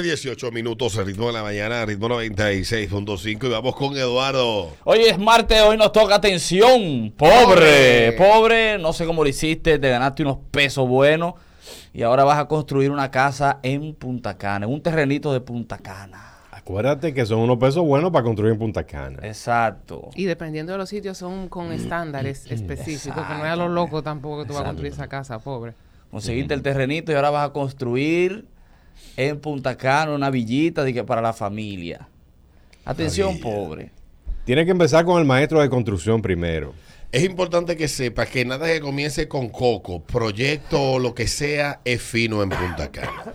18 0.00 0.52
minutos, 0.52 0.96
el 0.96 1.06
ritmo 1.06 1.26
de 1.26 1.32
la 1.32 1.42
mañana, 1.42 1.84
ritmo 1.84 2.08
96.5 2.08 3.46
y 3.46 3.48
vamos 3.48 3.74
con 3.74 3.96
Eduardo. 3.96 4.70
Hoy 4.84 5.00
es 5.00 5.18
martes, 5.18 5.60
hoy 5.60 5.76
nos 5.76 5.90
toca 5.90 6.14
atención. 6.14 7.12
Pobre, 7.16 8.12
pobre, 8.12 8.78
no 8.78 8.92
sé 8.92 9.06
cómo 9.06 9.24
lo 9.24 9.28
hiciste, 9.28 9.76
te 9.80 9.90
ganaste 9.90 10.22
unos 10.22 10.38
pesos 10.52 10.88
buenos 10.88 11.34
y 11.92 12.02
ahora 12.02 12.22
vas 12.22 12.38
a 12.38 12.44
construir 12.44 12.92
una 12.92 13.10
casa 13.10 13.58
en 13.64 13.92
Punta 13.92 14.38
Cana, 14.38 14.66
en 14.66 14.72
un 14.72 14.80
terrenito 14.80 15.32
de 15.32 15.40
Punta 15.40 15.78
Cana. 15.78 16.44
Acuérdate 16.52 17.12
que 17.12 17.26
son 17.26 17.40
unos 17.40 17.58
pesos 17.58 17.84
buenos 17.84 18.12
para 18.12 18.22
construir 18.22 18.52
en 18.52 18.58
Punta 18.60 18.84
Cana. 18.84 19.18
Exacto. 19.26 20.10
Y 20.14 20.26
dependiendo 20.26 20.70
de 20.70 20.78
los 20.78 20.88
sitios 20.88 21.18
son 21.18 21.48
con 21.48 21.72
estándares 21.72 22.48
específicos, 22.48 23.26
que 23.26 23.34
no 23.34 23.44
es 23.44 23.50
a 23.50 23.56
lo 23.56 23.68
loco 23.68 24.04
tampoco 24.04 24.42
que 24.42 24.46
tú 24.46 24.54
vas 24.54 24.62
a 24.62 24.66
construir 24.66 24.92
esa 24.92 25.08
casa, 25.08 25.40
pobre. 25.40 25.74
Conseguiste 26.12 26.54
el 26.54 26.62
terrenito 26.62 27.10
y 27.10 27.16
ahora 27.16 27.30
vas 27.30 27.48
a 27.48 27.52
construir 27.52 28.46
en 29.16 29.38
Punta 29.40 29.76
Cana 29.76 30.12
una 30.12 30.30
villita 30.30 30.84
de 30.84 30.92
que 30.94 31.04
para 31.04 31.20
la 31.20 31.32
familia. 31.32 32.08
Atención, 32.84 33.34
Maravilla. 33.40 33.50
pobre. 33.66 33.90
Tienes 34.44 34.64
que 34.64 34.70
empezar 34.70 35.04
con 35.04 35.18
el 35.18 35.26
maestro 35.26 35.60
de 35.60 35.68
construcción 35.68 36.22
primero. 36.22 36.72
Es 37.12 37.22
importante 37.24 37.76
que 37.76 37.88
sepas 37.88 38.28
que 38.28 38.44
nada 38.44 38.66
que 38.66 38.80
comience 38.80 39.28
con 39.28 39.48
coco, 39.48 40.02
proyecto 40.02 40.80
o 40.92 40.98
lo 40.98 41.14
que 41.14 41.26
sea, 41.26 41.80
es 41.84 42.02
fino 42.02 42.42
en 42.42 42.50
Punta 42.50 42.90
Cana. 42.90 43.34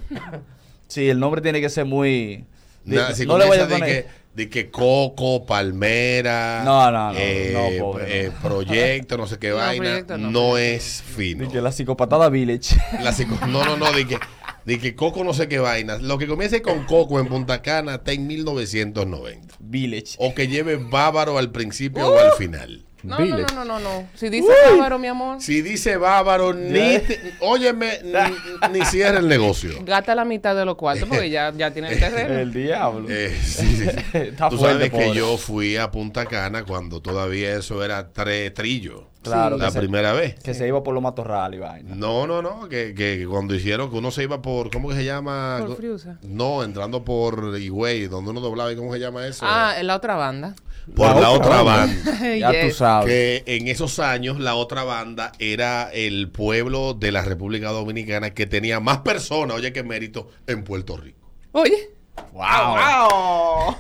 Sí, 0.88 1.10
el 1.10 1.20
nombre 1.20 1.42
tiene 1.42 1.60
que 1.60 1.70
ser 1.70 1.86
muy... 1.86 2.46
de- 2.84 2.96
Nada, 2.98 3.16
si 3.16 3.26
no 3.26 3.38
le 3.38 3.46
voy 3.48 3.58
a 3.58 3.66
de 3.66 3.74
poner... 3.76 3.90
que, 4.06 4.10
de 4.36 4.50
que 4.50 4.70
coco, 4.70 5.46
palmera, 5.46 6.62
No, 6.64 6.92
no, 6.92 7.14
no, 7.14 7.18
eh, 7.20 7.52
no, 7.80 7.84
pobre, 7.86 8.26
eh, 8.28 8.32
proyecto, 8.44 9.18
no 9.18 9.26
sé 9.28 9.38
qué 9.40 9.50
No, 9.50 9.56
vaina, 9.58 9.84
proyecto 9.86 10.18
no, 10.20 10.30
no. 10.32 10.58
es 10.58 11.02
fino. 11.04 11.46
de 11.46 11.52
que 11.52 11.62
la 11.62 11.72
psicopatada 11.72 12.30
Village. 12.30 12.76
La 13.02 13.12
psico- 13.12 13.40
no, 13.48 13.64
no, 13.66 13.76
no, 13.78 13.92
de 13.92 14.06
que, 14.08 14.18
de 14.66 14.80
que 14.80 14.96
coco 14.96 15.24
no 15.24 15.34
sé 15.34 15.48
qué 15.48 15.60
vaina. 15.60 15.98
Lo 15.98 16.18
que 16.18 16.28
comience 16.28 16.62
con 16.62 16.86
coco 16.86 17.20
en 17.20 17.28
Punta 17.28 17.62
Cana 17.62 17.96
está 17.96 18.14
en 18.14 18.28
1990. 18.28 19.56
Village. 19.60 20.16
O 20.18 20.34
que 20.34 20.48
lleve 20.48 20.76
bávaro 20.78 21.38
al 21.38 21.52
principio 21.52 22.08
o 22.08 22.18
al 22.18 22.34
final. 22.34 22.86
No, 23.04 23.20
no, 23.20 23.38
no, 23.38 23.46
no, 23.54 23.66
no, 23.66 23.80
no. 23.80 24.08
Si 24.16 24.30
dice 24.30 24.48
bávaro, 24.72 24.98
mi 24.98 25.08
amor, 25.08 25.42
Si 25.42 25.62
dice 25.62 25.98
bávaro, 25.98 26.54
ni 26.54 27.00
te- 27.00 27.34
óyeme, 27.42 28.00
ni, 28.72 28.80
ni 28.80 28.86
cierra 28.86 29.20
el 29.20 29.28
negocio. 29.28 29.72
gasta 29.84 30.16
la 30.16 30.24
mitad 30.26 30.56
de 30.56 30.64
los 30.66 30.76
cuartos 30.76 31.08
porque 31.10 31.30
ya, 31.30 31.52
ya 31.56 31.72
tiene 31.72 31.90
el 31.94 32.00
terreno. 32.00 32.34
El 32.40 32.54
diablo. 32.54 33.08
Eh, 33.10 33.38
sí, 33.44 33.66
sí, 33.76 33.86
sí. 33.90 33.90
Está 34.18 34.50
Tú 34.50 34.58
fuerte, 34.58 34.76
sabes 34.86 34.92
que 34.92 35.06
pobre. 35.08 35.14
yo 35.20 35.38
fui 35.38 35.76
a 35.78 35.92
Punta 35.92 36.26
Cana 36.26 36.64
cuando 36.64 37.02
todavía 37.02 37.58
eso 37.58 37.84
era 37.84 38.10
tres 38.12 38.54
trillos. 38.54 39.02
Claro, 39.22 39.58
La 39.58 39.72
se- 39.72 39.80
primera 39.80 40.12
vez. 40.12 40.36
Que 40.44 40.54
se 40.54 40.68
iba 40.68 40.84
por 40.84 40.94
los 40.94 41.02
matorrales 41.02 41.58
y 41.58 41.62
vaina. 41.62 41.96
No, 41.96 42.28
no, 42.28 42.42
no, 42.42 42.68
que, 42.68 42.94
que 42.94 43.26
cuando 43.30 43.56
hicieron 43.56 43.90
que 43.90 43.96
uno 43.96 44.12
se 44.12 44.24
iba 44.24 44.42
por, 44.42 44.70
¿cómo 44.70 44.90
que 44.90 44.96
se 44.96 45.06
llama? 45.06 45.64
Por 45.66 45.78
Friusa. 45.78 46.18
No, 46.24 46.62
entrando 46.62 47.06
por 47.06 47.58
Higüey, 47.58 48.08
donde 48.08 48.32
uno 48.32 48.42
doblaba, 48.42 48.74
¿y 48.74 48.76
cómo 48.76 48.92
se 48.94 49.00
llama 49.00 49.26
eso? 49.26 49.46
Ah, 49.48 49.76
en 49.78 49.88
la 49.88 49.96
otra 49.96 50.16
banda. 50.16 50.56
Por 50.96 51.08
la 51.16 51.22
la 51.22 51.30
otra 51.32 51.62
otra 51.62 51.62
banda. 51.64 52.12
banda. 52.12 52.38
Ya 52.38 52.68
tú 52.68 52.74
sabes. 52.74 53.08
que 53.08 53.44
en 53.56 53.68
esos 53.68 54.00
años 54.00 54.40
la 54.40 54.56
otra 54.56 54.84
banda 54.84 55.32
era 55.40 55.90
el 55.94 56.30
pueblo 56.30 56.94
de 56.94 57.12
la 57.12 57.22
República 57.24 57.70
Dominicana 57.70 58.32
que 58.34 58.46
tenía 58.48 58.80
más 58.80 59.00
personas, 59.00 59.58
oye, 59.58 59.72
que 59.74 59.84
mérito 59.84 60.30
en 60.48 60.64
Puerto 60.64 60.98
Rico. 60.98 61.30
Oye. 61.54 61.90
¡Wow! 62.32 62.76
¿no? 62.78 63.78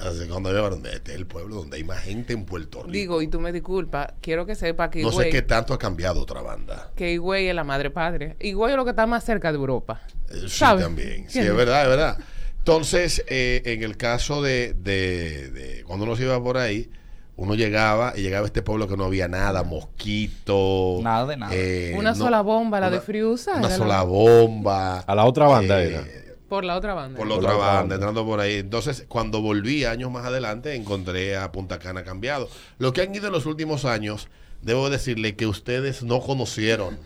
Así 0.08 0.26
cuando 0.28 0.52
llevaron, 0.52 0.84
este 0.86 1.12
es 1.12 1.18
el 1.18 1.26
pueblo 1.26 1.56
donde 1.56 1.76
hay 1.76 1.84
más 1.84 2.00
gente 2.00 2.32
en 2.32 2.44
Puerto 2.44 2.78
Rico. 2.80 2.90
Digo, 2.92 3.22
y 3.22 3.28
tú 3.28 3.38
me 3.40 3.52
disculpas, 3.52 4.14
quiero 4.20 4.46
que 4.46 4.54
sepa 4.54 4.90
que 4.90 5.02
no 5.02 5.12
sé 5.12 5.28
qué 5.30 5.42
tanto 5.42 5.72
ha 5.74 5.78
cambiado 5.78 6.20
otra 6.20 6.42
banda. 6.42 6.90
que 6.96 7.12
Higüey 7.12 7.48
es 7.48 7.54
la 7.54 7.64
madre 7.64 7.90
patria. 7.90 8.34
Higüey 8.40 8.72
es 8.72 8.76
lo 8.76 8.84
que 8.84 8.90
está 8.90 9.06
más 9.06 9.24
cerca 9.24 9.52
de 9.52 9.58
Europa. 9.58 10.00
Eh, 10.30 10.40
Sí, 10.42 10.48
¿Sabes? 10.48 10.84
también. 10.84 11.28
Sí, 11.28 11.38
es 11.40 11.54
verdad, 11.54 11.82
es 11.82 11.88
verdad. 11.88 12.18
Entonces, 12.66 13.24
eh, 13.26 13.60
en 13.64 13.82
el 13.82 13.96
caso 13.96 14.40
de, 14.40 14.72
de- 14.74 15.50
de 15.50 15.82
cuando 15.84 16.04
uno 16.04 16.14
se 16.14 16.22
iba 16.22 16.40
por 16.40 16.58
ahí, 16.58 16.88
uno 17.36 17.56
llegaba 17.56 18.12
y 18.14 18.22
llegaba 18.22 18.44
a 18.44 18.46
este 18.46 18.62
pueblo 18.62 18.86
que 18.86 18.96
no 18.96 19.06
había 19.06 19.26
nada, 19.26 19.64
mosquito. 19.64 21.00
Nada 21.02 21.26
de 21.26 21.36
nada. 21.36 21.52
eh, 21.52 21.92
Una 21.98 22.10
no- 22.10 22.16
sola 22.16 22.40
bomba, 22.42 22.78
la 22.78 22.88
de 22.90 23.00
Friusa. 23.00 23.56
Una 23.56 23.68
sola 23.68 23.96
la- 23.96 24.02
bomba. 24.04 25.00
A 25.00 25.14
la 25.16 25.24
otra 25.24 25.46
banda 25.48 25.82
eh, 25.82 25.88
era. 25.88 26.04
Por 26.48 26.62
la 26.64 26.76
otra 26.76 26.94
banda. 26.94 27.16
Por 27.18 27.26
la 27.26 27.34
Por 27.34 27.42
otra 27.42 27.50
la 27.50 27.56
otra 27.56 27.66
banda, 27.66 27.80
banda. 27.80 27.94
entrando 27.96 28.24
por 28.24 28.38
ahí. 28.38 28.54
Entonces, 28.58 29.06
cuando 29.08 29.40
volví 29.42 29.84
años 29.84 30.12
más 30.12 30.24
adelante, 30.24 30.76
encontré 30.76 31.36
a 31.36 31.50
Punta 31.50 31.80
Cana 31.80 32.04
cambiado. 32.04 32.48
Lo 32.78 32.92
que 32.92 33.00
han 33.02 33.12
ido 33.12 33.26
en 33.26 33.32
los 33.32 33.44
últimos 33.46 33.84
años, 33.84 34.28
debo 34.60 34.88
decirle 34.88 35.34
que 35.34 35.48
ustedes 35.48 36.04
no 36.04 36.20
conocieron. 36.20 36.96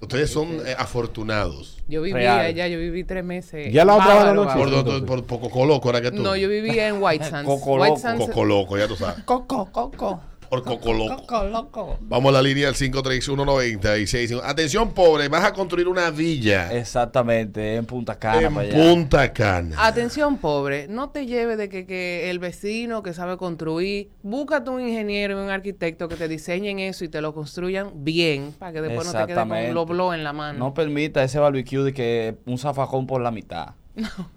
Ustedes 0.00 0.30
son 0.30 0.48
eh, 0.66 0.74
afortunados. 0.78 1.78
Yo 1.88 2.02
viví 2.02 2.14
Real. 2.18 2.40
allá, 2.40 2.68
yo 2.68 2.78
viví 2.78 3.04
tres 3.04 3.24
meses. 3.24 3.72
Ya 3.72 3.84
la 3.84 3.94
otra 3.94 4.14
banda 4.14 4.34
no 4.34 4.42
Por, 4.44 4.68
existe. 4.68 4.84
por, 4.84 5.04
por, 5.06 5.24
por 5.24 5.40
Coco 5.40 5.64
Loco 5.66 5.90
era 5.90 6.00
que 6.02 6.10
tú. 6.10 6.22
No, 6.22 6.36
yo 6.36 6.48
vivía 6.48 6.88
en 6.88 7.02
White 7.02 7.24
Sands. 7.24 7.48
Coco 7.48 7.76
White. 7.76 7.96
Sands- 8.00 8.18
Coco 8.26 8.44
Loco, 8.44 8.76
ya 8.76 8.86
tú 8.88 8.96
sabes. 8.96 9.22
Coco, 9.24 9.68
coco. 9.72 10.20
Por 10.48 10.62
Coco 10.62 10.92
Loco. 10.92 11.16
Coco, 11.16 11.44
loco. 11.44 11.98
Vamos 12.00 12.30
a 12.30 12.32
la 12.32 12.42
línea 12.42 12.66
del 12.66 12.74
53196. 12.74 14.34
Atención, 14.44 14.92
pobre, 14.92 15.28
vas 15.28 15.44
a 15.44 15.52
construir 15.52 15.88
una 15.88 16.10
villa 16.10 16.72
Exactamente, 16.72 17.76
en 17.76 17.86
Punta 17.86 18.18
Cana. 18.18 18.46
en 18.46 18.54
para 18.54 18.68
allá. 18.68 18.76
Punta 18.76 19.32
Cana. 19.32 19.76
Atención, 19.86 20.38
pobre, 20.38 20.86
no 20.88 21.10
te 21.10 21.26
lleves 21.26 21.58
de 21.58 21.68
que, 21.68 21.86
que 21.86 22.30
el 22.30 22.38
vecino 22.38 23.02
que 23.02 23.12
sabe 23.12 23.36
construir, 23.36 24.10
búscate 24.22 24.70
un 24.70 24.80
ingeniero 24.80 25.38
y 25.40 25.44
un 25.44 25.50
arquitecto 25.50 26.08
que 26.08 26.16
te 26.16 26.28
diseñen 26.28 26.78
eso 26.78 27.04
y 27.04 27.08
te 27.08 27.20
lo 27.20 27.34
construyan 27.34 28.04
bien, 28.04 28.52
para 28.58 28.72
que 28.72 28.82
después 28.82 29.06
no 29.06 29.12
te 29.12 29.26
quede 29.26 29.36
con 29.36 29.52
un 29.52 29.74
loblo 29.74 30.14
en 30.14 30.24
la 30.24 30.32
mano. 30.32 30.58
No 30.58 30.74
permita 30.74 31.22
ese 31.22 31.38
barbecue 31.38 31.82
de 31.82 31.92
que 31.92 32.36
un 32.46 32.58
zafajón 32.58 33.06
por 33.06 33.20
la 33.20 33.30
mitad. 33.30 33.74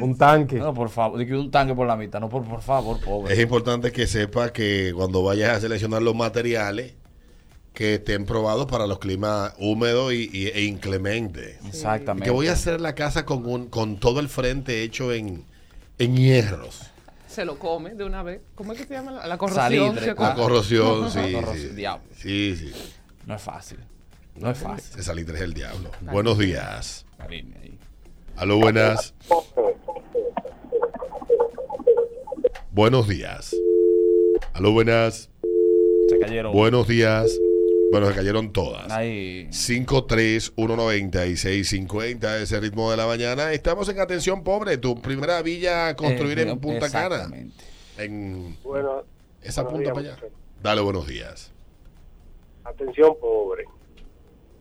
Un 0.00 0.16
tanque. 0.16 0.56
No, 0.56 0.72
por 0.72 0.88
favor, 0.90 1.18
de 1.18 1.26
que 1.26 1.34
un 1.34 1.50
tanque 1.50 1.74
por 1.74 1.86
la 1.86 1.96
mitad. 1.96 2.20
No, 2.20 2.28
por, 2.28 2.44
por 2.44 2.62
favor, 2.62 3.00
pobre. 3.00 3.34
Es 3.34 3.40
importante 3.40 3.90
que 3.92 4.06
sepa 4.06 4.52
que 4.52 4.92
cuando 4.94 5.22
vayas 5.22 5.56
a 5.56 5.60
seleccionar 5.60 6.02
los 6.02 6.14
materiales, 6.14 6.94
que 7.74 7.94
estén 7.94 8.24
probados 8.24 8.66
para 8.66 8.86
los 8.86 8.98
climas 8.98 9.54
húmedos 9.58 10.12
y, 10.12 10.28
y- 10.32 10.46
e 10.48 10.64
inclementes. 10.64 11.58
Exactamente. 11.66 12.24
Que 12.24 12.30
voy 12.30 12.48
a 12.48 12.52
hacer 12.52 12.80
la 12.80 12.94
casa 12.94 13.24
con, 13.24 13.46
un, 13.46 13.68
con 13.68 13.98
todo 14.00 14.20
el 14.20 14.28
frente 14.28 14.82
hecho 14.82 15.12
en, 15.12 15.44
en 15.98 16.16
hierros. 16.16 16.80
Se 17.28 17.44
lo 17.44 17.58
come 17.58 17.94
de 17.94 18.04
una 18.04 18.22
vez. 18.24 18.40
¿Cómo 18.56 18.72
es 18.72 18.80
que 18.80 18.86
se 18.86 18.94
llama? 18.94 19.12
La, 19.12 19.26
la 19.28 19.38
corrosión. 19.38 19.62
Salitre, 19.64 20.00
¿se 20.06 20.14
La 20.20 20.34
corrosión, 20.34 21.10
sí. 21.10 21.32
corrosión, 21.32 21.68
sí. 21.70 21.76
diablo. 21.76 22.04
Sí, 22.16 22.56
sí. 22.56 22.72
No 23.26 23.34
es 23.36 23.42
fácil. 23.42 23.78
No 24.34 24.50
es 24.50 24.58
fácil. 24.58 24.90
Ese 24.94 25.02
salitre 25.02 25.36
es 25.36 25.42
el 25.42 25.52
diablo. 25.54 25.90
Buenos 26.00 26.38
días. 26.38 27.04
La 27.18 27.26
ahí. 27.26 27.77
Aló, 28.38 28.58
buenas. 28.58 29.14
Buenos 32.70 33.08
días. 33.08 33.56
Aló, 34.52 34.70
buenas. 34.72 35.30
Se 36.08 36.18
cayeron. 36.20 36.52
Buenos 36.52 36.86
días. 36.86 37.36
Bueno, 37.90 38.06
se 38.08 38.14
cayeron 38.14 38.52
todas. 38.52 38.92
Ahí. 38.92 39.48
5319650 39.50 42.42
ese 42.42 42.60
ritmo 42.60 42.90
de 42.90 42.96
la 42.98 43.06
mañana. 43.06 43.52
Estamos 43.52 43.88
en 43.88 43.98
Atención 43.98 44.44
Pobre, 44.44 44.76
tu 44.78 45.00
primera 45.00 45.40
villa 45.42 45.88
a 45.88 45.96
construir 45.96 46.38
Eh, 46.38 46.42
en 46.42 46.58
Punta 46.58 46.90
Cana. 46.90 47.14
exactamente. 47.16 47.64
En 47.96 48.56
Bueno, 48.62 49.02
esa 49.42 49.64
punta 49.66 49.80
días, 49.80 49.94
para 49.94 50.06
allá. 50.12 50.18
Dale 50.62 50.80
buenos 50.82 51.06
días. 51.08 51.50
atención 52.64 53.14
pobre. 53.20 53.64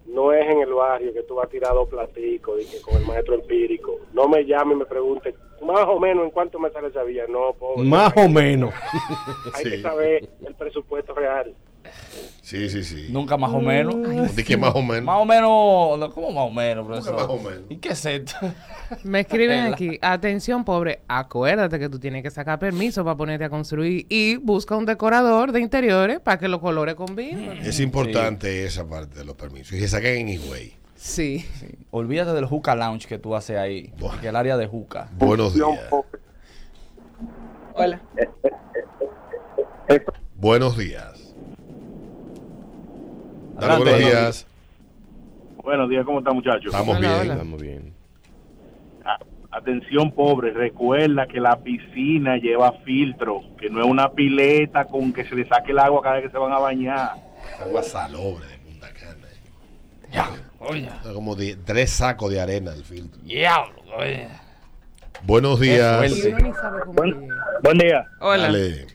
No 0.07 0.31
es 0.31 0.45
en 0.49 0.61
el 0.61 0.73
barrio 0.73 1.13
que 1.13 1.23
tú 1.23 1.35
vas 1.35 1.49
platicos 1.89 2.61
y 2.61 2.65
que 2.65 2.81
con 2.81 2.95
el 2.95 3.05
maestro 3.05 3.35
empírico. 3.35 3.99
No 4.13 4.27
me 4.27 4.45
llame 4.45 4.73
y 4.73 4.77
me 4.77 4.85
pregunte 4.85 5.35
más 5.61 5.85
o 5.87 5.99
menos 5.99 6.23
en 6.25 6.31
cuánto 6.31 6.59
me 6.59 6.69
sale 6.71 6.87
esa 6.87 7.03
villa. 7.03 7.25
No, 7.27 7.53
pobre. 7.53 7.83
Más 7.87 8.13
o 8.15 8.27
menos. 8.29 8.73
Hay 9.53 9.63
Sí. 9.65 9.69
que 9.71 9.81
saber 9.81 10.29
el 10.45 10.55
presupuesto 10.55 11.13
real. 11.13 11.53
Sí, 12.41 12.69
sí, 12.69 12.81
sí. 12.83 13.07
Nunca 13.09 13.35
más 13.35 13.51
o 13.51 13.59
menos. 13.59 14.33
¿De 14.33 14.43
qué 14.45 14.55
más 14.55 14.73
o 14.73 14.81
menos? 14.81 15.03
Más 15.03 15.17
o 15.17 15.25
menos. 15.25 15.99
no, 15.99 16.11
¿Cómo 16.13 16.31
más 16.31 16.45
o 16.45 16.49
menos, 16.49 16.87
profesor? 16.87 17.15
más 17.15 17.23
o 17.27 17.37
menos? 17.37 17.63
¿Y 17.67 17.75
qué 17.75 17.89
es 17.89 18.05
esto? 18.05 18.35
Me 19.03 19.19
escriben 19.19 19.73
aquí, 19.73 19.99
atención 20.01 20.63
pobre, 20.63 21.01
acuérdate 21.09 21.77
que 21.77 21.89
tú 21.89 21.99
tienes 21.99 22.23
que 22.23 22.31
sacar 22.31 22.57
permiso 22.57 23.03
para 23.03 23.17
ponerte 23.17 23.43
a 23.43 23.49
construir 23.49 24.05
y 24.07 24.37
busca 24.37 24.77
un 24.77 24.85
decorador 24.85 25.51
de 25.51 25.59
interiores 25.59 26.21
para 26.21 26.39
que 26.39 26.47
los 26.47 26.61
colores 26.61 26.95
combinen. 26.95 27.57
Es 27.57 27.81
importante 27.81 28.63
esa 28.65 28.87
parte 28.87 29.19
de 29.19 29.25
los 29.25 29.35
permisos. 29.35 29.73
Y 29.73 29.81
se 29.81 29.89
sacan 29.89 30.11
en 30.11 30.29
Higüey. 30.29 30.73
Sí. 30.95 31.45
Olvídate 31.91 32.31
del 32.31 32.45
Juca 32.45 32.75
Lounge 32.75 33.07
que 33.07 33.19
tú 33.19 33.35
haces 33.35 33.57
ahí. 33.57 33.93
Buah. 33.99 34.21
Que 34.21 34.29
el 34.29 34.35
área 34.35 34.55
de 34.55 34.67
Juca. 34.67 35.09
Buenos 35.17 35.53
días. 35.53 35.67
Hola. 37.73 38.01
Buenos 40.35 40.77
días. 40.77 41.16
Dale 43.59 43.77
buenos 43.77 43.99
días. 43.99 44.47
Buenos 45.63 45.89
días, 45.89 46.05
¿cómo 46.05 46.19
están 46.19 46.35
muchachos? 46.35 46.65
Estamos 46.67 46.97
Hola, 46.97 47.07
bien. 47.07 47.19
hola. 47.21 47.33
Estamos 47.33 47.61
bien. 47.61 47.93
Atención 49.49 50.11
pobre, 50.11 50.51
recuerda 50.51 51.25
que 51.25 51.39
la 51.39 51.57
piscina 51.59 52.37
lleva 52.37 52.73
filtro, 52.85 53.41
que 53.59 53.69
no 53.69 53.79
es 53.81 53.87
una 53.87 54.11
pileta 54.11 54.85
con 54.85 55.11
que 55.13 55.23
se 55.25 55.35
le 55.35 55.47
saque 55.47 55.71
el 55.71 55.79
agua 55.79 56.01
cada 56.01 56.15
vez 56.17 56.25
que 56.25 56.31
se 56.31 56.37
van 56.37 56.51
a 56.51 56.59
bañar. 56.59 57.11
Agua 57.59 57.81
salobre 57.81 58.45
de 58.45 58.57
Punta 58.59 58.87
Cana. 58.93 59.27
Ya, 60.11 60.29
oye. 60.59 60.89
Como 61.13 61.35
de- 61.35 61.55
tres 61.65 61.89
sacos 61.91 62.29
de 62.31 62.39
arena 62.39 62.71
el 62.73 62.83
filtro. 62.83 63.19
Diablo, 63.23 63.81
oye. 63.97 64.27
Buenos 65.23 65.59
días. 65.59 66.13
Buen, 66.93 67.29
buen 67.63 67.77
día. 67.79 68.05
Hola. 68.19 68.43
Dale. 68.43 68.87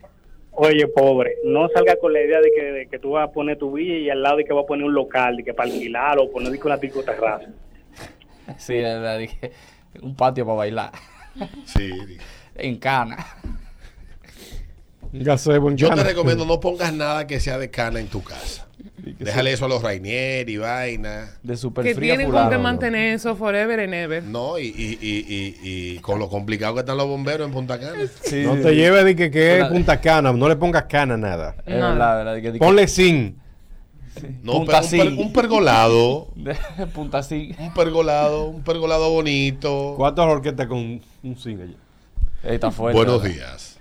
Oye, 0.55 0.87
pobre, 0.87 1.37
no 1.45 1.69
salga 1.69 1.97
con 1.97 2.13
la 2.13 2.21
idea 2.21 2.41
de 2.41 2.51
que, 2.55 2.63
de 2.63 2.87
que 2.87 2.99
tú 2.99 3.13
vas 3.13 3.29
a 3.29 3.33
poner 3.33 3.59
tu 3.59 3.73
villa 3.73 3.97
y 3.97 4.11
al 4.11 4.23
lado 4.23 4.37
de 4.37 4.45
que 4.45 4.53
vas 4.53 4.65
a 4.65 4.67
poner 4.67 4.85
un 4.85 4.95
local, 4.95 5.37
de 5.37 5.45
que 5.45 5.55
para 5.55 5.71
alquilar 5.71 6.19
o 6.19 6.31
poner 6.31 6.59
una 6.63 6.77
pico 6.77 7.03
terraza. 7.03 7.47
Sí, 8.59 8.75
de 8.75 8.83
verdad, 8.83 9.19
dije, 9.19 9.53
un 10.03 10.15
patio 10.15 10.45
para 10.45 10.59
bailar. 10.59 10.93
Sí. 11.65 11.91
En 12.55 12.77
cana. 12.77 13.17
Yo 15.13 15.37
te 15.37 16.05
recomiendo 16.05 16.45
no 16.45 16.61
pongas 16.61 16.93
nada 16.93 17.27
que 17.27 17.41
sea 17.41 17.59
de 17.59 17.71
cana 17.71 18.01
en 18.01 18.09
tu 18.09 18.23
casa. 18.23 18.67
Déjale 19.19 19.53
eso 19.53 19.65
a 19.65 19.69
los 19.69 19.83
Rainier 19.83 20.49
y 20.49 20.59
vaina. 20.59 21.31
De 21.43 21.57
super 21.57 21.85
Que 21.85 21.95
tienen 21.95 22.27
fulano. 22.29 22.49
con 22.49 22.57
que 22.57 22.63
mantener 22.63 23.15
eso 23.15 23.35
forever 23.35 23.81
and 23.81 23.95
ever. 23.95 24.23
No, 24.23 24.59
y, 24.59 24.67
y, 24.67 24.99
y, 25.01 25.27
y, 25.29 25.95
y 25.95 25.99
con 25.99 26.19
lo 26.21 26.29
complicado 26.29 26.75
que 26.75 26.81
están 26.81 26.97
los 26.97 27.07
bomberos 27.09 27.47
en 27.49 27.53
Punta 27.53 27.79
Cana. 27.81 27.95
Sí, 28.23 28.43
No 28.45 28.55
sí, 28.57 28.63
te 28.63 28.69
sí. 28.71 28.75
lleves 28.77 29.05
de 29.05 29.17
que, 29.17 29.31
que 29.31 29.59
es 29.59 29.65
Punta 29.67 30.01
Cana. 30.01 30.33
No 30.33 30.49
le 30.49 30.55
pongas 30.57 30.85
cana 30.85 31.15
a 31.15 31.17
nada. 31.17 31.57
Es 31.67 31.75
Nada. 31.77 31.93
verdad, 31.95 32.17
verdad. 32.19 32.35
que- 32.43 32.53
que- 32.53 32.59
Ponle 32.59 32.87
sin. 32.87 33.41
No, 34.43 34.53
Punta 34.53 34.83
pero 34.83 35.03
un, 35.03 35.07
per- 35.09 35.11
Sin. 35.11 35.19
un 35.27 35.33
pergolado. 35.33 36.29
de 36.37 36.55
punta 36.95 37.19
así. 37.19 37.57
Un 37.59 37.73
pergolado, 37.75 38.45
un 38.47 38.63
pergolado 38.63 39.11
bonito. 39.11 39.95
¿Cuántas 39.97 40.27
orquestas 40.27 40.67
con 40.69 41.01
un 41.23 41.37
sin 41.37 41.61
allá? 41.63 41.75
Está 42.45 42.71
fuerte. 42.71 42.97
Buenos 42.99 43.23
¿verdad? 43.23 43.35
días. 43.37 43.79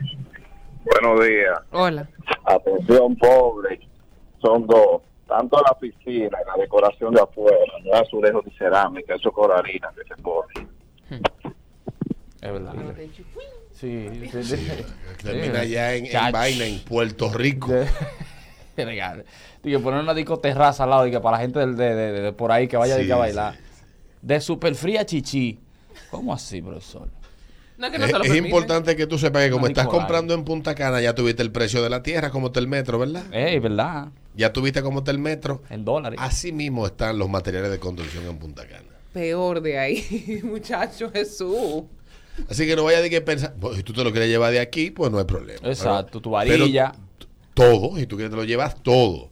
Buenos 0.83 1.27
días. 1.27 1.59
Hola. 1.71 2.09
Atención, 2.45 3.15
pobre. 3.17 3.79
Son 4.41 4.65
dos. 4.65 5.01
Tanto 5.31 5.61
la 5.65 5.73
piscina 5.79 6.25
y 6.41 6.45
la 6.45 6.61
decoración 6.61 7.13
de 7.13 7.21
afuera, 7.21 7.57
no 7.85 7.93
es 7.93 8.01
azulejo 8.01 8.41
de 8.41 8.51
cerámica, 8.57 9.15
eso 9.15 9.29
es 9.29 9.33
coralina 9.35 9.89
que 9.95 10.03
se 10.13 10.21
pone. 10.21 10.67
Es 12.41 12.51
verdad. 12.51 12.73
Sí, 13.71 14.09
sí, 14.29 14.43
sí. 14.43 14.67
Termina 15.23 15.63
ya 15.63 15.93
en, 15.95 16.05
en 16.07 16.31
vaina 16.33 16.65
en 16.65 16.79
Puerto 16.83 17.31
Rico. 17.31 17.69
Digo, 19.63 19.79
poner 19.81 20.01
una 20.01 20.13
disco 20.13 20.37
terraza 20.39 20.83
al 20.83 20.89
lado 20.89 21.07
y 21.07 21.11
que 21.11 21.19
para 21.21 21.37
la 21.37 21.43
gente 21.43 21.59
del- 21.59 21.77
de, 21.77 21.95
de- 21.95 22.11
de- 22.11 22.21
de 22.21 22.33
por 22.33 22.51
ahí 22.51 22.67
que 22.67 22.75
vaya 22.77 22.95
a 22.95 23.17
bailar. 23.17 23.53
sí. 23.53 23.59
De 24.21 24.41
super 24.41 24.75
fría 24.75 25.05
chichi. 25.05 25.59
¿Cómo 26.09 26.33
así, 26.33 26.61
profesor? 26.61 27.07
No 27.77 27.85
es 27.87 27.91
que 27.93 27.99
no 27.99 28.05
Es, 28.05 28.11
se 28.11 28.17
lo 28.17 28.23
es 28.25 28.35
importante 28.35 28.95
que 28.97 29.07
tú 29.07 29.17
sepas 29.17 29.43
que 29.45 29.51
como 29.51 29.63
No, 29.63 29.67
estás 29.69 29.87
comprando 29.87 30.33
en 30.33 30.43
Punta 30.43 30.75
Cana, 30.75 30.99
ya 30.99 31.15
tuviste 31.15 31.41
el 31.41 31.51
precio 31.51 31.81
de 31.81 31.89
la 31.89 32.03
tierra, 32.03 32.31
como 32.31 32.47
está 32.47 32.59
el 32.59 32.67
metro, 32.67 32.99
¿verdad? 32.99 33.23
Ey, 33.33 33.59
¿verdad? 33.59 34.09
Ya 34.35 34.53
tuviste 34.53 34.81
cómo 34.81 34.99
está 34.99 35.11
el 35.11 35.19
metro. 35.19 35.61
En 35.69 35.83
dólares. 35.83 36.19
Así 36.21 36.51
mismo 36.51 36.85
están 36.85 37.17
los 37.17 37.29
materiales 37.29 37.71
de 37.71 37.79
construcción 37.79 38.25
en 38.25 38.37
Punta 38.37 38.65
Cana. 38.67 38.87
Peor 39.13 39.61
de 39.61 39.77
ahí, 39.77 40.41
muchacho 40.43 41.11
Jesús. 41.11 41.83
Así 42.49 42.65
que 42.65 42.75
no 42.75 42.85
vaya 42.85 43.01
de 43.01 43.09
que 43.09 43.19
pensar, 43.21 43.53
pues, 43.59 43.77
si 43.77 43.83
tú 43.83 43.93
te 43.93 44.03
lo 44.03 44.11
quieres 44.11 44.29
llevar 44.29 44.51
de 44.53 44.61
aquí, 44.61 44.89
pues 44.89 45.11
no 45.11 45.19
hay 45.19 45.25
problema. 45.25 45.67
Exacto, 45.67 46.21
tu 46.21 46.31
pero 46.31 46.59
varilla. 46.59 46.93
todo, 47.53 47.97
si 47.97 48.05
tú 48.07 48.15
quieres 48.15 48.31
te 48.31 48.37
lo 48.37 48.45
llevas 48.45 48.81
todo. 48.81 49.29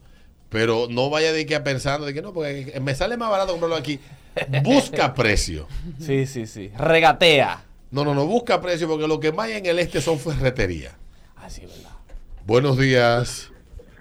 Pero 0.50 0.88
no 0.90 1.10
vaya 1.10 1.32
de 1.32 1.46
que 1.46 1.56
a 1.56 1.64
pensando 1.64 2.06
de 2.06 2.14
que 2.14 2.22
no, 2.22 2.34
porque 2.34 2.78
me 2.82 2.94
sale 2.96 3.16
más 3.18 3.30
barato 3.30 3.52
comprarlo 3.52 3.76
aquí. 3.78 4.00
Busca 4.64 5.14
precio. 5.16 5.68
Sí, 6.00 6.26
sí, 6.26 6.46
sí. 6.46 6.72
Regatea. 6.78 7.64
No, 7.92 8.04
no, 8.04 8.14
no, 8.14 8.26
busca 8.26 8.62
precio 8.62 8.88
porque 8.88 9.08
lo 9.08 9.20
que 9.20 9.32
más 9.32 9.48
hay 9.48 9.54
en 9.54 9.66
el 9.66 9.80
este 9.80 10.02
son 10.02 10.20
ferreterías. 10.20 10.94
Así, 11.38 11.62
¿verdad? 11.62 11.92
Buenos 12.46 12.78
días. 12.78 13.49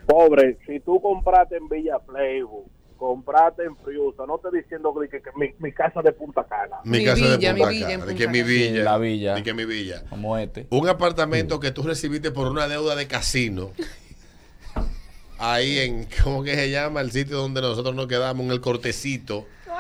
Pobre, 0.08 0.56
si 0.66 0.80
tú 0.80 1.00
compraste 1.02 1.56
en 1.58 1.68
Villa 1.68 1.98
Playboy, 1.98 2.64
compraste 2.96 3.62
en 3.64 3.76
Friusa, 3.76 4.24
no 4.26 4.38
te 4.38 4.48
diciendo 4.56 4.92
que, 4.98 5.08
que- 5.08 5.20
que 5.22 5.30
mi, 5.36 5.52
mi 5.58 5.70
casa 5.72 6.00
de 6.02 6.12
Punta 6.12 6.44
Cana. 6.48 6.76
Mi, 6.84 6.98
Mi 6.98 7.04
casa 7.04 7.22
villa, 7.22 7.36
de 7.36 7.52
mi 7.54 7.60
Punta 7.60 7.86
Cana. 7.88 8.06
De 8.06 8.14
que 8.14 8.26
mi 8.28 8.42
villa. 8.42 8.82
La 8.84 8.96
villa. 8.98 9.34
De 9.34 9.42
que 9.42 9.52
mi 9.54 9.64
villa. 9.66 10.02
Como 10.08 10.36
este. 10.38 10.66
Un 10.70 10.88
apartamento 10.88 11.60
que 11.60 11.70
tú 11.72 11.82
recibiste 11.82 12.30
por 12.30 12.48
una 12.48 12.66
deuda 12.66 12.96
de 12.96 13.06
casino. 13.06 13.70
Ahí 15.38 15.78
en, 15.78 16.08
¿cómo 16.24 16.42
que 16.42 16.54
se 16.56 16.70
llama? 16.70 17.00
El 17.00 17.12
sitio 17.12 17.36
donde 17.36 17.60
nosotros 17.60 17.94
nos 17.94 18.08
quedamos, 18.08 18.44
en 18.46 18.50
el 18.50 18.60
cortecito. 18.60 19.46
Tú 19.64 19.70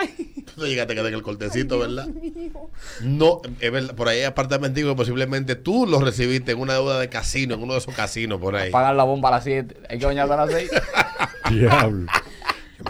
no 0.58 0.66
llegaste 0.66 0.92
a 0.92 0.96
quedar 0.96 1.08
en 1.08 1.14
el 1.14 1.22
cortecito, 1.22 1.78
¿verdad? 1.78 2.08
No, 3.00 3.40
es 3.60 3.72
verdad, 3.72 3.94
por 3.94 4.08
ahí 4.08 4.18
hay 4.18 4.24
apartamentos 4.24 4.82
que 4.82 4.94
posiblemente 4.94 5.54
tú 5.56 5.86
los 5.86 6.02
recibiste 6.02 6.52
en 6.52 6.60
una 6.60 6.74
deuda 6.74 6.98
de 6.98 7.08
casino, 7.08 7.54
en 7.54 7.62
uno 7.62 7.74
de 7.74 7.78
esos 7.78 7.94
casinos 7.94 8.40
por 8.40 8.56
ahí. 8.56 8.70
Pagan 8.70 8.96
la 8.96 9.04
bomba 9.04 9.28
a 9.28 9.32
las 9.32 9.44
7. 9.44 9.76
Hay 9.88 9.98
que 9.98 10.06
bañarse 10.06 10.32
a 10.32 10.36
las 10.36 10.50
6. 10.50 10.70
Diablo. 11.50 12.06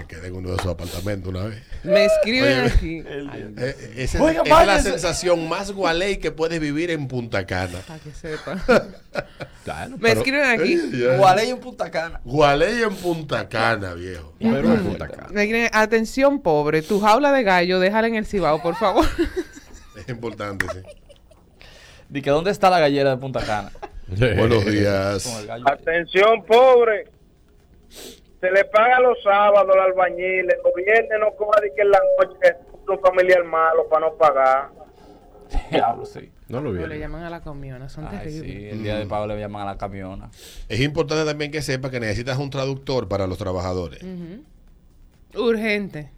Que 0.07 0.17
me 0.17 0.21
quedé 0.21 0.29
en 0.29 0.37
uno 0.37 0.51
de 0.51 0.57
esos 0.57 0.67
apartamentos 0.73 1.29
una 1.29 1.45
vez. 1.45 1.63
Me 1.83 2.05
escriben 2.05 2.59
Oye, 2.61 2.67
aquí. 2.73 3.03
Eh, 3.07 3.95
esa 3.97 4.23
Oiga, 4.23 4.43
es 4.43 4.67
la 4.67 4.81
sensación 4.81 5.49
más 5.49 5.73
gualey 5.73 6.19
que 6.19 6.31
puedes 6.31 6.61
vivir 6.61 6.91
en 6.91 7.09
Punta 7.09 7.47
Cana. 7.47 7.79
Para 7.87 8.01
que 8.01 8.11
sepa. 8.13 8.63
Claro, 9.65 9.99
Me 9.99 9.99
pero, 9.99 10.21
escriben 10.21 10.45
aquí. 10.49 10.79
Gualey 11.19 11.51
en 11.51 11.59
Punta 11.61 11.91
Cana. 11.91 12.21
Gualey 12.25 12.83
en 12.83 12.95
Punta 12.95 13.47
Cana, 13.51 13.93
viejo. 13.93 14.33
pero 14.39 14.73
en 14.73 14.83
Punta 14.83 15.09
Cana. 15.09 15.29
Me 15.31 15.43
escriben, 15.43 15.69
atención, 15.75 16.41
pobre, 16.41 16.81
tu 16.81 17.01
jaula 17.01 17.33
de 17.33 17.43
gallo, 17.43 17.79
déjala 17.79 18.09
en 18.09 18.15
el 18.15 18.25
cibao, 18.25 18.63
por 18.63 18.77
favor. 18.77 19.05
Es 19.97 20.09
importante, 20.09 20.65
sí. 20.73 20.79
Di 22.09 22.23
que 22.23 22.31
¿dónde 22.31 22.51
está 22.51 22.71
la 22.71 22.79
gallera 22.81 23.11
de 23.11 23.17
Punta 23.19 23.41
Cana? 23.41 23.71
Buenos 24.09 24.65
días. 24.65 25.27
Atención, 25.67 26.45
pobre. 26.47 27.11
Se 28.41 28.51
le 28.51 28.65
paga 28.67 29.01
los 29.01 29.21
sábados 29.23 29.69
al 29.75 29.81
albañil, 29.81 30.47
los 30.47 30.75
viernes 30.77 31.11
no 31.21 31.35
cobra 31.37 31.61
de 31.61 31.73
que 31.75 31.83
en 31.83 31.91
la 31.91 31.99
noche 32.23 32.39
es 32.43 32.55
un 32.89 33.01
familiar 33.01 33.45
malo 33.45 33.89
para 33.89 34.07
no 34.07 34.15
pagar. 34.17 34.71
Diablo, 35.71 36.05
sí. 36.07 36.31
No 36.49 36.61
lo 36.61 36.71
O 36.71 36.73
le 36.73 36.95
vi. 36.95 37.01
llaman 37.01 37.25
a 37.25 37.31
la 37.31 37.41
comiona, 37.43 37.89
son 37.89 38.07
Ay, 38.07 38.19
terribles. 38.19 38.43
sí. 38.57 38.69
El 38.69 38.83
día 38.83 38.97
de 38.99 39.07
pago 39.07 39.27
le 39.27 39.39
llaman 39.39 39.63
a 39.63 39.73
la 39.73 39.79
camiona. 39.79 40.31
Es 40.69 40.81
importante 40.81 41.25
también 41.25 41.51
que 41.51 41.61
sepa 41.63 41.91
que 41.91 42.01
necesitas 42.01 42.39
un 42.39 42.49
traductor 42.51 43.09
para 43.09 43.27
los 43.27 43.39
trabajadores. 43.39 44.01
Urgente. 45.35 46.11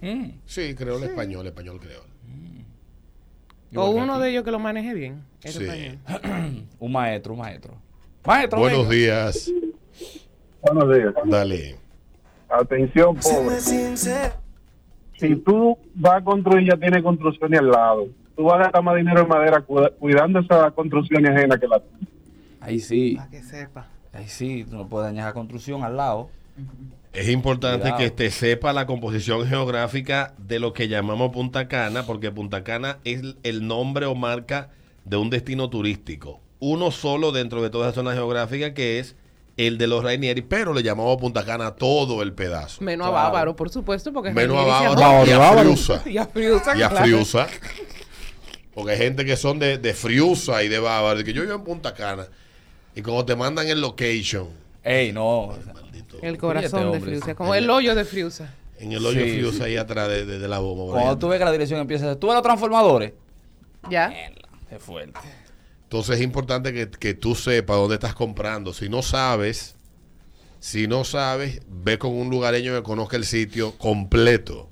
Mm. 0.00 0.30
Sí, 0.44 0.74
creo 0.74 0.98
el 0.98 1.04
español, 1.04 1.40
el 1.42 1.46
español 1.48 1.80
creo. 1.80 2.00
O 2.00 3.72
Igual 3.72 3.94
que 3.94 4.00
uno 4.02 4.14
aquí. 4.14 4.22
de 4.22 4.30
ellos 4.30 4.44
que 4.44 4.50
lo 4.50 4.58
maneje 4.58 4.94
bien. 4.94 5.24
el 5.42 5.52
Sí. 5.52 5.64
español. 5.64 5.98
Un 6.78 6.92
maestro, 6.92 7.32
un 7.32 7.38
maestro. 7.40 7.74
Maestro, 8.24 8.58
Buenos 8.60 8.88
venga. 8.88 8.94
días. 8.94 9.50
Buenos 10.72 10.94
días. 10.96 11.14
Dale. 11.24 11.76
Atención, 12.48 13.16
pobre. 13.16 13.60
Si 15.18 15.34
tú 15.36 15.78
vas 15.94 16.14
a 16.20 16.24
construir, 16.24 16.68
ya 16.70 16.76
tiene 16.76 17.02
construcciones 17.02 17.60
al 17.60 17.70
lado. 17.70 18.06
Tú 18.36 18.44
vas 18.44 18.56
a 18.56 18.64
gastar 18.64 18.82
más 18.82 18.96
dinero 18.96 19.22
en 19.22 19.28
madera 19.28 19.60
cuida- 19.62 19.90
cuidando 19.98 20.40
esa 20.40 20.70
construcción 20.72 21.26
ajena 21.26 21.58
que 21.58 21.66
la 21.66 21.80
Ahí 22.60 22.80
sí. 22.80 23.14
Para 23.16 23.30
que 23.30 23.42
sepa. 23.42 23.86
Ahí 24.12 24.26
sí. 24.28 24.66
Tú 24.68 24.76
no 24.76 24.88
puedes 24.88 25.08
dañar 25.08 25.26
la 25.26 25.32
construcción 25.32 25.82
al 25.84 25.96
lado. 25.96 26.28
Es 27.12 27.28
importante 27.30 27.80
Cuidado. 27.80 27.98
que 27.98 28.10
te 28.10 28.30
sepa 28.30 28.72
la 28.74 28.86
composición 28.86 29.46
geográfica 29.46 30.34
de 30.38 30.58
lo 30.58 30.72
que 30.74 30.88
llamamos 30.88 31.30
Punta 31.32 31.68
Cana, 31.68 32.02
porque 32.02 32.30
Punta 32.30 32.62
Cana 32.62 32.98
es 33.04 33.22
el 33.42 33.66
nombre 33.66 34.04
o 34.06 34.14
marca 34.14 34.70
de 35.04 35.16
un 35.16 35.30
destino 35.30 35.70
turístico. 35.70 36.40
Uno 36.58 36.90
solo 36.90 37.32
dentro 37.32 37.62
de 37.62 37.70
toda 37.70 37.86
esa 37.88 37.94
zona 37.94 38.12
geográfica 38.12 38.74
que 38.74 38.98
es 38.98 39.16
el 39.56 39.78
de 39.78 39.86
los 39.86 40.02
Rainieri, 40.04 40.42
pero 40.42 40.72
le 40.74 40.82
llamamos 40.82 41.16
Punta 41.18 41.44
Cana 41.44 41.68
a 41.68 41.74
todo 41.76 42.22
el 42.22 42.32
pedazo. 42.34 42.82
Menos 42.82 43.08
Claro. 43.08 43.18
a 43.18 43.24
Bávaro, 43.30 43.56
por 43.56 43.70
supuesto, 43.70 44.12
porque 44.12 44.30
Menos 44.32 44.56
a 44.58 44.62
Bávaro 44.64 45.26
y 45.26 45.30
a 45.32 45.38
Bávaro. 45.38 45.60
Friusa. 45.74 46.02
Y 46.06 46.18
a 46.18 46.26
Friusa, 46.26 46.76
Y 46.76 46.82
a 46.82 46.88
claro. 46.90 47.04
Friusa. 47.04 47.46
Porque 48.74 48.92
hay 48.92 48.98
gente 48.98 49.24
que 49.24 49.36
son 49.36 49.58
de, 49.58 49.78
de 49.78 49.94
Friusa 49.94 50.62
y 50.62 50.68
de 50.68 50.78
Bávaro, 50.78 51.18
de 51.18 51.24
que 51.24 51.32
yo 51.32 51.42
vivo 51.42 51.54
en 51.54 51.64
Punta 51.64 51.94
Cana. 51.94 52.26
Y 52.94 53.02
cuando 53.02 53.24
te 53.24 53.34
mandan 53.36 53.66
el 53.68 53.80
location, 53.80 54.48
Ey, 54.82 55.12
no. 55.12 55.54
maldito, 55.74 56.18
El 56.22 56.36
corazón 56.38 56.80
Oye, 56.84 56.90
de 56.90 56.96
este 56.98 57.08
Friusa, 57.10 57.34
como 57.34 57.54
el 57.54 57.68
hoyo 57.70 57.94
de 57.94 58.04
Friusa. 58.04 58.52
en 58.78 58.92
el 58.92 59.04
hoyo 59.04 59.22
Sí, 59.24 59.30
Friusa 59.32 59.56
sí. 59.58 59.62
ahí 59.64 59.76
atrás 59.78 60.08
de, 60.08 60.26
de- 60.26 60.38
de 60.38 60.48
la 60.48 60.58
bomba. 60.58 60.92
Cuando 60.92 61.18
tú 61.18 61.28
ves 61.28 61.38
que 61.38 61.44
la 61.46 61.52
dirección 61.52 61.80
empieza, 61.80 62.14
tú 62.18 62.26
ves 62.28 62.34
los 62.34 62.42
transformadores. 62.42 63.12
¿Ya? 63.90 64.08
Mierda, 64.08 64.48
Es 64.70 64.82
fuerte. 64.82 65.18
Entonces 65.86 66.16
es 66.16 66.22
importante 66.22 66.72
que, 66.72 66.90
que 66.90 67.14
tú 67.14 67.36
sepas 67.36 67.76
dónde 67.76 67.94
estás 67.94 68.14
comprando. 68.14 68.74
Si 68.74 68.88
no 68.88 69.02
sabes, 69.02 69.76
si 70.58 70.88
no 70.88 71.04
sabes, 71.04 71.60
ve 71.68 71.96
con 71.96 72.12
un 72.12 72.28
lugareño 72.28 72.74
que 72.74 72.82
conozca 72.82 73.16
el 73.16 73.24
sitio 73.24 73.78
completo. 73.78 74.68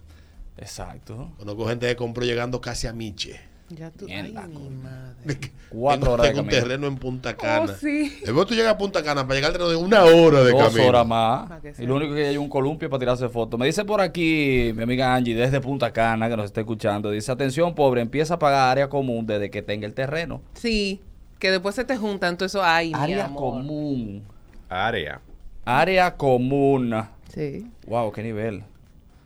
Exacto. 0.57 1.33
Conozco 1.39 1.69
gente 1.69 1.87
que 1.87 1.95
compró 1.95 2.25
llegando 2.25 2.61
casi 2.61 2.89
a 2.89 2.93
Miche. 2.93 3.41
Ya 3.77 3.91
tú. 3.91 4.07
Mierda, 4.07 4.43
Ay, 4.43 4.49
mi 4.49 4.55
coño. 4.55 4.71
madre. 4.71 5.39
Cuatro 5.71 6.01
Tengo- 6.03 6.13
horas 6.15 6.23
de 6.25 6.29
tengo 6.31 6.43
un 6.43 6.47
camino. 6.49 6.63
terreno 6.63 6.87
en 6.87 6.97
Punta 6.97 7.35
Cana. 7.37 7.73
Oh, 7.73 7.75
sí. 7.81 8.19
Después 8.25 8.47
tú 8.47 8.55
llegas 8.55 8.75
a 8.75 8.79
Punta 8.79 9.03
Cana 9.03 9.23
para 9.27 9.35
llegar 9.35 9.49
al 9.51 9.53
terreno 9.59 9.71
de 9.71 9.77
una 9.77 10.05
hora 10.05 10.45
de 10.45 10.53
Dos 10.53 10.63
camino. 10.69 10.89
horas 10.89 11.07
más. 11.07 11.51
Y 11.79 11.87
lo 11.87 11.97
único 11.97 12.15
que 12.15 12.27
hay 12.27 12.35
es 12.35 12.39
un 12.39 12.49
columpio 12.49 12.89
para 12.89 13.01
tirarse 13.01 13.29
fotos. 13.29 13.59
Me 13.59 13.67
dice 13.67 13.85
por 13.85 14.01
aquí 14.01 14.73
mi 14.77 14.83
amiga 14.85 15.15
Angie 15.15 15.35
desde 15.35 15.61
Punta 15.61 15.93
Cana 15.93 16.29
que 16.29 16.37
nos 16.37 16.47
está 16.47 16.61
escuchando. 16.61 17.11
Dice, 17.11 17.33
atención 17.33 17.75
pobre, 17.75 18.01
empieza 18.03 18.35
a 18.35 18.39
pagar 18.39 18.69
área 18.71 18.89
común 18.89 19.27
desde 19.27 19.51
que 19.51 19.63
tenga 19.63 19.87
el 19.87 19.95
terreno. 19.95 20.43
Sí, 20.53 21.01
que 21.41 21.51
después 21.51 21.75
se 21.75 21.85
te 21.85 21.97
juntan 21.97 22.37
todo 22.37 22.47
eso. 22.47 22.63
Ay, 22.63 22.89
mi 22.89 22.95
área 23.01 23.25
amor. 23.25 23.55
común. 23.55 24.23
Área. 24.69 25.21
Área 25.65 26.15
común. 26.17 26.95
Sí. 27.35 27.67
Wow, 27.87 28.13
qué 28.13 28.23
nivel. 28.23 28.63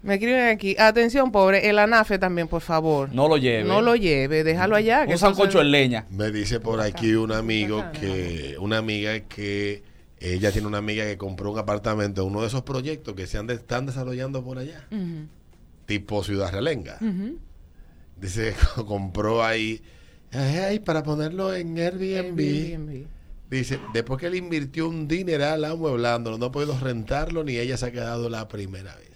Me 0.08 0.14
escriben 0.14 0.48
aquí. 0.48 0.74
Atención, 0.78 1.30
pobre. 1.30 1.68
El 1.68 1.78
anafe 1.78 2.18
también, 2.18 2.48
por 2.48 2.62
favor. 2.62 3.12
No 3.14 3.28
lo 3.28 3.36
lleve. 3.36 3.64
No 3.68 3.80
lo 3.82 3.94
lleve. 3.94 4.42
Déjalo 4.42 4.74
allá. 4.74 5.06
que 5.06 5.12
Un 5.12 5.18
sancocho 5.18 5.58
se- 5.58 5.64
en 5.64 5.70
leña. 5.70 6.06
Me 6.10 6.30
dice 6.32 6.60
por 6.60 6.80
aquí 6.80 7.12
un 7.14 7.30
amigo 7.30 7.84
que, 7.92 8.56
una 8.58 8.78
amiga 8.78 9.20
que 9.20 9.82
ella 10.18 10.50
tiene 10.50 10.66
una 10.66 10.78
amiga 10.78 11.04
que 11.04 11.16
compró 11.16 11.50
un 11.52 11.58
apartamento 11.58 12.22
en 12.22 12.28
uno 12.28 12.40
de 12.40 12.48
esos 12.48 12.62
proyectos 12.62 13.14
que 13.14 13.26
se 13.26 13.38
han 13.38 13.46
de- 13.46 13.54
están 13.54 13.86
desarrollando 13.86 14.42
por 14.42 14.58
allá, 14.58 14.84
tipo 15.86 16.24
Ciudad 16.24 16.50
Relenga. 16.52 16.98
Dice 18.20 18.54
que 18.76 18.82
compró 18.86 19.44
ahí, 19.44 19.80
ay, 20.32 20.80
para 20.80 21.02
ponerlo 21.02 21.54
en 21.54 21.76
Airbnb. 21.78 22.38
Airbnb. 22.40 23.06
Dice, 23.50 23.78
después 23.94 24.20
que 24.20 24.26
él 24.26 24.34
invirtió 24.34 24.88
un 24.88 25.06
dineral 25.08 25.64
amueblándolo, 25.64 26.36
no 26.36 26.46
ha 26.46 26.52
podido 26.52 26.78
rentarlo 26.78 27.44
ni 27.44 27.56
ella 27.56 27.76
se 27.76 27.86
ha 27.86 27.90
quedado 27.92 28.28
la 28.28 28.46
primera 28.48 28.94
vez. 28.96 29.07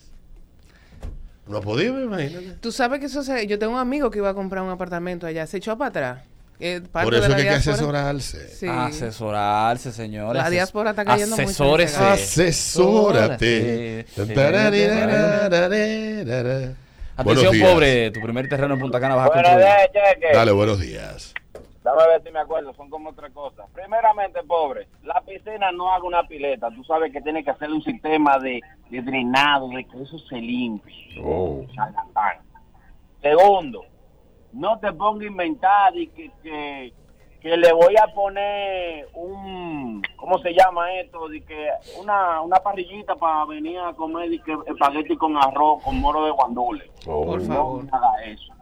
No 1.46 1.58
ha 1.58 1.60
podido, 1.60 2.00
imagínate. 2.02 2.56
Tú 2.60 2.70
sabes 2.72 3.00
que 3.00 3.06
eso 3.06 3.22
se... 3.22 3.46
Yo 3.46 3.58
tengo 3.58 3.72
un 3.74 3.78
amigo 3.78 4.10
que 4.10 4.18
iba 4.18 4.30
a 4.30 4.34
comprar 4.34 4.62
un 4.62 4.70
apartamento 4.70 5.26
allá. 5.26 5.46
Se 5.46 5.56
echó 5.58 5.76
para 5.76 5.88
atrás. 5.88 6.22
Eh, 6.60 6.80
parte 6.92 7.06
Por 7.06 7.14
eso 7.14 7.22
de 7.24 7.28
la 7.30 7.36
que 7.36 7.42
hay 7.42 7.48
que 7.48 7.54
asesorarse. 7.54 8.48
Sí. 8.48 8.66
Asesorarse, 8.68 9.90
señores. 9.90 10.40
La 10.40 10.48
diáspora 10.48 10.90
está 10.90 11.04
cayendo 11.04 11.36
mucho 11.36 11.42
en 11.42 11.48
ese 11.48 11.96
Asesórese. 11.96 12.00
gato. 12.00 12.12
Asesórate. 12.12 14.06
Atención, 17.14 17.24
Buenos 17.24 17.50
días. 17.52 17.70
pobre. 17.70 18.10
Tu 18.12 18.20
primer 18.20 18.48
terreno 18.48 18.74
en 18.74 18.80
Punta 18.80 19.00
Cana 19.00 19.16
vas 19.16 19.30
a 19.30 19.32
construir. 19.32 19.66
Dale, 20.32 20.52
buenos 20.52 20.80
días. 20.80 21.34
Dame 21.82 22.00
a 22.00 22.06
ver 22.06 22.22
si 22.22 22.30
me 22.30 22.38
acuerdo, 22.38 22.72
son 22.74 22.88
como 22.88 23.12
tres 23.12 23.32
cosas. 23.32 23.68
Primeramente, 23.72 24.42
pobre, 24.44 24.86
la 25.02 25.20
piscina 25.20 25.72
no 25.72 25.92
haga 25.92 26.04
una 26.04 26.22
pileta. 26.22 26.70
Tú 26.70 26.84
sabes 26.84 27.12
que 27.12 27.20
tiene 27.20 27.42
que 27.42 27.50
hacer 27.50 27.70
un 27.70 27.82
sistema 27.82 28.38
de, 28.38 28.60
de 28.88 29.02
drenado, 29.02 29.68
de 29.68 29.84
que 29.84 30.02
eso 30.02 30.16
se 30.18 30.36
limpie. 30.36 31.20
Oh. 31.24 31.62
Segundo, 33.20 33.84
no 34.52 34.78
te 34.78 34.92
ponga 34.92 35.24
a 35.24 35.28
inventar 35.28 35.96
y 35.96 36.06
que, 36.08 36.30
que, 36.40 36.92
que 37.40 37.56
le 37.56 37.72
voy 37.72 37.96
a 37.96 38.06
poner 38.14 39.08
un, 39.14 40.02
¿cómo 40.16 40.38
se 40.38 40.52
llama 40.52 40.92
esto? 41.00 41.28
De 41.28 41.40
que 41.42 41.68
una, 42.00 42.42
una 42.42 42.58
parrillita 42.58 43.16
para 43.16 43.44
venir 43.46 43.80
a 43.80 43.92
comer 43.92 44.32
y 44.32 44.38
que 44.40 44.56
espagueti 44.66 45.16
con 45.16 45.36
arroz, 45.36 45.82
con 45.82 46.00
moro 46.00 46.24
de 46.26 46.30
guandule. 46.30 46.92
Por 47.04 47.40
favor. 47.42 47.84
No 47.84 47.96
haga 47.96 48.24
eso. 48.24 48.52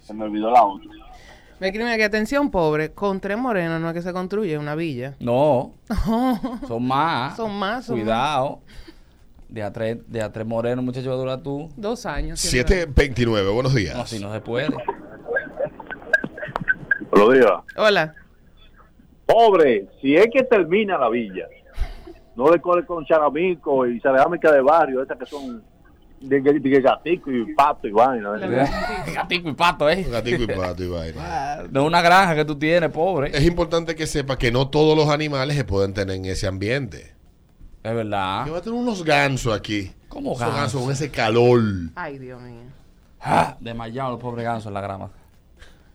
Se 0.00 0.12
me 0.12 0.24
olvidó 0.24 0.50
la 0.50 0.64
otra. 0.64 0.90
Me 1.60 1.68
escriben 1.68 1.88
aquí. 1.88 2.02
Atención, 2.02 2.50
pobre. 2.50 2.92
Con 2.92 3.20
tres 3.20 3.36
morenos 3.36 3.80
no 3.80 3.88
es 3.88 3.94
que 3.94 4.02
se 4.02 4.12
construye 4.12 4.56
una 4.58 4.74
villa. 4.74 5.14
No, 5.20 5.74
son 6.68 6.86
más. 6.86 7.36
Son 7.36 7.54
más, 7.58 7.86
son 7.86 7.98
Cuidado. 7.98 8.60
De 9.48 9.62
a 9.62 9.72
tres, 9.72 9.98
de 10.06 10.22
a 10.22 10.30
tres 10.30 10.46
morenos, 10.46 10.84
muchacho, 10.84 11.08
va 11.08 11.14
a 11.14 11.18
durar 11.18 11.42
tú. 11.42 11.70
Dos 11.76 12.04
años. 12.06 12.38
siempre. 12.38 12.76
729, 12.76 13.50
buenos 13.50 13.74
días. 13.74 13.96
No, 13.96 14.02
así 14.02 14.20
no 14.20 14.32
se 14.32 14.40
puede. 14.40 14.68
Buenos 17.10 17.34
días. 17.34 17.52
Hola. 17.76 18.14
Pobre, 19.24 19.86
si 20.00 20.16
es 20.16 20.26
que 20.32 20.42
termina 20.44 20.96
la 20.98 21.08
villa, 21.08 21.46
no 22.36 22.50
le 22.50 22.60
corre 22.60 22.86
con 22.86 23.04
charamico 23.04 23.86
y 23.86 24.00
charámica 24.00 24.52
de 24.52 24.60
barrio, 24.60 25.02
esas 25.02 25.18
que 25.18 25.26
son 25.26 25.62
de, 26.20 26.40
de, 26.40 26.60
de 26.60 26.80
gatico 26.80 27.30
y 27.30 27.54
pato 27.54 27.86
y 27.88 27.92
vaina. 27.92 28.30
Gatico 29.14 29.48
y 29.48 29.54
pato, 29.54 29.88
¿eh? 29.88 30.06
Gatico 30.10 30.42
y 30.42 30.46
pato 30.46 30.84
y 30.84 30.88
vaina. 30.88 31.62
De 31.68 31.80
una 31.80 32.02
granja 32.02 32.34
que 32.34 32.44
tú 32.44 32.58
tienes, 32.58 32.90
pobre. 32.90 33.30
Es 33.36 33.44
importante 33.44 33.94
que 33.94 34.06
sepa 34.06 34.36
que 34.36 34.50
no 34.50 34.68
todos 34.68 34.96
los 34.96 35.08
animales 35.08 35.56
se 35.56 35.64
pueden 35.64 35.94
tener 35.94 36.16
en 36.16 36.24
ese 36.26 36.46
ambiente. 36.46 37.14
Es 37.82 37.94
verdad. 37.94 38.44
Yo 38.46 38.52
voy 38.52 38.60
a 38.60 38.62
tener 38.62 38.78
unos 38.78 39.04
gansos 39.04 39.54
aquí. 39.54 39.92
¿Cómo 40.08 40.34
gansos? 40.34 40.56
gansos 40.56 40.82
con 40.82 40.92
ese 40.92 41.10
calor. 41.10 41.60
Ay, 41.94 42.18
Dios 42.18 42.40
mío. 42.40 42.62
Ah, 43.20 43.56
desmayado 43.60 44.14
el 44.14 44.18
pobre 44.20 44.42
ganso 44.42 44.68
en 44.68 44.74
la 44.74 44.80
grama. 44.80 45.10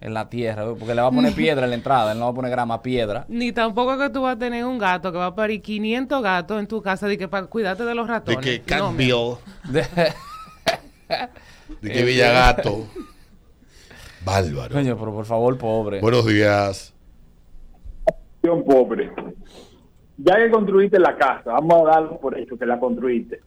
En 0.06 0.14
la 0.14 0.30
tierra, 0.30 0.66
porque 0.78 0.94
le 0.94 1.02
va 1.02 1.08
a 1.08 1.12
poner 1.12 1.34
piedra 1.36 1.64
en 1.64 1.70
la 1.70 1.76
entrada. 1.78 2.12
Él 2.12 2.20
no 2.20 2.26
va 2.26 2.32
a 2.32 2.36
poner 2.36 2.52
grama, 2.52 2.82
piedra. 2.82 3.26
Ni 3.30 3.54
tampoco 3.54 3.98
que 3.98 4.10
tú 4.10 4.24
vas 4.24 4.36
a 4.36 4.40
tener 4.40 4.66
un 4.66 4.78
gato 4.78 5.14
que 5.14 5.18
va 5.18 5.28
a 5.28 5.36
parir 5.36 5.62
500 5.62 6.22
gatos 6.22 6.60
en 6.60 6.68
tu 6.68 6.82
casa 6.82 7.08
de 7.08 7.18
que 7.18 7.30
para 7.30 7.48
cuidarte 7.48 7.86
de 7.86 7.96
los 7.96 8.06
De 8.08 8.14
ratones. 8.14 8.44
que 8.46 8.60
No, 8.60 8.66
Campbell, 8.66 9.36
De- 9.72 9.86
de 11.82 11.92
que 11.92 12.04
Villagato. 12.04 12.86
Bárbaro. 14.26 14.74
Coño, 14.74 14.98
pero 14.98 15.14
por 15.14 15.26
favor, 15.26 15.58
pobre. 15.58 16.02
Buenos 16.02 16.26
días. 16.26 16.94
pobre. 18.42 19.10
Ya 20.18 20.36
que 20.36 20.50
construiste 20.52 21.00
la 21.00 21.16
casa, 21.18 21.52
vamos 21.54 21.88
a 21.88 21.92
darlo 21.92 22.20
por 22.20 22.38
hecho 22.38 22.58
que 22.58 22.66
la 22.66 22.78
construiste. 22.80 23.40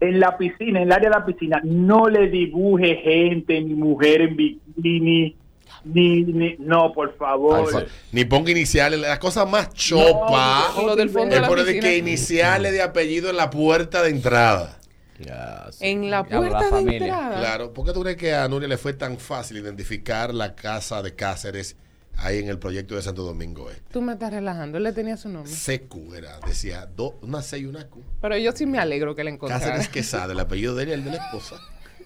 En 0.00 0.18
la 0.18 0.36
piscina, 0.38 0.78
en 0.80 0.86
el 0.86 0.92
área 0.92 1.10
de 1.10 1.16
la 1.16 1.26
piscina, 1.26 1.60
no 1.64 2.08
le 2.08 2.28
dibuje 2.28 2.96
gente 2.96 3.60
ni 3.60 3.74
mujer 3.74 4.22
en 4.22 4.36
bikini, 4.36 5.36
ni, 5.84 6.22
ni- 6.24 6.56
no, 6.58 6.92
por 6.92 7.16
favor. 7.16 7.60
Alfa. 7.60 7.82
Ni 8.12 8.24
ponga 8.24 8.50
iniciales. 8.50 9.00
La 9.00 9.18
cosa 9.18 9.44
más 9.46 9.72
chopa 9.74 10.72
No, 10.76 10.86
lo 10.86 10.96
del 10.96 11.10
fondo 11.10 11.34
de 11.34 11.40
es 11.42 11.48
la 11.48 11.48
de 11.54 11.64
piscina. 11.64 11.80
que 11.82 11.96
iniciales 11.98 12.72
de 12.72 12.82
apellido 12.82 13.30
en 13.30 13.36
la 13.36 13.50
puerta 13.50 14.02
de 14.02 14.10
entrada. 14.10 14.78
Ya, 15.18 15.66
sí. 15.70 15.86
En 15.86 16.10
la 16.10 16.22
la 16.22 16.24
puerta 16.38 16.64
de 16.64 16.70
familia. 16.70 16.98
entrada. 17.06 17.38
Claro. 17.38 17.72
¿Por 17.74 17.84
qué 17.86 17.92
tú 17.92 18.00
crees 18.02 18.16
que 18.16 18.34
a 18.34 18.48
Nuria 18.48 18.68
le 18.68 18.78
fue 18.78 18.94
tan 18.94 19.18
fácil 19.18 19.58
identificar 19.58 20.32
la 20.34 20.54
casa 20.54 21.02
de 21.02 21.14
Cáceres 21.14 21.76
ahí 22.16 22.38
en 22.38 22.48
el 22.48 22.58
proyecto 22.58 22.94
de 22.96 23.02
Santo 23.02 23.22
Domingo 23.22 23.68
Este? 23.70 23.82
Tú 23.92 24.00
me 24.00 24.14
estás 24.14 24.32
relajando. 24.32 24.78
Él 24.78 24.84
le 24.84 24.92
tenía 24.92 25.18
su 25.18 25.28
nombre. 25.28 25.52
CQ 25.52 26.14
era, 26.16 26.40
decía 26.46 26.86
do- 26.86 27.18
una 27.20 27.42
C 27.42 27.58
y 27.58 27.66
una 27.66 27.86
Q. 27.86 28.02
Pero 28.22 28.38
yo 28.38 28.52
sí 28.52 28.64
me 28.64 28.78
alegro 28.78 29.14
que 29.14 29.22
le 29.24 29.30
encontrara. 29.30 29.62
Cáceres 29.62 29.88
Quesada, 29.88 30.32
el 30.32 30.40
apellido 30.40 30.74
de 30.74 30.84
él 30.84 30.88
y 30.88 30.92
el 30.92 31.04
de 31.04 31.10
la 31.10 31.16
esposa. 31.18 31.56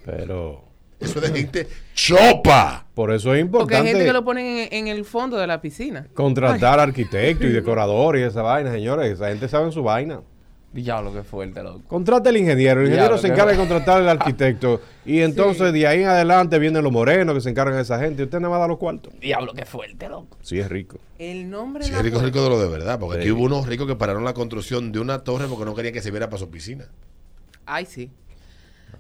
Pero 0.04 0.64
Eso 1.04 1.20
es 1.20 1.32
de 1.32 1.38
gente 1.40 1.68
chopa. 1.94 2.87
por 2.94 3.12
eso 3.12 3.34
es 3.34 3.44
Porque 3.46 3.75
hay 3.76 3.82
gente 3.82 3.90
importante 4.02 4.04
que 4.06 4.12
lo 4.12 4.25
ponen 4.25 4.46
en, 4.46 4.68
en 4.73 4.88
el 4.88 5.04
fondo 5.04 5.37
de 5.37 5.46
la 5.46 5.61
piscina. 5.61 6.06
contratar 6.14 6.80
arquitectos 6.80 7.46
y 7.46 7.52
decoradores 7.52 8.23
y 8.23 8.25
esa 8.25 8.42
vaina, 8.42 8.73
señores. 8.73 9.12
Esa 9.12 9.28
gente 9.28 9.49
sabe 9.49 9.70
su 9.73 9.82
vaina. 9.82 10.20
Diablo, 10.73 11.12
qué 11.12 11.23
fuerte, 11.23 11.62
loco. 11.62 11.82
Contrate 11.87 12.30
al 12.30 12.37
ingeniero. 12.37 12.80
El 12.80 12.88
ingeniero 12.88 13.16
se 13.16 13.28
encarga 13.28 13.52
de 13.52 13.58
contratar 13.58 13.99
al 14.02 14.08
arquitecto. 14.08 14.80
Y 15.06 15.20
entonces 15.20 15.70
de 15.75 15.87
ahí 15.87 16.00
en 16.00 16.08
adelante 16.08 16.58
vienen 16.58 16.82
los 16.82 16.90
morenos 16.90 17.34
que 17.34 17.40
se 17.42 17.50
encargan 17.50 17.76
de 17.76 17.82
esa 17.82 17.99
gente. 18.00 18.23
Usted 18.25 18.40
nada 18.40 18.50
más 18.50 18.58
da 18.58 18.66
los 18.66 18.78
cuartos. 18.78 19.12
Diablo, 19.20 19.52
qué 19.52 19.66
fuerte, 19.66 20.08
loco. 20.08 20.38
Sí, 20.40 20.58
es 20.58 20.68
rico. 20.70 20.99
El 21.18 21.50
nombre 21.50 21.84
Sí, 21.84 21.90
de 21.90 21.96
la 21.99 22.02
rico, 22.02 22.20
rico 22.20 22.42
de 22.42 22.49
lo 22.49 22.58
de 22.58 22.68
verdad. 22.68 22.99
Porque 22.99 23.20
aquí 23.20 23.30
hubo 23.30 23.42
unos 23.44 23.66
ricos 23.66 23.87
que 23.87 23.94
pararon 23.96 24.25
la 24.25 24.32
construcción 24.32 24.90
de 24.92 25.00
una 25.00 25.18
torre 25.23 25.46
porque 25.46 25.66
no 25.66 25.75
querían 25.75 25.92
que 25.92 26.00
se 26.00 26.11
viera 26.11 26.28
para 26.30 26.38
su 26.38 26.49
piscina. 26.50 26.87
Ay, 27.66 27.84
sí. 27.87 28.11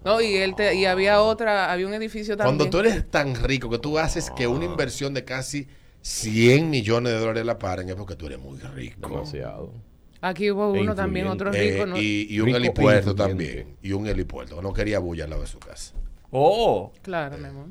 No, 0.04 0.20
y 0.20 0.34
él 0.36 0.54
te- 0.54 0.74
y 0.74 0.84
había 0.86 1.20
otra, 1.22 1.70
había 1.72 1.86
un 1.86 1.94
edificio 1.94 2.36
también. 2.36 2.56
Cuando 2.56 2.70
tú 2.70 2.78
eres 2.86 3.10
tan 3.10 3.34
rico 3.34 3.68
que 3.70 3.78
tú 3.78 3.98
haces 3.98 4.30
que 4.30 4.46
una 4.46 4.64
inversión 4.64 5.12
de 5.14 5.24
casi 5.24 5.68
100 6.00 6.70
millones 6.70 7.12
de 7.12 7.18
dólares 7.18 7.44
la 7.46 7.58
paren 7.58 7.88
es 7.88 7.94
porque 7.94 8.16
tú 8.16 8.26
eres 8.26 8.38
muy 8.38 8.58
rico. 8.58 9.08
Demasiado. 9.08 9.72
Aquí 10.20 10.50
hubo 10.50 10.74
E 10.74 10.80
uno 10.80 10.94
también, 10.94 11.26
otro 11.26 11.52
Eh, 11.52 11.72
rico. 11.72 11.86
¿no? 11.86 11.98
y, 11.98 12.26
y 12.30 12.40
un 12.40 12.46
Rico 12.46 12.56
e 12.56 12.60
helipuerto 12.60 13.14
también. 13.14 13.76
Y 13.82 13.92
un 13.92 14.06
helipuerto. 14.06 14.62
No 14.62 14.72
quería 14.72 14.98
bulla 14.98 15.24
al 15.24 15.30
lado 15.30 15.42
de 15.42 15.48
su 15.48 15.58
casa. 15.58 15.94
Oh, 16.30 16.92
Claro, 17.02 17.36
mi 17.38 17.46
amor. 17.46 17.66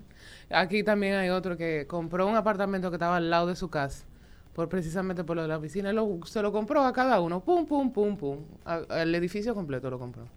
Aquí 0.52 0.84
también 0.84 1.16
hay 1.16 1.30
otro 1.30 1.58
que 1.58 1.86
compró 1.88 2.28
un 2.28 2.36
apartamento 2.36 2.92
que 2.92 2.96
estaba 2.98 3.18
al 3.18 3.30
lado 3.30 3.48
de 3.48 3.56
su 3.56 3.70
casa. 3.70 4.06
Por 4.54 4.70
precisamente 4.70 5.24
por 5.24 5.36
lo 5.36 5.42
de 5.42 5.48
la 5.48 5.60
piscina. 5.60 5.92
Lo- 5.94 6.20
se 6.28 6.42
lo 6.44 6.52
compró 6.52 6.84
a 6.86 6.94
cada 6.94 7.20
uno. 7.22 7.44
Pum, 7.44 7.66
pum, 7.66 7.92
pum, 7.92 8.16
pum. 8.16 8.38
A- 8.66 9.02
el 9.02 9.16
edificio 9.16 9.56
completo 9.56 9.90
lo 9.90 9.98
compró. 9.98 10.28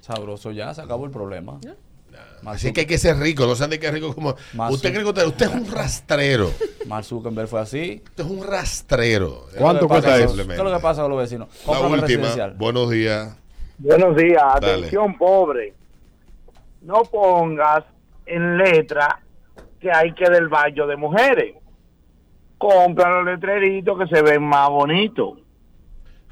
Sabroso 0.00 0.50
ya, 0.52 0.72
se 0.74 0.80
acabó 0.82 1.04
el 1.04 1.10
problema. 1.10 1.58
Ya. 1.62 1.74
Así 2.44 2.72
que 2.72 2.80
hay 2.80 2.86
que 2.86 2.98
ser 2.98 3.16
rico. 3.18 3.46
No 3.46 3.54
sean 3.54 3.70
de 3.70 3.78
que 3.78 3.86
es 3.86 3.92
rico 3.92 4.14
como. 4.14 4.34
Usted 4.70 4.90
cree 4.92 5.02
que 5.04 5.08
usted, 5.10 5.26
usted 5.26 5.46
es 5.46 5.52
un 5.54 5.70
rastrero. 5.72 6.50
Mark 6.86 7.04
Zuckerberg 7.04 7.48
fue 7.48 7.60
así. 7.60 8.02
Usted 8.04 8.24
es 8.24 8.30
un 8.30 8.44
rastrero. 8.46 9.46
¿Cuánto 9.56 9.82
¿Qué 9.82 9.88
cuesta 9.88 10.08
pasa- 10.10 10.24
eso? 10.24 10.34
¿Qué 10.36 10.52
es 10.54 10.58
lo 10.58 10.72
que 10.74 10.80
pasa 10.80 11.02
con 11.02 11.10
los 11.12 11.20
vecinos? 11.20 11.48
La 11.66 11.80
última. 11.80 12.28
Buenos 12.56 12.90
días. 12.90 13.36
Buenos 13.78 14.16
días, 14.16 14.42
Dale. 14.60 14.72
atención 14.74 15.16
pobre. 15.16 15.74
No 16.82 17.02
pongas 17.02 17.84
en 18.26 18.58
letra 18.58 19.20
que 19.80 19.90
hay 19.92 20.12
que 20.14 20.28
del 20.28 20.48
baño 20.48 20.86
de 20.86 20.96
mujeres. 20.96 21.54
Compra 22.58 23.08
los 23.22 23.24
letreritos 23.34 23.98
que 23.98 24.14
se 24.14 24.22
ven 24.22 24.42
más 24.42 24.68
bonitos. 24.68 25.38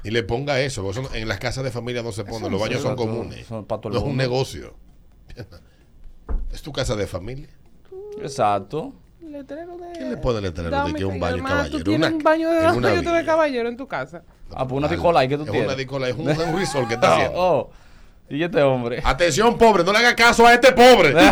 Y 0.03 0.11
le 0.11 0.23
ponga 0.23 0.59
eso. 0.61 0.83
porque 0.83 1.01
en 1.19 1.27
las 1.27 1.39
casas 1.39 1.63
de 1.63 1.71
familia 1.71 2.01
no 2.03 2.11
se 2.11 2.23
pone. 2.23 2.37
Eso 2.37 2.49
Los 2.49 2.61
baños 2.61 2.81
son 2.81 2.95
comunes. 2.95 3.45
son 3.47 3.65
para 3.65 3.81
todo 3.81 3.93
No 3.93 3.99
es 3.99 4.05
un 4.05 4.17
negocio. 4.17 4.73
Es 6.51 6.61
tu 6.61 6.71
casa 6.71 6.95
de 6.95 7.05
familia. 7.07 7.47
Exacto. 8.21 8.93
Letrero 9.21 9.77
de... 9.77 9.91
¿Quién 9.93 10.09
le 10.11 10.17
pone 10.17 10.41
letrero 10.41 10.69
de 10.69 10.75
Dame, 10.75 10.93
que 10.93 10.99
es 10.99 11.05
un 11.05 11.19
baño 11.19 11.35
hermano, 11.37 11.55
caballero? 11.55 11.77
Tú 11.77 11.83
tienes 11.83 12.07
Una- 12.07 12.17
un 12.17 12.23
baño 12.23 12.49
de 12.49 12.67
una 12.71 12.89
de 13.17 13.25
caballero 13.25 13.69
en 13.69 13.77
tu 13.77 13.87
casa. 13.87 14.23
Ah, 14.51 14.67
pues 14.67 14.77
una. 14.77 14.87
Nicolai 14.87 15.27
que 15.27 15.37
tú 15.37 15.43
Es 15.43 15.51
tienes. 15.51 15.67
una 15.67 15.77
Nicolai, 15.77 16.11
es 16.11 16.17
un, 16.17 16.29
es 16.29 16.37
un 16.37 16.57
resort 16.57 16.87
que 16.87 16.93
está 16.95 17.09
Oh, 17.11 17.13
haciendo. 17.15 17.39
oh. 17.39 17.71
Y 18.29 18.43
este 18.43 18.61
hombre. 18.61 19.01
Atención, 19.03 19.57
pobre, 19.57 19.83
no 19.83 19.91
le 19.91 19.97
haga 19.99 20.15
caso 20.15 20.45
a 20.45 20.53
este 20.53 20.71
pobre. 20.71 21.13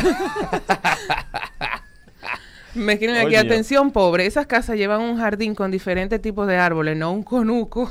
Me 2.75 2.93
escriben 2.93 3.15
aquí, 3.17 3.27
Oye. 3.27 3.37
atención 3.37 3.91
pobre, 3.91 4.25
esas 4.27 4.45
casas 4.45 4.77
llevan 4.77 5.01
un 5.01 5.17
jardín 5.17 5.55
con 5.55 5.71
diferentes 5.71 6.21
tipos 6.21 6.47
de 6.47 6.57
árboles, 6.57 6.95
no 6.95 7.11
un 7.11 7.23
conuco. 7.23 7.89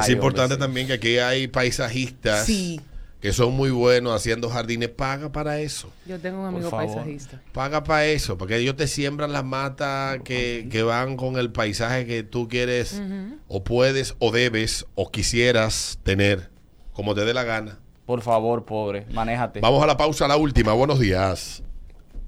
Es 0.00 0.08
importante 0.08 0.54
hombre, 0.54 0.56
sí. 0.56 0.60
también 0.60 0.86
que 0.86 0.92
aquí 0.94 1.18
hay 1.18 1.48
paisajistas 1.48 2.46
Sí. 2.46 2.80
que 3.20 3.32
son 3.32 3.52
muy 3.54 3.70
buenos 3.70 4.14
haciendo 4.14 4.48
jardines, 4.48 4.88
paga 4.88 5.30
para 5.30 5.60
eso. 5.60 5.92
Yo 6.06 6.18
tengo 6.18 6.40
un 6.40 6.46
amigo 6.46 6.70
paisajista. 6.70 7.40
Paga 7.52 7.84
para 7.84 8.06
eso, 8.06 8.36
porque 8.38 8.56
ellos 8.56 8.74
te 8.76 8.86
siembran 8.88 9.32
las 9.32 9.44
matas 9.44 10.20
que, 10.24 10.66
que 10.70 10.82
van 10.82 11.16
con 11.16 11.36
el 11.38 11.52
paisaje 11.52 12.06
que 12.06 12.22
tú 12.24 12.48
quieres 12.48 13.00
o 13.48 13.62
puedes 13.62 14.14
o 14.18 14.30
debes 14.32 14.86
o 14.94 15.10
quisieras 15.10 15.98
tener, 16.02 16.50
como 16.92 17.14
te 17.14 17.24
dé 17.24 17.32
la 17.34 17.44
gana. 17.44 17.78
Por 18.06 18.20
favor, 18.22 18.64
pobre, 18.64 19.06
manéjate. 19.12 19.60
Vamos 19.60 19.82
a 19.82 19.86
la 19.86 19.96
pausa, 19.96 20.26
la 20.26 20.36
última. 20.36 20.72
Buenos 20.72 20.98
días. 20.98 21.62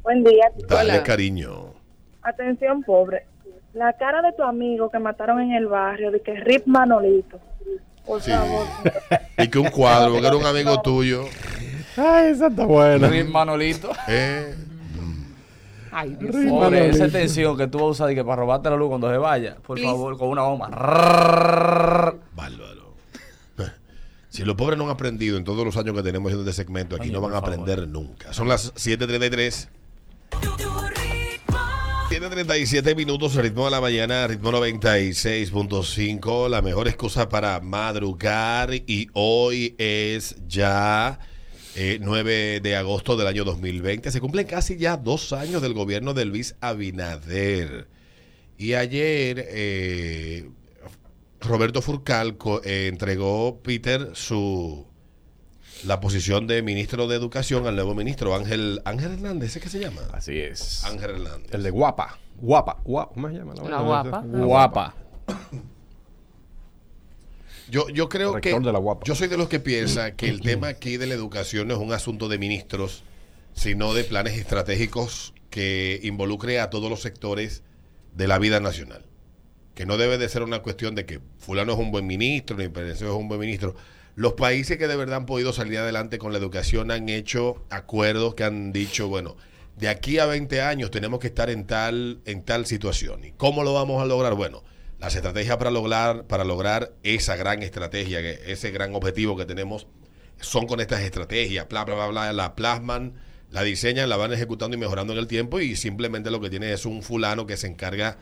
Buen 0.04 0.22
día. 0.22 0.44
Dale, 0.68 0.92
Hola. 0.92 1.02
cariño. 1.02 1.74
Atención, 2.22 2.82
pobre. 2.84 3.26
La 3.74 3.92
cara 3.94 4.22
de 4.22 4.32
tu 4.32 4.42
amigo 4.42 4.88
que 4.90 4.98
mataron 4.98 5.40
en 5.40 5.52
el 5.52 5.66
barrio, 5.66 6.10
de 6.10 6.20
que 6.20 6.34
Rip 6.40 6.66
Manolito. 6.66 7.40
Por 8.06 8.20
Sí. 8.22 8.30
favor. 8.30 8.66
Y 9.38 9.48
que 9.48 9.58
un 9.58 9.68
cuadro, 9.70 10.12
porque 10.12 10.26
era 10.28 10.36
un 10.36 10.46
amigo 10.46 10.80
tuyo. 10.82 11.24
Ay, 11.96 12.30
esa 12.32 12.46
está 12.48 12.64
buena. 12.66 13.08
Rip 13.08 13.28
Manolito. 13.28 13.90
Eh, 14.08 14.54
Ay, 15.96 16.16
Dios. 16.18 16.34
Pobre, 16.48 16.88
esa 16.90 17.04
extensión 17.04 17.56
que 17.56 17.66
tú 17.68 17.78
vas 17.78 17.86
a 17.86 17.90
usar 17.90 18.10
y 18.10 18.14
que 18.16 18.24
para 18.24 18.36
robarte 18.42 18.68
la 18.68 18.74
luz 18.76 18.88
cuando 18.88 19.08
se 19.10 19.16
vaya, 19.16 19.56
por 19.64 19.76
Please. 19.76 19.90
favor, 19.92 20.18
con 20.18 20.28
una 20.28 20.42
goma. 20.42 20.68
Bárbaro. 20.68 22.18
Si 24.28 24.44
los 24.44 24.56
pobres 24.56 24.76
no 24.76 24.84
han 24.86 24.90
aprendido 24.90 25.36
en 25.36 25.44
todos 25.44 25.64
los 25.64 25.76
años 25.76 25.94
que 25.94 26.02
tenemos 26.02 26.28
haciendo 26.32 26.50
este 26.50 26.60
segmento, 26.64 26.96
aquí 26.96 27.04
Ay, 27.06 27.12
no 27.12 27.20
van 27.20 27.30
a 27.30 27.34
favor. 27.40 27.50
aprender 27.50 27.86
nunca. 27.86 28.32
Son 28.32 28.48
las 28.48 28.74
7.33. 28.74 29.68
7.37 32.18 32.94
minutos, 32.94 33.34
ritmo 33.34 33.64
de 33.64 33.72
la 33.72 33.80
mañana, 33.80 34.28
ritmo 34.28 34.52
96.5. 34.52 36.48
La 36.48 36.62
mejor 36.62 36.86
excusa 36.86 37.28
para 37.28 37.58
madrugar 37.58 38.72
y 38.72 39.08
hoy 39.14 39.74
es 39.78 40.36
ya 40.46 41.18
eh, 41.74 41.98
9 42.00 42.60
de 42.60 42.76
agosto 42.76 43.16
del 43.16 43.26
año 43.26 43.42
2020. 43.42 44.12
Se 44.12 44.20
cumplen 44.20 44.46
casi 44.46 44.76
ya 44.76 44.96
dos 44.96 45.32
años 45.32 45.60
del 45.60 45.74
gobierno 45.74 46.14
de 46.14 46.24
Luis 46.24 46.54
Abinader. 46.60 47.88
Y 48.58 48.74
ayer 48.74 49.44
eh, 49.48 50.48
Roberto 51.40 51.82
Furcal 51.82 52.36
co- 52.36 52.62
eh, 52.62 52.86
entregó, 52.86 53.60
Peter, 53.60 54.10
su 54.14 54.86
la 55.84 56.00
posición 56.00 56.46
de 56.46 56.62
ministro 56.62 57.06
de 57.08 57.16
Educación 57.16 57.66
al 57.66 57.74
nuevo 57.74 57.94
ministro 57.94 58.34
Ángel 58.34 58.80
Ángel 58.84 59.12
Hernández, 59.12 59.50
¿ese 59.50 59.60
qué 59.60 59.68
se 59.68 59.80
llama? 59.80 60.02
Así 60.12 60.38
es. 60.38 60.84
Ángel 60.84 61.10
Hernández. 61.10 61.52
El 61.52 61.62
de 61.62 61.70
guapa. 61.70 62.18
Guapa. 62.36 62.78
Guapa. 62.84 63.12
¿Cómo 63.14 63.28
se 63.28 63.34
llama? 63.34 63.54
La 63.54 63.80
guapa. 63.80 64.22
Guapa. 64.26 64.94
Yo, 67.70 67.88
yo 67.88 68.08
creo 68.08 68.40
que 68.40 68.52
de 68.52 68.72
la 68.72 68.78
Guapa. 68.78 69.04
yo 69.04 69.14
soy 69.14 69.28
de 69.28 69.36
los 69.36 69.48
que 69.48 69.58
piensa 69.58 70.14
que 70.14 70.28
el 70.28 70.40
tema 70.42 70.68
aquí 70.68 70.96
de 70.96 71.06
la 71.06 71.14
educación 71.14 71.68
no 71.68 71.74
es 71.74 71.80
un 71.80 71.92
asunto 71.92 72.28
de 72.28 72.38
ministros, 72.38 73.02
sino 73.54 73.94
de 73.94 74.04
planes 74.04 74.38
estratégicos 74.38 75.32
que 75.50 76.00
involucre 76.02 76.60
a 76.60 76.68
todos 76.68 76.90
los 76.90 77.00
sectores 77.00 77.62
de 78.14 78.28
la 78.28 78.38
vida 78.38 78.60
nacional. 78.60 79.06
Que 79.74 79.86
no 79.86 79.96
debe 79.96 80.18
de 80.18 80.28
ser 80.28 80.42
una 80.42 80.60
cuestión 80.60 80.94
de 80.94 81.06
que 81.06 81.20
fulano 81.38 81.72
es 81.72 81.78
un 81.78 81.90
buen 81.90 82.06
ministro, 82.06 82.56
ni 82.56 82.68
Perencio 82.68 83.08
es 83.08 83.14
un 83.14 83.28
buen 83.28 83.40
ministro. 83.40 83.74
Los 84.16 84.34
países 84.34 84.78
que 84.78 84.86
de 84.86 84.96
verdad 84.96 85.16
han 85.16 85.26
podido 85.26 85.52
salir 85.52 85.78
adelante 85.78 86.18
con 86.18 86.32
la 86.32 86.38
educación 86.38 86.90
han 86.90 87.08
hecho 87.08 87.64
acuerdos 87.68 88.34
que 88.34 88.44
han 88.44 88.72
dicho, 88.72 89.08
bueno, 89.08 89.36
de 89.76 89.88
aquí 89.88 90.18
a 90.18 90.26
20 90.26 90.62
años 90.62 90.92
tenemos 90.92 91.18
que 91.18 91.26
estar 91.26 91.50
en 91.50 91.66
tal, 91.66 92.20
en 92.24 92.44
tal 92.44 92.66
situación. 92.66 93.24
¿Y 93.24 93.32
cómo 93.32 93.64
lo 93.64 93.74
vamos 93.74 94.00
a 94.00 94.06
lograr? 94.06 94.34
Bueno, 94.34 94.62
las 95.00 95.16
estrategias 95.16 95.56
para 95.56 95.72
lograr, 95.72 96.26
para 96.26 96.44
lograr 96.44 96.92
esa 97.02 97.34
gran 97.34 97.62
estrategia, 97.62 98.20
ese 98.20 98.70
gran 98.70 98.94
objetivo 98.94 99.36
que 99.36 99.46
tenemos, 99.46 99.88
son 100.40 100.66
con 100.66 100.80
estas 100.80 101.00
estrategias, 101.02 101.68
bla, 101.68 101.84
bla, 101.84 101.94
bla, 101.96 102.06
bla, 102.06 102.32
la 102.32 102.54
plasman, 102.54 103.14
la 103.50 103.62
diseñan, 103.62 104.08
la 104.08 104.16
van 104.16 104.32
ejecutando 104.32 104.76
y 104.76 104.80
mejorando 104.80 105.12
en 105.12 105.18
el 105.18 105.26
tiempo 105.26 105.58
y 105.58 105.74
simplemente 105.74 106.30
lo 106.30 106.40
que 106.40 106.50
tiene 106.50 106.72
es 106.72 106.86
un 106.86 107.02
fulano 107.02 107.46
que 107.46 107.56
se 107.56 107.66
encarga 107.66 108.18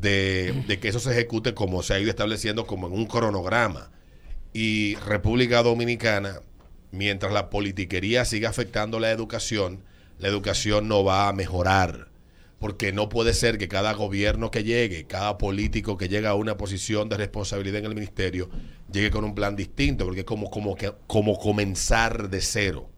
de, 0.00 0.64
de 0.68 0.78
que 0.78 0.88
eso 0.88 1.00
se 1.00 1.10
ejecute 1.10 1.54
como 1.54 1.82
se 1.82 1.94
ha 1.94 1.98
ido 1.98 2.10
estableciendo 2.10 2.66
como 2.66 2.86
en 2.86 2.92
un 2.92 3.06
cronograma. 3.06 3.90
Y 4.54 4.94
República 4.94 5.64
Dominicana, 5.64 6.40
mientras 6.92 7.32
la 7.32 7.50
politiquería 7.50 8.24
siga 8.24 8.50
afectando 8.50 9.00
la 9.00 9.10
educación, 9.10 9.82
la 10.20 10.28
educación 10.28 10.86
no 10.86 11.02
va 11.02 11.28
a 11.28 11.32
mejorar. 11.32 12.08
Porque 12.60 12.92
no 12.92 13.08
puede 13.08 13.34
ser 13.34 13.58
que 13.58 13.66
cada 13.66 13.94
gobierno 13.94 14.52
que 14.52 14.62
llegue, 14.62 15.08
cada 15.08 15.38
político 15.38 15.98
que 15.98 16.08
llega 16.08 16.30
a 16.30 16.34
una 16.34 16.56
posición 16.56 17.08
de 17.08 17.16
responsabilidad 17.16 17.80
en 17.80 17.86
el 17.86 17.96
ministerio, 17.96 18.48
llegue 18.92 19.10
con 19.10 19.24
un 19.24 19.34
plan 19.34 19.56
distinto, 19.56 20.04
porque 20.04 20.20
es 20.20 20.26
como, 20.26 20.48
como, 20.50 20.76
como 21.08 21.36
comenzar 21.36 22.30
de 22.30 22.40
cero. 22.40 22.88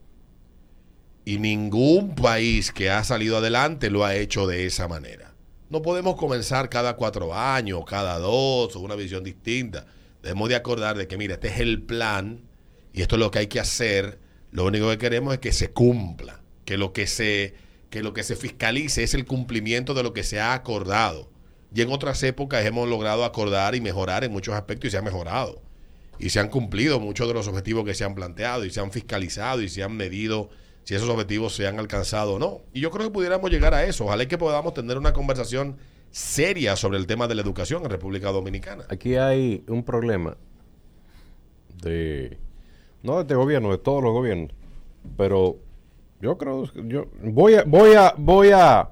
Y 1.25 1.39
ningún 1.39 2.15
país 2.15 2.71
que 2.71 2.91
ha 2.91 3.03
salido 3.03 3.39
adelante 3.39 3.89
lo 3.89 4.05
ha 4.05 4.15
hecho 4.15 4.47
de 4.47 4.67
esa 4.67 4.89
manera. 4.89 5.35
No 5.71 5.81
podemos 5.81 6.17
comenzar 6.17 6.69
cada 6.69 6.97
cuatro 6.97 7.35
años, 7.35 7.83
cada 7.87 8.19
dos, 8.19 8.77
una 8.77 8.95
visión 8.95 9.25
distinta. 9.25 9.87
Debemos 10.23 10.49
de 10.49 10.57
acordar 10.57 10.97
de 10.97 11.07
que, 11.07 11.17
mira, 11.17 11.35
este 11.35 11.49
es 11.49 11.61
el 11.61 11.83
plan 11.83 12.43
y 12.93 13.03
esto 13.03 13.17
es 13.17 13.21
lo 13.21 13.31
que 13.31 13.41
hay 13.41 13.47
que 13.47 13.61
hacer. 13.61 14.19
Lo 14.51 14.65
único 14.65 14.89
que 14.91 14.99
queremos 14.99 15.35
es 15.35 15.41
que 15.41 15.53
se 15.53 15.71
cumpla, 15.71 16.41
que 16.65 16.77
lo 16.77 16.93
que 16.93 17.07
se, 17.07 17.55
que 17.91 18.03
lo 18.03 18.13
que 18.13 18.23
se 18.23 18.37
fiscalice 18.37 19.03
es 19.03 19.15
el 19.15 19.25
cumplimiento 19.25 19.95
de 19.95 20.03
lo 20.03 20.13
que 20.13 20.25
se 20.25 20.41
ha 20.41 20.55
acordado. 20.55 21.31
Y 21.75 21.83
en 21.83 21.93
otras 21.93 22.23
épocas 22.23 22.65
hemos 22.65 22.89
logrado 22.89 23.25
acordar 23.25 23.75
y 23.75 23.81
mejorar 23.81 24.25
en 24.25 24.33
muchos 24.33 24.55
aspectos 24.55 24.89
y 24.89 24.91
se 24.93 24.99
ha 24.99 25.03
mejorado. 25.03 25.61
Y 26.19 26.31
se 26.31 26.41
han 26.41 26.49
cumplido 26.49 27.01
muchos 27.01 27.29
de 27.29 27.35
los 27.35 27.49
objetivos 27.49 27.85
que 27.85 27.95
se 27.95 28.05
han 28.05 28.15
planteado 28.15 28.65
y 28.65 28.71
se 28.71 28.81
han 28.81 28.93
fiscalizado 28.93 29.61
y 29.61 29.69
se 29.69 29.83
han 29.83 29.95
medido 29.97 30.49
si 30.85 30.95
esos 30.95 31.09
objetivos 31.09 31.55
se 31.55 31.67
han 31.67 31.79
alcanzado 31.79 32.35
o 32.35 32.39
no. 32.39 32.63
Y 32.73 32.81
yo 32.81 32.91
creo 32.91 33.07
que 33.07 33.13
pudiéramos 33.13 33.51
llegar 33.51 33.75
a 33.75 33.85
eso. 33.85 34.05
Ojalá 34.05 34.23
y 34.23 34.27
que 34.27 34.39
podamos 34.39 34.73
tener 34.73 34.97
una 34.97 35.13
conversación 35.13 35.77
seria 36.17 36.77
sobre 36.77 36.97
el 36.97 37.07
tema 37.07 37.29
de 37.29 37.35
la 37.35 37.43
educación 37.43 37.85
en 37.85 37.91
República 37.91 38.31
Dominicana. 38.33 38.85
Aquí 38.89 39.17
hay 39.17 39.63
un 39.69 39.85
problema 39.85 40.39
de 41.83 42.39
no 43.03 43.17
de 43.17 43.21
este 43.23 43.35
gobierno, 43.35 43.71
de 43.71 43.77
todos 43.77 44.03
los 44.03 44.13
gobiernos, 44.15 44.51
pero 45.19 45.59
yo 46.23 46.39
creo 46.39 46.65
yo 46.87 47.05
voy 47.23 47.55
a 47.57 47.65
voy 47.65 47.93
a 47.93 48.15
voy 48.17 48.49
a 48.51 48.89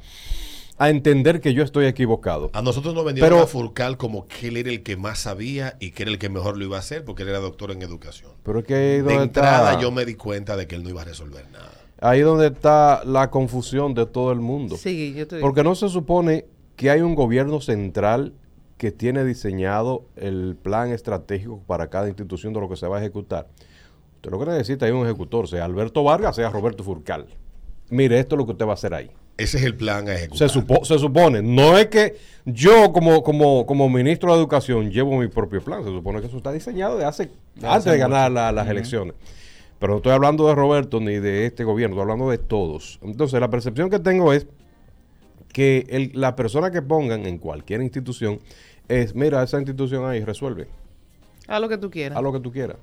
a 0.76 0.90
entender 0.90 1.40
que 1.40 1.54
yo 1.54 1.62
estoy 1.62 1.86
equivocado. 1.86 2.50
A 2.52 2.60
nosotros 2.60 2.92
nos 2.94 3.06
vendieron 3.06 3.30
Pero- 3.30 3.42
a 3.42 3.46
Furcal 3.46 3.96
como 3.96 4.26
que 4.28 4.48
él 4.48 4.58
era 4.58 4.68
el 4.70 4.82
que 4.82 4.98
más 4.98 5.20
sabía 5.20 5.78
y 5.80 5.92
que 5.92 6.02
era 6.02 6.12
el 6.12 6.18
que 6.18 6.28
mejor 6.28 6.58
lo 6.58 6.64
iba 6.66 6.76
a 6.76 6.80
hacer 6.80 7.06
porque 7.06 7.22
él 7.22 7.30
era 7.30 7.38
doctor 7.38 7.70
en 7.70 7.80
educación. 7.80 8.32
Pero 8.42 8.58
es 8.58 8.66
que 8.66 8.74
ahí 8.74 9.00
De 9.00 9.14
entrada 9.14 9.70
está, 9.70 9.80
yo 9.82 9.90
me 9.90 10.04
di 10.04 10.14
cuenta 10.14 10.58
de 10.58 10.66
que 10.66 10.74
él 10.74 10.82
no 10.82 10.90
iba 10.90 11.00
a 11.00 11.04
resolver 11.06 11.48
nada. 11.50 11.72
ahí 12.02 12.20
donde 12.20 12.48
está 12.48 13.02
la 13.06 13.30
confusión 13.30 13.94
de 13.94 14.04
todo 14.04 14.30
el 14.30 14.40
mundo. 14.40 14.76
Sí, 14.76 15.14
yo. 15.16 15.24
Porque 15.40 15.62
no 15.62 15.74
se 15.74 15.88
supone 15.88 16.44
que 16.76 16.90
hay 16.90 17.00
un 17.00 17.14
gobierno 17.14 17.60
central 17.60 18.32
que 18.76 18.90
tiene 18.90 19.24
diseñado 19.24 20.04
el 20.16 20.56
plan 20.60 20.90
estratégico 20.90 21.62
para 21.66 21.88
cada 21.90 22.08
institución 22.08 22.52
de 22.52 22.60
lo 22.60 22.68
que 22.68 22.76
se 22.76 22.86
va 22.88 22.98
a 22.98 23.00
ejecutar. 23.00 23.46
Usted 24.16 24.30
lo 24.30 24.38
que 24.40 24.46
necesita 24.46 24.86
es 24.86 24.92
un 24.92 25.04
ejecutor, 25.04 25.48
sea 25.48 25.64
Alberto 25.64 26.02
Vargas, 26.02 26.36
sea 26.36 26.50
Roberto 26.50 26.82
Furcal. 26.82 27.26
Mire, 27.90 28.18
esto 28.18 28.34
es 28.34 28.38
lo 28.38 28.46
que 28.46 28.52
usted 28.52 28.66
va 28.66 28.70
a 28.70 28.74
hacer 28.74 28.94
ahí. 28.94 29.10
Ese 29.36 29.58
es 29.58 29.64
el 29.64 29.76
plan 29.76 30.08
a 30.08 30.14
ejecutar. 30.14 30.48
Se, 30.48 30.58
supo- 30.60 30.84
se 30.84 30.98
supone, 30.98 31.42
no 31.42 31.76
es 31.76 31.86
que 31.86 32.16
yo 32.44 32.92
como, 32.92 33.22
como, 33.22 33.66
como 33.66 33.88
ministro 33.88 34.32
de 34.32 34.38
Educación 34.38 34.90
llevo 34.90 35.16
mi 35.18 35.28
propio 35.28 35.60
plan, 35.62 35.82
se 35.84 35.90
supone 35.90 36.20
que 36.20 36.26
eso 36.28 36.36
está 36.36 36.52
diseñado 36.52 36.96
de 36.98 37.04
hace, 37.04 37.26
De 37.26 37.32
antes 37.66 37.70
hace 37.70 37.90
de 37.90 37.98
ganar 37.98 38.30
la- 38.32 38.52
las 38.52 38.68
elecciones. 38.68 39.14
Pero 39.78 39.92
no 39.92 39.96
estoy 39.98 40.12
hablando 40.12 40.46
de 40.48 40.54
Roberto 40.54 41.00
ni 41.00 41.14
de 41.16 41.46
este 41.46 41.64
gobierno, 41.64 41.94
estoy 41.96 42.02
hablando 42.02 42.30
de 42.30 42.38
todos. 42.38 42.98
Entonces, 43.02 43.38
la 43.40 43.50
percepción 43.50 43.90
que 43.90 43.98
tengo 43.98 44.32
es 44.32 44.46
que 45.54 45.86
el- 45.88 46.10
la 46.12 46.36
persona 46.36 46.70
que 46.70 46.82
pongan 46.82 47.24
en 47.24 47.38
cualquier 47.38 47.80
institución 47.80 48.40
es, 48.88 49.14
mira, 49.14 49.42
esa 49.42 49.56
institución 49.58 50.04
ahí 50.04 50.22
resuelve, 50.22 50.66
Haz 51.48 51.60
lo 51.62 51.68
que 51.70 51.78
tú 51.78 51.90
quieras. 51.90 52.18
haz 52.18 52.22
lo 52.22 52.32
que 52.34 52.40
tú 52.40 52.52
quieras. 52.52 52.76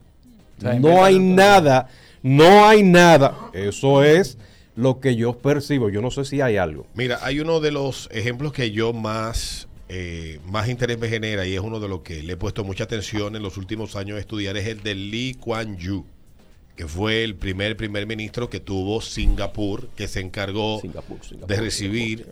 O 0.57 0.61
sea, 0.61 0.73
No 0.79 1.03
hay 1.03 1.19
nada, 1.19 1.89
no 2.23 2.65
hay 2.65 2.81
nada. 2.83 3.37
Eso 3.53 4.03
es 4.03 4.37
lo 4.75 4.99
que 4.99 5.15
yo 5.15 5.33
percibo. 5.37 5.89
Yo 5.89 6.01
no 6.01 6.11
sé 6.11 6.23
si 6.25 6.39
hay 6.41 6.57
algo. 6.57 6.85
Mira, 6.95 7.19
hay 7.23 7.39
uno 7.39 7.59
de 7.59 7.71
los 7.71 8.07
ejemplos 8.11 8.53
que 8.53 8.71
yo 8.71 8.93
más, 8.93 9.67
eh, 9.89 10.39
más 10.45 10.69
interés 10.69 10.97
me 10.99 11.09
genera 11.09 11.45
y 11.45 11.53
es 11.55 11.59
uno 11.59 11.79
de 11.79 11.89
los 11.89 12.01
que 12.01 12.23
le 12.23 12.33
he 12.33 12.37
puesto 12.37 12.63
mucha 12.63 12.83
atención 12.85 13.35
en 13.35 13.43
los 13.43 13.57
últimos 13.57 13.95
años 13.95 14.17
a 14.17 14.19
estudiar, 14.21 14.55
es 14.55 14.67
el 14.67 14.81
de 14.81 14.95
Lee 14.95 15.33
Kuan 15.39 15.77
Yew, 15.77 16.05
que 16.75 16.87
fue 16.87 17.23
el 17.23 17.35
primer 17.35 17.75
primer 17.75 18.05
ministro 18.07 18.49
que 18.49 18.59
tuvo 18.59 19.01
Singapur, 19.01 19.89
que 19.95 20.07
se 20.07 20.19
encargó 20.21 20.79
Singapur, 20.79 21.17
Singapur, 21.25 21.47
de 21.47 21.61
recibir 21.61 22.27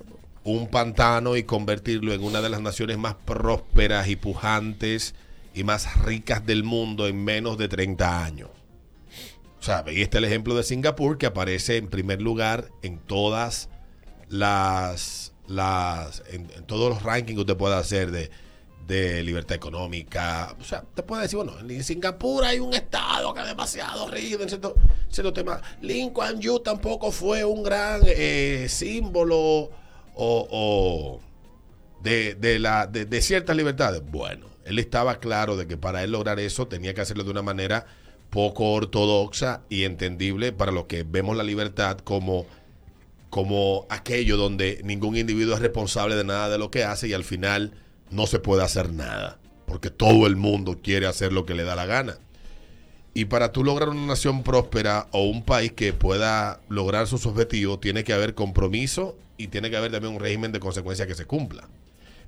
un 0.50 0.68
pantano 0.68 1.38
y 1.38 1.44
convertirlo 1.44 2.14
en 2.14 2.24
una 2.24 2.42
de 2.42 2.50
las 2.50 2.62
naciones 2.62 2.98
más 2.98 3.16
prósperas 3.16 4.08
y 4.08 4.16
pujantes 4.16 5.14
y 5.54 5.64
más 5.64 6.04
ricas 6.04 6.46
del 6.46 6.64
mundo 6.64 7.08
en 7.08 7.24
menos 7.24 7.58
de 7.58 7.68
30 7.68 8.24
años. 8.24 8.50
O 9.60 9.64
sea, 9.64 9.84
ahí 9.86 10.02
está 10.02 10.18
el 10.18 10.26
ejemplo 10.26 10.56
de 10.56 10.64
Singapur 10.64 11.18
que 11.18 11.26
aparece 11.26 11.78
en 11.78 11.88
primer 11.88 12.22
lugar 12.22 12.70
en 12.82 12.98
todas 12.98 13.70
las, 14.30 15.34
las 15.48 16.24
en, 16.32 16.48
todos 16.66 16.90
los 16.90 17.04
rankings 17.04 17.36
que 17.36 17.42
usted 17.42 17.58
pueda 17.58 17.78
hacer 17.78 18.10
de, 18.10 18.32
de 18.88 19.22
libertad 19.22 19.56
económica. 19.56 20.56
O 20.60 20.64
sea, 20.64 20.84
te 20.96 21.04
puede 21.04 21.24
decir, 21.24 21.38
bueno, 21.38 21.60
en 21.60 21.84
Singapur 21.84 22.44
hay 22.44 22.60
un 22.60 22.74
estado 22.74 23.34
que 23.34 23.42
es 23.42 23.48
demasiado 23.48 24.08
rígido 24.10 24.44
en 24.44 24.50
cierto, 24.50 24.76
cierto 25.10 25.34
tema. 25.34 25.62
Lin 25.82 26.10
Kuan 26.10 26.40
Yew 26.40 26.60
tampoco 26.62 27.12
fue 27.12 27.44
un 27.44 27.62
gran 27.62 28.02
eh, 28.06 28.66
símbolo 28.70 29.70
o, 30.15 31.19
de, 32.02 32.36
de 32.36 32.60
la, 32.60 32.88
de, 32.88 33.06
de 33.06 33.22
ciertas 33.22 33.56
libertades. 33.56 34.02
Bueno, 34.04 34.48
él 34.65 34.80
estaba 34.80 35.19
claro 35.19 35.58
de 35.58 35.67
que 35.67 35.78
para 35.78 36.04
él 36.04 36.12
lograr 36.12 36.39
eso 36.39 36.67
tenía 36.67 36.93
que 36.93 37.02
hacerlo 37.02 37.24
de 37.24 37.32
una 37.32 37.41
manera 37.41 37.86
poco 38.30 38.74
ortodoxa 38.74 39.62
y 39.69 39.84
entendible 39.84 40.52
para 40.52 40.72
los 40.72 40.86
que 40.86 41.04
vemos 41.04 41.36
la 41.36 41.43
libertad 41.43 41.98
como, 42.00 42.45
como 43.30 43.88
aquello 43.89 44.38
donde 44.38 44.82
ningún 44.84 45.17
individuo 45.17 45.56
es 45.56 45.62
responsable 45.62 46.15
de 46.15 46.24
nada 46.24 46.50
de 46.50 46.58
lo 46.58 46.69
que 46.72 46.84
hace 46.84 47.08
y 47.08 47.13
al 47.13 47.24
final 47.24 47.74
no 48.12 48.28
se 48.28 48.39
puede 48.39 48.63
hacer 48.63 48.91
nada, 48.91 49.39
porque 49.65 49.89
todo 49.89 50.28
el 50.28 50.36
mundo 50.36 50.80
quiere 50.82 51.08
hacer 51.08 51.34
lo 51.34 51.45
que 51.45 51.56
le 51.56 51.63
da 51.63 51.76
la 51.76 51.86
gana. 51.86 52.17
Y 53.19 53.25
para 53.25 53.51
tú 53.51 53.65
lograr 53.65 53.89
una 53.89 54.05
nación 54.05 54.43
próspera 54.43 55.08
o 55.12 55.25
un 55.25 55.43
país 55.43 55.73
que 55.73 55.91
pueda 55.91 56.62
lograr 56.69 57.05
sus 57.05 57.25
objetivos, 57.25 57.82
tiene 57.82 58.05
que 58.05 58.13
haber 58.13 58.34
compromiso 58.34 59.17
y 59.38 59.47
tiene 59.47 59.69
que 59.69 59.75
haber 59.75 59.91
también 59.91 60.13
un 60.13 60.21
régimen 60.21 60.53
de 60.53 60.62
consecuencia 60.62 61.05
que 61.05 61.15
se 61.15 61.25
cumpla. 61.25 61.67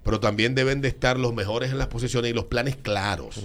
Pero 0.03 0.19
también 0.19 0.53
deben 0.53 0.81
de 0.81 0.89
estar 0.89 1.17
los 1.17 1.33
mejores 1.33 1.71
en 1.71 1.77
las 1.77 1.87
posiciones 1.87 2.31
y 2.31 2.33
los 2.33 2.43
planes 2.43 2.75
claros. 2.75 3.41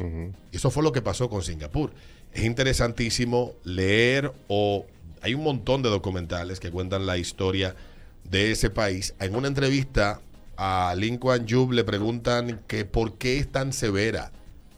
Eso 0.50 0.72
fue 0.72 0.82
lo 0.82 0.90
que 0.90 1.02
pasó 1.02 1.30
con 1.30 1.44
Singapur. 1.44 1.92
Es 2.32 2.42
interesantísimo 2.42 3.52
leer 3.62 4.32
o 4.48 4.84
hay 5.22 5.34
un 5.34 5.44
montón 5.44 5.82
de 5.82 5.88
documentales 5.88 6.58
que 6.58 6.72
cuentan 6.72 7.06
la 7.06 7.16
historia 7.16 7.76
de 8.24 8.50
ese 8.50 8.70
país. 8.70 9.14
En 9.20 9.36
una 9.36 9.46
entrevista 9.46 10.20
a 10.56 10.96
Lin 10.98 11.18
Kuan 11.18 11.46
Yew 11.46 11.70
le 11.70 11.84
preguntan 11.84 12.62
que 12.66 12.84
por 12.84 13.18
qué 13.18 13.38
es 13.38 13.46
tan 13.52 13.72
severa 13.72 14.32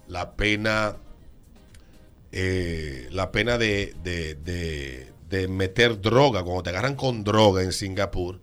la 0.07 0.33
pena 0.33 0.97
eh, 2.33 3.09
la 3.11 3.33
pena 3.33 3.59
de, 3.59 3.95
de- 4.03 4.35
de- 5.29 5.49
meter 5.49 6.01
droga, 6.01 6.43
cuando 6.43 6.63
te 6.63 6.71
agarran 6.71 6.95
con 6.95 7.23
droga 7.23 7.63
en 7.63 7.73
Singapur, 7.73 8.41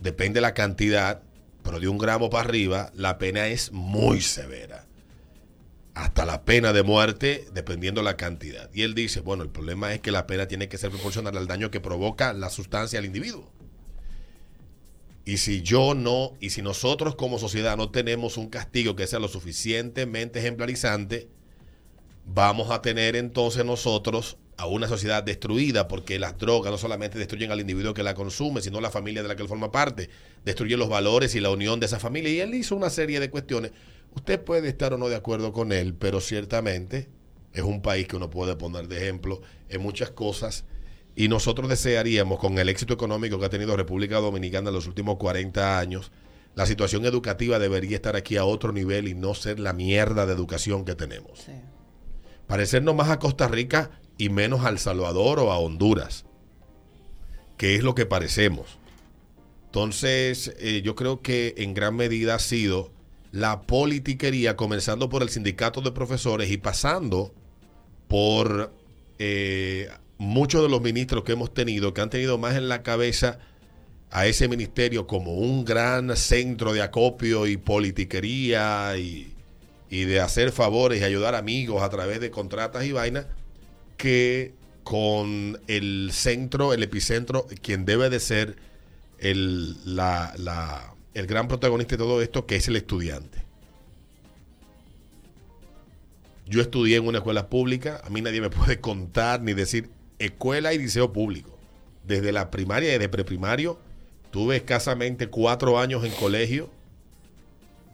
depende 0.00 0.38
de 0.38 0.40
la 0.42 0.54
cantidad, 0.54 1.22
pero 1.62 1.78
de 1.78 1.88
un 1.88 1.98
gramo 1.98 2.28
para 2.30 2.48
arriba, 2.48 2.90
la 2.94 3.18
pena 3.18 3.46
es 3.48 3.70
muy 3.72 4.20
severa. 4.20 4.86
Hasta 5.94 6.24
la 6.24 6.44
pena 6.44 6.72
de 6.72 6.82
muerte, 6.82 7.46
dependiendo 7.52 8.02
la 8.02 8.16
cantidad. 8.16 8.70
Y 8.72 8.82
él 8.82 8.94
dice, 8.94 9.20
bueno, 9.20 9.42
el 9.42 9.50
problema 9.50 9.92
es 9.92 10.00
que 10.00 10.10
la 10.10 10.26
pena 10.26 10.48
tiene 10.48 10.68
que 10.68 10.78
ser 10.78 10.90
proporcional 10.90 11.36
al 11.36 11.46
daño 11.46 11.70
que 11.70 11.80
provoca 11.80 12.32
la 12.32 12.48
sustancia 12.50 12.98
al 12.98 13.04
individuo. 13.04 13.52
Y 15.24 15.36
si 15.36 15.62
yo 15.62 15.94
no, 15.94 16.32
y 16.40 16.50
si 16.50 16.62
nosotros 16.62 17.14
como 17.14 17.38
sociedad 17.38 17.76
no 17.76 17.90
tenemos 17.90 18.36
un 18.36 18.48
castigo 18.48 18.96
que 18.96 19.06
sea 19.06 19.18
lo 19.18 19.28
suficientemente 19.28 20.38
ejemplarizante, 20.40 21.28
vamos 22.32 22.70
a 22.70 22.80
tener 22.80 23.16
entonces 23.16 23.64
nosotros 23.64 24.36
a 24.56 24.66
una 24.66 24.88
sociedad 24.88 25.22
destruida 25.22 25.88
porque 25.88 26.18
las 26.18 26.38
drogas 26.38 26.70
no 26.70 26.78
solamente 26.78 27.18
destruyen 27.18 27.50
al 27.50 27.60
individuo 27.60 27.94
que 27.94 28.02
la 28.02 28.14
consume, 28.14 28.60
sino 28.60 28.80
la 28.80 28.90
familia 28.90 29.22
de 29.22 29.28
la 29.28 29.34
que 29.34 29.42
él 29.42 29.48
forma 29.48 29.72
parte, 29.72 30.10
destruyen 30.44 30.78
los 30.78 30.88
valores 30.88 31.34
y 31.34 31.40
la 31.40 31.50
unión 31.50 31.80
de 31.80 31.86
esa 31.86 31.98
familia. 31.98 32.30
Y 32.30 32.40
él 32.40 32.54
hizo 32.54 32.76
una 32.76 32.90
serie 32.90 33.20
de 33.20 33.30
cuestiones. 33.30 33.72
Usted 34.14 34.40
puede 34.40 34.68
estar 34.68 34.92
o 34.92 34.98
no 34.98 35.08
de 35.08 35.16
acuerdo 35.16 35.52
con 35.52 35.72
él, 35.72 35.94
pero 35.94 36.20
ciertamente 36.20 37.08
es 37.52 37.62
un 37.62 37.80
país 37.80 38.06
que 38.06 38.16
uno 38.16 38.28
puede 38.30 38.54
poner 38.56 38.86
de 38.86 38.98
ejemplo 38.98 39.40
en 39.68 39.80
muchas 39.80 40.10
cosas. 40.10 40.64
Y 41.16 41.28
nosotros 41.28 41.68
desearíamos, 41.68 42.38
con 42.38 42.58
el 42.58 42.68
éxito 42.68 42.94
económico 42.94 43.40
que 43.40 43.46
ha 43.46 43.50
tenido 43.50 43.76
República 43.76 44.18
Dominicana 44.18 44.68
en 44.68 44.74
los 44.74 44.86
últimos 44.86 45.16
40 45.16 45.78
años, 45.78 46.12
la 46.54 46.66
situación 46.66 47.06
educativa 47.06 47.58
debería 47.58 47.96
estar 47.96 48.14
aquí 48.14 48.36
a 48.36 48.44
otro 48.44 48.72
nivel 48.72 49.08
y 49.08 49.14
no 49.14 49.34
ser 49.34 49.58
la 49.58 49.72
mierda 49.72 50.26
de 50.26 50.32
educación 50.34 50.84
que 50.84 50.94
tenemos 50.94 51.40
Sí. 51.40 51.52
Parecernos 52.50 52.96
más 52.96 53.10
a 53.10 53.20
Costa 53.20 53.46
Rica 53.46 53.92
y 54.18 54.28
menos 54.28 54.64
a 54.64 54.70
El 54.70 54.80
Salvador 54.80 55.38
o 55.38 55.52
a 55.52 55.58
Honduras, 55.60 56.24
que 57.56 57.76
es 57.76 57.84
lo 57.84 57.94
que 57.94 58.06
parecemos. 58.06 58.80
Entonces, 59.66 60.52
eh, 60.58 60.82
yo 60.84 60.96
creo 60.96 61.22
que 61.22 61.54
en 61.58 61.74
gran 61.74 61.94
medida 61.94 62.34
ha 62.34 62.38
sido 62.40 62.90
la 63.30 63.62
politiquería, 63.62 64.56
comenzando 64.56 65.08
por 65.08 65.22
el 65.22 65.28
sindicato 65.28 65.80
de 65.80 65.92
profesores 65.92 66.50
y 66.50 66.56
pasando 66.56 67.32
por 68.08 68.74
eh, 69.20 69.88
muchos 70.18 70.60
de 70.64 70.70
los 70.70 70.82
ministros 70.82 71.22
que 71.22 71.32
hemos 71.32 71.54
tenido, 71.54 71.94
que 71.94 72.00
han 72.00 72.10
tenido 72.10 72.36
más 72.36 72.56
en 72.56 72.68
la 72.68 72.82
cabeza 72.82 73.38
a 74.10 74.26
ese 74.26 74.48
ministerio 74.48 75.06
como 75.06 75.34
un 75.34 75.64
gran 75.64 76.16
centro 76.16 76.72
de 76.72 76.82
acopio 76.82 77.46
y 77.46 77.58
politiquería 77.58 78.96
y, 78.98 79.36
y 79.90 80.04
de 80.04 80.20
hacer 80.20 80.52
favores 80.52 81.00
y 81.00 81.04
ayudar 81.04 81.34
amigos 81.34 81.82
a 81.82 81.90
través 81.90 82.20
de 82.20 82.30
contratas 82.30 82.84
y 82.84 82.92
vainas, 82.92 83.26
que 83.96 84.54
con 84.84 85.60
el 85.66 86.10
centro, 86.12 86.72
el 86.72 86.82
epicentro, 86.82 87.46
quien 87.60 87.84
debe 87.84 88.08
de 88.08 88.20
ser 88.20 88.56
el, 89.18 89.76
la- 89.96 90.32
la- 90.38 90.94
el 91.12 91.26
gran 91.26 91.48
protagonista 91.48 91.96
de 91.96 91.98
todo 91.98 92.22
esto, 92.22 92.46
que 92.46 92.56
es 92.56 92.68
el 92.68 92.76
estudiante. 92.76 93.42
Yo 96.46 96.60
estudié 96.60 96.96
en 96.96 97.06
una 97.06 97.18
escuela 97.18 97.48
pública, 97.48 98.00
a 98.04 98.10
mí 98.10 98.20
nadie 98.22 98.40
me 98.40 98.50
puede 98.50 98.80
contar 98.80 99.42
ni 99.42 99.52
decir 99.54 99.90
escuela 100.18 100.72
y 100.72 100.78
liceo 100.78 101.12
público. 101.12 101.56
Desde 102.06 102.32
la 102.32 102.50
primaria 102.50 102.94
y 102.94 102.98
de 102.98 103.08
preprimario, 103.08 103.78
tuve 104.30 104.56
escasamente 104.56 105.28
cuatro 105.28 105.78
años 105.78 106.04
en 106.04 106.12
colegio, 106.12 106.70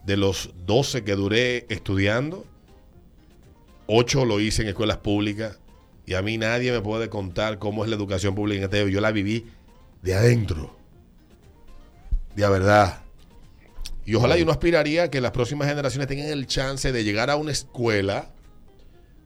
de 0.07 0.17
los 0.17 0.51
12 0.65 1.03
que 1.05 1.17
duré 1.17 1.67
estudiando, 1.69 2.47
8 3.89 4.25
lo 4.25 4.41
hice 4.41 4.63
en 4.63 4.69
escuelas 4.69 4.99
públicas 4.99 5.59
y 6.07 6.15
a 6.15 6.23
mí 6.23 6.39
nadie 6.39 6.71
me 6.71 6.81
puede 6.81 7.11
contar 7.11 7.59
cómo 7.59 7.83
es 7.85 7.91
la 7.91 7.97
educación 7.97 8.37
pública 8.37 8.59
en 8.59 8.65
este. 8.65 8.91
Yo 8.91 9.01
la 9.01 9.11
viví 9.11 9.47
de 10.03 10.15
adentro, 10.15 10.77
de 12.37 12.45
a 12.45 12.49
verdad. 12.51 13.03
Y 14.05 14.15
ojalá 14.15 14.37
yo 14.37 14.45
no 14.45 14.53
aspiraría 14.53 15.05
a 15.05 15.11
que 15.11 15.21
las 15.21 15.33
próximas 15.33 15.69
generaciones 15.69 16.07
tengan 16.07 16.29
el 16.29 16.47
chance 16.47 16.93
de 16.93 17.03
llegar 17.03 17.29
a 17.29 17.35
una 17.35 17.51
escuela, 17.51 18.31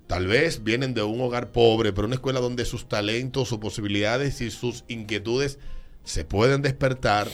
tal 0.06 0.26
vez 0.26 0.64
vienen 0.64 0.94
de 0.94 1.02
un 1.02 1.20
hogar 1.20 1.52
pobre, 1.52 1.92
pero 1.92 2.06
una 2.06 2.14
escuela 2.14 2.40
donde 2.40 2.64
sus 2.64 2.88
talentos, 2.88 3.48
sus 3.48 3.58
posibilidades 3.58 4.40
y 4.40 4.50
sus 4.50 4.84
inquietudes 4.88 5.58
se 6.04 6.24
pueden 6.24 6.62
despertar 6.62 7.28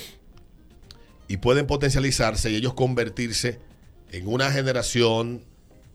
y 1.29 1.39
pueden 1.39 1.67
potencializarse 1.67 2.51
y 2.51 2.57
ellos 2.57 2.75
convertirse 2.75 3.61
en 4.13 4.29
una 4.29 4.51
generación 4.51 5.45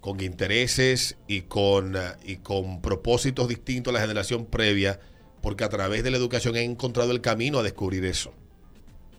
con 0.01 0.19
intereses 0.21 1.15
y 1.27 1.41
con, 1.41 1.95
eh, 1.95 1.99
y 2.25 2.37
con 2.37 2.81
propósitos 2.81 3.47
distintos 3.47 3.91
a 3.91 3.93
la 3.93 4.01
generación 4.01 4.45
previa, 4.45 4.99
porque 5.41 5.63
a 5.63 5.69
través 5.69 6.03
de 6.03 6.11
la 6.11 6.17
educación 6.17 6.55
han 6.55 6.63
encontrado 6.63 7.11
el 7.11 7.21
camino 7.21 7.59
a 7.59 7.63
descubrir 7.63 8.03
eso. 8.05 8.33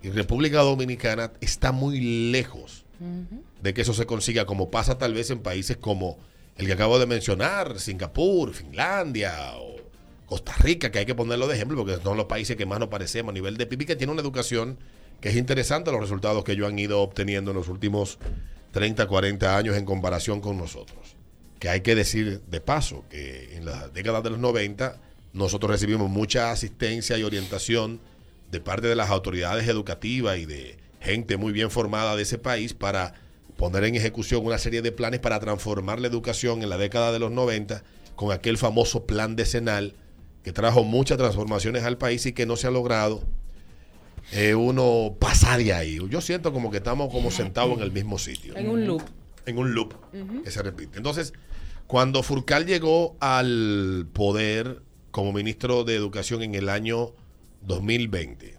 Y 0.02 0.10
República 0.10 0.60
Dominicana 0.60 1.32
está 1.40 1.72
muy 1.72 2.30
lejos 2.30 2.84
de 3.60 3.74
que 3.74 3.82
eso 3.82 3.94
se 3.94 4.06
consiga, 4.06 4.46
como 4.46 4.70
pasa 4.70 4.96
tal 4.96 5.14
vez 5.14 5.30
en 5.30 5.40
países 5.40 5.76
como 5.76 6.18
el 6.56 6.66
que 6.66 6.72
acabo 6.72 6.98
de 6.98 7.06
mencionar, 7.06 7.80
Singapur, 7.80 8.52
Finlandia 8.52 9.54
o 9.56 9.76
Costa 10.26 10.54
Rica, 10.58 10.90
que 10.90 11.00
hay 11.00 11.06
que 11.06 11.14
ponerlo 11.14 11.48
de 11.48 11.56
ejemplo 11.56 11.76
porque 11.76 12.00
son 12.02 12.16
los 12.16 12.26
países 12.26 12.56
que 12.56 12.66
más 12.66 12.78
nos 12.78 12.88
parecemos 12.88 13.30
a 13.30 13.34
nivel 13.34 13.56
de 13.56 13.66
PIB, 13.66 13.86
que 13.86 13.96
tiene 13.96 14.12
una 14.12 14.22
educación 14.22 14.78
que 15.22 15.28
es 15.28 15.36
interesante 15.36 15.92
los 15.92 16.00
resultados 16.00 16.42
que 16.42 16.52
ellos 16.52 16.68
han 16.68 16.78
ido 16.78 17.00
obteniendo 17.00 17.52
en 17.52 17.56
los 17.56 17.68
últimos 17.68 18.18
30, 18.72 19.06
40 19.06 19.56
años 19.56 19.76
en 19.76 19.84
comparación 19.84 20.40
con 20.40 20.58
nosotros. 20.58 21.16
Que 21.60 21.68
hay 21.68 21.80
que 21.80 21.94
decir 21.94 22.42
de 22.48 22.60
paso 22.60 23.04
que 23.08 23.56
en 23.56 23.64
la 23.64 23.88
década 23.88 24.20
de 24.20 24.30
los 24.30 24.40
90 24.40 25.00
nosotros 25.32 25.70
recibimos 25.70 26.10
mucha 26.10 26.50
asistencia 26.50 27.16
y 27.16 27.22
orientación 27.22 28.00
de 28.50 28.60
parte 28.60 28.88
de 28.88 28.96
las 28.96 29.10
autoridades 29.10 29.68
educativas 29.68 30.38
y 30.38 30.44
de 30.44 30.76
gente 31.00 31.36
muy 31.36 31.52
bien 31.52 31.70
formada 31.70 32.16
de 32.16 32.22
ese 32.22 32.38
país 32.38 32.74
para 32.74 33.14
poner 33.56 33.84
en 33.84 33.94
ejecución 33.94 34.44
una 34.44 34.58
serie 34.58 34.82
de 34.82 34.90
planes 34.90 35.20
para 35.20 35.38
transformar 35.38 36.00
la 36.00 36.08
educación 36.08 36.62
en 36.62 36.68
la 36.68 36.78
década 36.78 37.12
de 37.12 37.20
los 37.20 37.30
90 37.30 37.84
con 38.16 38.32
aquel 38.32 38.58
famoso 38.58 39.06
plan 39.06 39.36
decenal 39.36 39.94
que 40.42 40.52
trajo 40.52 40.82
muchas 40.82 41.16
transformaciones 41.16 41.84
al 41.84 41.96
país 41.96 42.26
y 42.26 42.32
que 42.32 42.44
no 42.44 42.56
se 42.56 42.66
ha 42.66 42.72
logrado 42.72 43.22
eh, 44.32 44.54
uno 44.54 45.16
pasar 45.20 45.62
de 45.62 45.74
ahí. 45.74 45.98
Yo 46.08 46.22
siento 46.22 46.54
como 46.54 46.70
que 46.70 46.78
estamos 46.78 47.12
como 47.12 47.30
sentados 47.30 47.76
en 47.76 47.82
el 47.82 47.92
mismo 47.92 48.18
sitio. 48.18 48.56
En 48.56 48.68
un 48.68 48.86
loop. 48.86 49.02
En 49.44 49.58
un 49.58 49.74
loop 49.74 49.94
que 50.42 50.50
se 50.50 50.62
repite. 50.62 50.96
Entonces, 50.96 51.34
cuando 51.86 52.22
Furcal 52.22 52.64
llegó 52.64 53.14
al 53.20 54.06
poder 54.12 54.80
como 55.10 55.34
ministro 55.34 55.84
de 55.84 55.96
Educación 55.96 56.42
en 56.42 56.54
el 56.54 56.70
año 56.70 57.12
2020, 57.60 58.58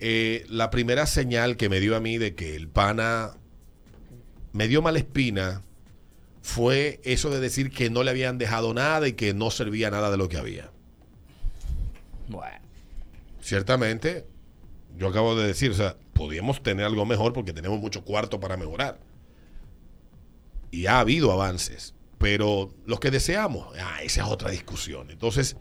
eh, 0.00 0.44
la 0.48 0.70
primera 0.70 1.06
señal 1.06 1.56
que 1.56 1.68
me 1.68 1.78
dio 1.78 1.94
a 1.94 2.00
mí 2.00 2.18
de 2.18 2.34
que 2.34 2.56
el 2.56 2.66
pana 2.66 3.36
me 4.52 4.66
dio 4.66 4.82
mala 4.82 4.98
espina 4.98 5.62
fue 6.42 7.00
eso 7.04 7.30
de 7.30 7.38
decir 7.38 7.70
que 7.70 7.88
no 7.88 8.02
le 8.02 8.10
habían 8.10 8.38
dejado 8.38 8.74
nada 8.74 9.06
y 9.06 9.12
que 9.12 9.32
no 9.32 9.52
servía 9.52 9.90
nada 9.92 10.10
de 10.10 10.16
lo 10.16 10.28
que 10.28 10.38
había. 10.38 10.72
Bueno. 12.28 12.58
Ciertamente, 13.40 14.26
yo 14.96 15.08
acabo 15.08 15.34
de 15.34 15.46
decir, 15.46 15.70
o 15.70 15.74
sea, 15.74 15.96
podíamos 16.12 16.62
tener 16.62 16.86
algo 16.86 17.06
mejor 17.06 17.32
porque 17.32 17.52
tenemos 17.52 17.78
mucho 17.80 18.04
cuarto 18.04 18.40
para 18.40 18.56
mejorar. 18.56 19.00
y 20.72 20.86
ha 20.86 21.00
habido 21.00 21.32
avances, 21.32 21.94
pero 22.18 22.72
los 22.86 23.00
que 23.00 23.10
deseamos, 23.10 23.74
ah, 23.80 24.02
esa 24.02 24.22
es 24.22 24.28
otra 24.28 24.50
discusión. 24.50 25.10
Entonces, 25.10 25.56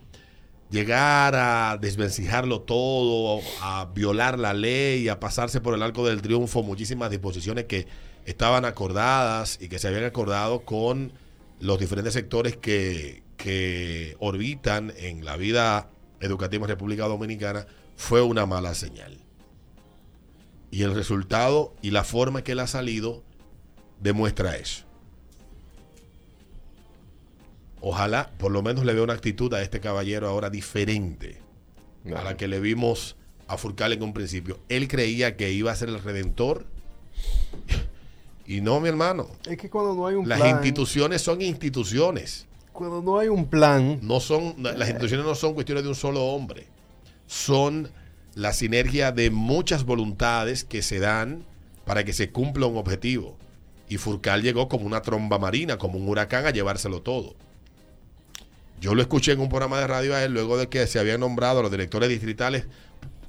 llegar 0.70 1.36
a 1.36 1.78
desvencijarlo 1.78 2.62
todo, 2.62 3.42
a 3.62 3.86
violar 3.94 4.38
la 4.38 4.54
ley, 4.54 5.10
a 5.10 5.20
pasarse 5.20 5.62
por 5.62 5.74
el 5.74 5.82
arco 5.82 6.06
del 6.06 6.22
triunfo 6.22 6.62
muchísimas 6.64 7.10
disposiciones 7.10 7.66
que 7.66 7.88
estaban 8.26 8.66
acordadas 8.66 9.58
y 9.62 9.70
que 9.70 9.80
se 9.80 9.88
habían 9.88 10.04
acordado 10.04 10.62
con 10.62 11.14
los 11.60 11.80
diferentes 11.80 12.14
sectores 12.14 12.56
que, 12.56 13.24
que 13.38 14.16
orbitan 14.20 14.94
en 14.98 15.26
la 15.26 15.38
vida 15.38 15.90
educativa 16.20 16.66
en 16.66 16.70
República 16.70 17.08
Dominicana, 17.08 17.66
fue 18.00 18.22
una 18.22 18.46
mala 18.46 18.74
señal. 18.76 19.18
Y 20.72 20.84
el 20.84 20.96
resultado 20.96 21.76
y 21.82 21.92
la 21.92 22.06
forma 22.06 22.46
que 22.46 22.54
él 22.54 22.60
ha 22.60 22.66
salido 22.68 23.24
demuestra 24.00 24.56
eso. 24.56 24.86
Ojalá 27.82 28.32
por 28.38 28.52
lo 28.54 28.62
menos 28.62 28.86
le 28.86 28.94
vea 28.94 29.04
una 29.04 29.14
actitud 29.14 29.54
a 29.54 29.62
este 29.62 29.82
caballero 29.82 30.30
ahora 30.30 30.50
diferente 30.50 31.42
a 32.16 32.24
la 32.24 32.38
que 32.38 32.48
le 32.48 32.62
vimos 32.62 33.18
a 33.50 33.58
Furcal 33.58 33.92
en 33.92 34.02
un 34.02 34.14
principio. 34.14 34.60
Él 34.70 34.88
creía 34.88 35.36
que 35.36 35.52
iba 35.52 35.70
a 35.72 35.76
ser 35.76 35.90
el 35.90 36.02
redentor. 36.02 36.66
Y 38.48 38.62
no, 38.62 38.80
mi 38.80 38.88
hermano. 38.88 39.28
Es 39.46 39.58
que 39.58 39.70
cuando 39.70 39.94
no 39.94 40.08
hay 40.08 40.16
un 40.16 40.28
Las 40.28 40.40
plan, 40.40 40.52
instituciones 40.56 41.22
son 41.22 41.42
instituciones. 41.42 42.48
cuando 42.72 43.02
no 43.02 43.20
hay 43.20 43.28
un 43.28 43.46
plan, 43.46 44.00
No 44.02 44.22
son, 44.22 44.56
las 44.64 44.88
instituciones 44.88 45.26
no 45.26 45.36
son 45.36 45.54
cuestiones 45.54 45.84
de 45.84 45.90
un 45.90 45.96
solo 45.96 46.24
hombre. 46.24 46.66
Son 47.30 47.92
la 48.34 48.54
sinergia 48.54 49.12
de 49.12 49.30
muchas 49.30 49.86
voluntades 49.86 50.64
que 50.64 50.82
se 50.82 50.98
dan 50.98 51.46
para 51.86 52.04
que 52.04 52.12
se 52.12 52.32
cumpla 52.32 52.66
un 52.66 52.76
objetivo. 52.76 53.38
Y 53.88 53.98
Furcal 53.98 54.42
llegó 54.42 54.68
como 54.68 54.88
una 54.88 55.04
tromba 55.04 55.38
marina, 55.38 55.78
como 55.78 56.00
un 56.00 56.10
huracán 56.10 56.48
a 56.48 56.50
llevárselo 56.50 57.04
todo. 57.04 57.36
Yo 58.82 58.96
lo 58.96 59.04
escuché 59.04 59.34
en 59.34 59.42
un 59.42 59.50
programa 59.50 59.80
de 59.80 59.86
radio 59.86 60.16
a 60.16 60.24
él 60.24 60.34
luego 60.34 60.58
de 60.58 60.70
que 60.70 60.88
se 60.88 60.98
habían 60.98 61.20
nombrado 61.20 61.60
a 61.60 61.62
los 61.62 61.70
directores 61.70 62.10
distritales, 62.10 62.66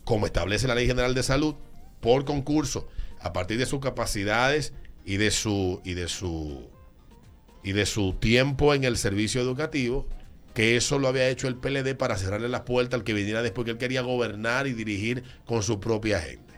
como 0.05 0.25
establece 0.25 0.67
la 0.67 0.75
Ley 0.75 0.87
General 0.87 1.15
de 1.15 1.23
Salud, 1.23 1.57
por 2.01 2.25
concurso, 2.25 2.89
a 3.21 3.35
partir 3.35 3.59
de 3.59 3.67
sus 3.67 3.81
capacidades 3.81 4.73
y 5.05 5.19
de 5.19 5.31
su 5.31 5.83
y 5.85 5.93
de 5.93 6.09
su 6.09 6.71
y 7.63 7.73
de 7.73 7.85
su 7.85 8.15
tiempo 8.15 8.73
en 8.73 8.85
el 8.85 8.97
servicio 8.97 9.43
educativo, 9.43 10.09
que 10.55 10.77
eso 10.77 10.99
lo 10.99 11.09
había 11.09 11.29
hecho 11.29 11.49
el 11.49 11.57
PLD 11.57 11.95
para 11.97 12.17
cerrarle 12.17 12.49
la 12.49 12.65
puerta 12.65 12.97
al 12.97 13.05
que 13.05 13.13
viniera 13.13 13.43
después, 13.43 13.65
que 13.65 13.71
él 13.73 13.79
quería 13.79 14.03
gobernar 14.03 14.67
y 14.67 14.73
dirigir 14.73 15.23
con 15.45 15.63
su 15.63 15.81
propia 15.81 16.21
gente. 16.21 16.55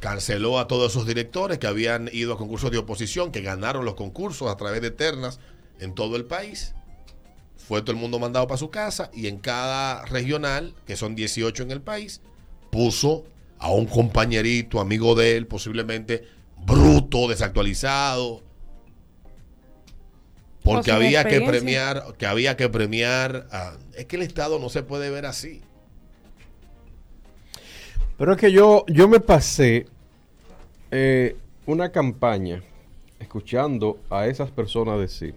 Canceló 0.00 0.58
a 0.58 0.68
todos 0.68 0.92
esos 0.92 1.06
directores 1.06 1.58
que 1.58 1.66
habían 1.66 2.10
ido 2.12 2.34
a 2.34 2.38
concursos 2.38 2.70
de 2.70 2.78
oposición, 2.78 3.32
que 3.32 3.40
ganaron 3.40 3.84
los 3.84 3.94
concursos 3.94 4.50
a 4.50 4.56
través 4.56 4.82
de 4.82 4.90
ternas 4.90 5.40
en 5.80 5.94
todo 5.94 6.16
el 6.16 6.26
país. 6.26 6.74
Fue 7.56 7.80
todo 7.80 7.92
el 7.92 7.98
mundo 7.98 8.18
mandado 8.18 8.46
para 8.46 8.58
su 8.58 8.68
casa 8.68 9.10
y 9.14 9.28
en 9.28 9.38
cada 9.38 10.04
regional, 10.04 10.74
que 10.86 10.96
son 10.96 11.14
18 11.14 11.62
en 11.62 11.70
el 11.70 11.80
país, 11.80 12.20
puso 12.70 13.24
a 13.58 13.70
un 13.70 13.86
compañerito, 13.86 14.80
amigo 14.80 15.14
de 15.14 15.38
él, 15.38 15.46
posiblemente 15.46 16.28
bruto, 16.66 17.28
desactualizado, 17.28 18.42
porque 20.64 20.90
había 20.90 21.24
que 21.24 21.40
premiar, 21.42 22.02
que 22.18 22.26
había 22.26 22.56
que 22.56 22.68
premiar. 22.68 23.46
a- 23.52 23.76
es 23.96 24.06
que 24.06 24.16
el 24.16 24.22
Estado 24.22 24.58
no 24.58 24.68
se 24.68 24.82
puede 24.82 25.10
ver 25.10 25.26
así. 25.26 25.62
Pero 28.18 28.32
es 28.32 28.38
que 28.38 28.50
yo, 28.52 28.84
yo 28.88 29.08
me 29.08 29.20
pasé 29.20 29.86
eh, 30.90 31.36
una 31.66 31.90
campaña 31.90 32.62
escuchando 33.18 33.98
a 34.10 34.26
esas 34.26 34.50
personas 34.50 34.98
decir, 35.00 35.34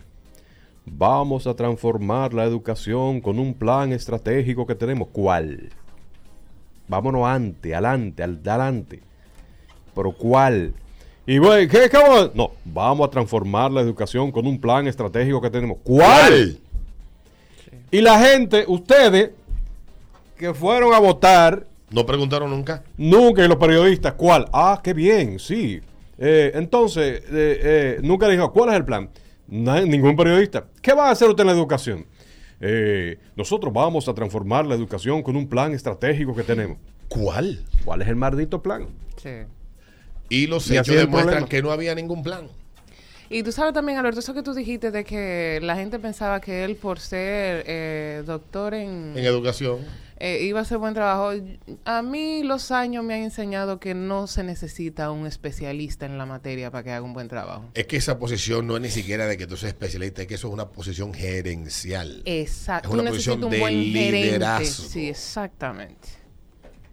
vamos 0.86 1.48
a 1.48 1.56
transformar 1.56 2.34
la 2.34 2.44
educación 2.44 3.20
con 3.22 3.40
un 3.40 3.54
plan 3.54 3.92
estratégico 3.94 4.66
que 4.68 4.76
tenemos. 4.76 5.08
¿Cuál? 5.12 5.70
Vámonos 6.88 7.26
antes, 7.28 7.74
adelante, 7.74 8.24
al- 8.24 8.40
adelante. 8.46 9.02
Pero 9.96 10.12
¿cuál? 10.14 10.74
Y 11.28 11.38
bueno, 11.40 11.70
¿qué, 11.70 11.90
qué 11.90 11.98
vamos 11.98 12.20
a- 12.22 12.32
No, 12.34 12.52
vamos 12.66 13.08
a 13.08 13.12
transformar 13.12 13.70
la 13.72 13.82
educación 13.82 14.32
con 14.32 14.48
un 14.48 14.60
plan 14.60 14.88
estratégico 14.88 15.42
que 15.42 15.50
tenemos. 15.50 15.78
¿Cuál? 15.84 16.58
Y 17.92 18.02
la 18.02 18.20
gente, 18.20 18.64
ustedes, 18.68 19.32
que 20.38 20.54
fueron 20.54 20.94
a 20.94 21.00
votar, 21.00 21.68
No 21.90 22.06
preguntaron 22.06 22.50
nunca. 22.50 22.84
Nunca, 22.98 23.44
y 23.46 23.48
los 23.48 23.58
periodistas, 23.58 24.14
¿cuál? 24.14 24.46
Ah, 24.52 24.80
qué 24.84 24.94
bien, 24.94 25.38
sí. 25.40 25.80
Eh, 26.18 26.52
entonces, 26.56 27.22
eh, 27.30 27.30
eh, 27.32 28.00
nunca 28.04 28.28
dijo, 28.28 28.52
¿cuál 28.52 28.70
es 28.70 28.76
el 28.76 28.84
plan? 28.86 29.10
Ningún 29.48 30.16
periodista. 30.18 30.66
¿Qué 30.82 30.94
va 30.94 31.08
a 31.08 31.12
hacer 31.12 31.30
usted 31.30 31.42
en 31.44 31.48
la 31.48 31.54
educación? 31.54 32.06
Eh, 32.60 33.18
nosotros 33.38 33.72
vamos 33.72 34.08
a 34.10 34.14
transformar 34.14 34.66
la 34.66 34.76
educación 34.76 35.22
con 35.24 35.36
un 35.38 35.48
plan 35.48 35.74
estratégico 35.74 36.36
que 36.36 36.44
tenemos. 36.44 36.78
¿Cuál? 37.08 37.64
¿Cuál 37.86 38.02
es 38.02 38.08
el 38.10 38.16
maldito 38.18 38.62
plan? 38.62 38.88
Sí. 39.16 39.30
Y 40.30 40.48
los 40.48 40.70
hechos 40.70 40.96
demuestran 40.96 41.46
que 41.48 41.62
no 41.62 41.72
había 41.72 41.96
ningún 41.96 42.24
plan. 42.24 42.48
Y 43.30 43.44
tú 43.44 43.52
sabes 43.52 43.74
también, 43.74 43.98
Alberto, 43.98 44.22
eso 44.22 44.34
que 44.34 44.42
tú 44.42 44.54
dijiste 44.54 44.90
de 44.90 45.04
que 45.04 45.60
la 45.62 45.76
gente 45.76 46.00
pensaba 46.00 46.40
que 46.40 46.64
él, 46.64 46.78
por 46.78 47.00
ser 47.00 47.64
eh, 47.68 48.24
doctor 48.26 48.74
en, 48.74 49.12
En 49.18 49.26
educación. 49.26 49.80
eh, 50.18 50.40
iba 50.44 50.60
a 50.60 50.62
hacer 50.62 50.78
buen 50.78 50.94
trabajo. 50.94 51.34
A 51.84 52.02
mí 52.02 52.44
los 52.44 52.72
años 52.72 53.04
me 53.04 53.16
han 53.16 53.24
enseñado 53.24 53.82
que 53.82 53.94
no 53.94 54.28
se 54.28 54.46
necesita 54.46 55.12
un 55.12 55.28
especialista 55.28 56.06
en 56.06 56.18
la 56.18 56.26
materia 56.26 56.72
para 56.72 56.86
que 56.86 56.92
haga 56.92 57.02
un 57.02 57.12
buen 57.14 57.28
trabajo. 57.28 57.66
Es 57.74 57.86
que 57.86 57.98
esa 57.98 58.18
posición 58.18 58.66
no 58.66 58.78
es 58.78 58.82
ni 58.82 58.90
siquiera 58.90 59.28
de 59.28 59.36
que 59.38 59.46
tú 59.46 59.58
seas 59.58 59.74
especialista, 59.74 60.22
es 60.22 60.28
que 60.30 60.36
eso 60.36 60.48
es 60.48 60.54
una 60.54 60.70
posición 60.70 61.14
gerencial. 61.14 62.22
Exacto. 62.24 62.88
Es 62.88 62.94
una 62.94 63.04
Tú 63.04 63.10
posición 63.10 63.44
un 63.44 63.50
de 63.52 63.60
buen 63.60 63.74
gerente. 63.84 64.12
liderazgo. 64.22 64.88
Sí, 64.88 65.10
exactamente. 65.10 66.08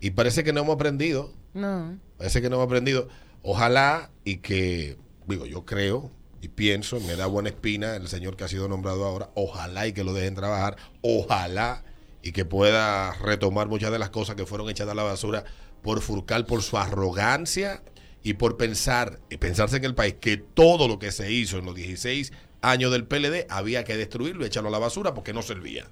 Y 0.00 0.10
parece 0.10 0.42
que 0.42 0.52
no 0.52 0.62
hemos 0.62 0.74
aprendido. 0.74 1.30
No. 1.54 1.96
Parece 2.18 2.42
que 2.42 2.50
no 2.50 2.56
hemos 2.56 2.66
aprendido. 2.66 3.08
Ojalá 3.46 4.10
y 4.24 4.38
que, 4.38 4.96
digo, 5.26 5.44
yo 5.44 5.66
creo 5.66 6.10
y 6.40 6.48
pienso, 6.48 6.98
me 7.00 7.14
da 7.14 7.26
buena 7.26 7.50
espina 7.50 7.94
el 7.94 8.08
señor 8.08 8.36
que 8.36 8.44
ha 8.44 8.48
sido 8.48 8.68
nombrado 8.68 9.04
ahora. 9.04 9.30
Ojalá 9.34 9.86
y 9.86 9.92
que 9.92 10.02
lo 10.02 10.14
dejen 10.14 10.34
trabajar. 10.34 10.76
Ojalá 11.02 11.84
y 12.22 12.32
que 12.32 12.46
pueda 12.46 13.12
retomar 13.12 13.68
muchas 13.68 13.92
de 13.92 13.98
las 13.98 14.08
cosas 14.08 14.34
que 14.34 14.46
fueron 14.46 14.70
echadas 14.70 14.92
a 14.92 14.94
la 14.94 15.02
basura 15.02 15.44
por 15.82 16.00
Furcal, 16.00 16.46
por 16.46 16.62
su 16.62 16.78
arrogancia 16.78 17.82
y 18.22 18.32
por 18.32 18.56
pensar, 18.56 19.20
y 19.28 19.36
pensarse 19.36 19.76
en 19.76 19.84
el 19.84 19.94
país 19.94 20.14
que 20.18 20.38
todo 20.38 20.88
lo 20.88 20.98
que 20.98 21.12
se 21.12 21.30
hizo 21.30 21.58
en 21.58 21.66
los 21.66 21.74
16 21.74 22.32
años 22.62 22.92
del 22.92 23.06
PLD 23.06 23.46
había 23.50 23.84
que 23.84 23.98
destruirlo 23.98 24.44
y 24.44 24.46
echarlo 24.46 24.70
a 24.70 24.72
la 24.72 24.78
basura 24.78 25.12
porque 25.12 25.34
no 25.34 25.42
servía. 25.42 25.86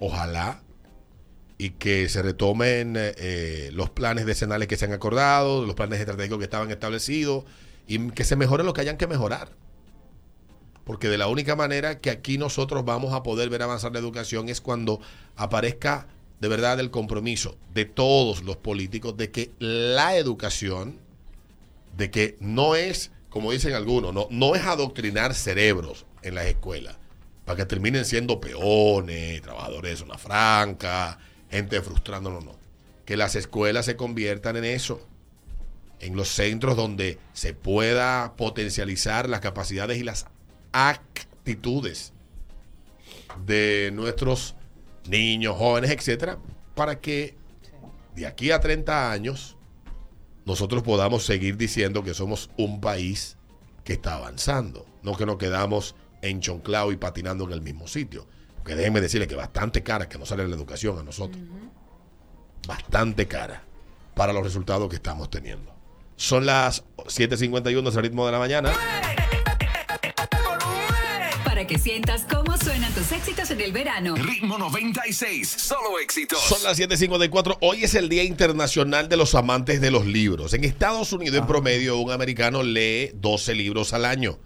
Ojalá 0.00 0.62
y 1.62 1.70
que 1.70 2.08
se 2.08 2.22
retomen 2.22 2.94
eh, 2.96 3.70
los 3.72 3.88
planes 3.88 4.26
decenales 4.26 4.66
que 4.66 4.76
se 4.76 4.86
han 4.86 4.92
acordado, 4.92 5.64
los 5.64 5.76
planes 5.76 6.00
estratégicos 6.00 6.38
que 6.38 6.44
estaban 6.44 6.72
establecidos 6.72 7.44
y 7.86 8.10
que 8.10 8.24
se 8.24 8.34
mejore 8.34 8.64
lo 8.64 8.72
que 8.72 8.80
hayan 8.80 8.96
que 8.96 9.06
mejorar. 9.06 9.52
Porque 10.82 11.08
de 11.08 11.18
la 11.18 11.28
única 11.28 11.54
manera 11.54 12.00
que 12.00 12.10
aquí 12.10 12.36
nosotros 12.36 12.84
vamos 12.84 13.12
a 13.12 13.22
poder 13.22 13.48
ver 13.48 13.62
avanzar 13.62 13.92
la 13.92 14.00
educación 14.00 14.48
es 14.48 14.60
cuando 14.60 15.00
aparezca 15.36 16.08
de 16.40 16.48
verdad 16.48 16.80
el 16.80 16.90
compromiso 16.90 17.56
de 17.72 17.84
todos 17.84 18.42
los 18.42 18.56
políticos 18.56 19.16
de 19.16 19.30
que 19.30 19.52
la 19.60 20.16
educación, 20.16 20.98
de 21.96 22.10
que 22.10 22.36
no 22.40 22.74
es, 22.74 23.12
como 23.28 23.52
dicen 23.52 23.74
algunos, 23.74 24.12
no, 24.12 24.26
no 24.30 24.56
es 24.56 24.64
adoctrinar 24.64 25.32
cerebros 25.32 26.06
en 26.22 26.34
las 26.34 26.46
escuelas, 26.46 26.96
para 27.44 27.58
que 27.58 27.66
terminen 27.66 28.04
siendo 28.04 28.40
peones, 28.40 29.40
trabajadores 29.42 29.92
de 29.92 29.96
zona 29.96 30.18
franca, 30.18 31.20
gente 31.52 31.80
frustrándonos, 31.82 32.44
no. 32.44 32.56
Que 33.04 33.16
las 33.16 33.36
escuelas 33.36 33.84
se 33.84 33.96
conviertan 33.96 34.56
en 34.56 34.64
eso, 34.64 35.06
en 36.00 36.16
los 36.16 36.28
centros 36.28 36.76
donde 36.76 37.18
se 37.32 37.54
pueda 37.54 38.34
potencializar 38.36 39.28
las 39.28 39.40
capacidades 39.40 39.98
y 39.98 40.02
las 40.02 40.26
actitudes 40.72 42.12
de 43.44 43.90
nuestros 43.92 44.56
niños, 45.08 45.56
jóvenes, 45.56 45.90
etcétera, 45.90 46.38
para 46.74 47.00
que 47.00 47.36
de 48.14 48.26
aquí 48.26 48.50
a 48.50 48.60
30 48.60 49.10
años 49.10 49.56
nosotros 50.44 50.82
podamos 50.82 51.24
seguir 51.24 51.56
diciendo 51.56 52.02
que 52.02 52.14
somos 52.14 52.50
un 52.56 52.80
país 52.80 53.36
que 53.84 53.94
está 53.94 54.16
avanzando, 54.16 54.86
no 55.02 55.16
que 55.16 55.26
nos 55.26 55.38
quedamos 55.38 55.94
enchonclados 56.20 56.92
y 56.92 56.96
patinando 56.96 57.44
en 57.44 57.52
el 57.52 57.62
mismo 57.62 57.86
sitio. 57.86 58.26
Porque 58.62 58.76
déjenme 58.76 59.00
decirles 59.00 59.26
que 59.26 59.34
bastante 59.34 59.82
cara 59.82 60.08
que 60.08 60.18
nos 60.18 60.28
sale 60.28 60.46
la 60.46 60.54
educación 60.54 60.96
a 60.96 61.02
nosotros. 61.02 61.42
Bastante 62.68 63.26
cara 63.26 63.64
para 64.14 64.32
los 64.32 64.44
resultados 64.44 64.88
que 64.88 64.94
estamos 64.94 65.28
teniendo. 65.30 65.74
Son 66.14 66.46
las 66.46 66.84
7.51 66.98 67.88
es 67.88 67.96
el 67.96 68.02
ritmo 68.02 68.24
de 68.24 68.30
la 68.30 68.38
mañana. 68.38 68.72
Para 71.44 71.66
que 71.66 71.72
que 71.72 71.78
sientas 71.78 72.26
cómo 72.30 72.56
suenan 72.58 72.92
tus 72.92 73.10
éxitos 73.12 73.50
en 73.50 73.60
el 73.60 73.72
verano. 73.72 74.14
Ritmo 74.14 74.58
96, 74.58 75.48
solo 75.48 75.98
éxitos. 75.98 76.40
Son 76.40 76.62
las 76.62 76.78
7:54. 76.78 77.58
Hoy 77.62 77.82
es 77.82 77.94
el 77.94 78.08
Día 78.08 78.24
Internacional 78.24 79.08
de 79.08 79.16
los 79.16 79.34
Amantes 79.34 79.80
de 79.80 79.90
los 79.90 80.06
Libros. 80.06 80.54
En 80.54 80.64
Estados 80.64 81.12
Unidos, 81.12 81.38
en 81.38 81.46
promedio, 81.46 81.98
un 81.98 82.10
americano 82.10 82.62
lee 82.62 83.10
12 83.14 83.54
libros 83.54 83.92
al 83.92 84.04
año. 84.04 84.38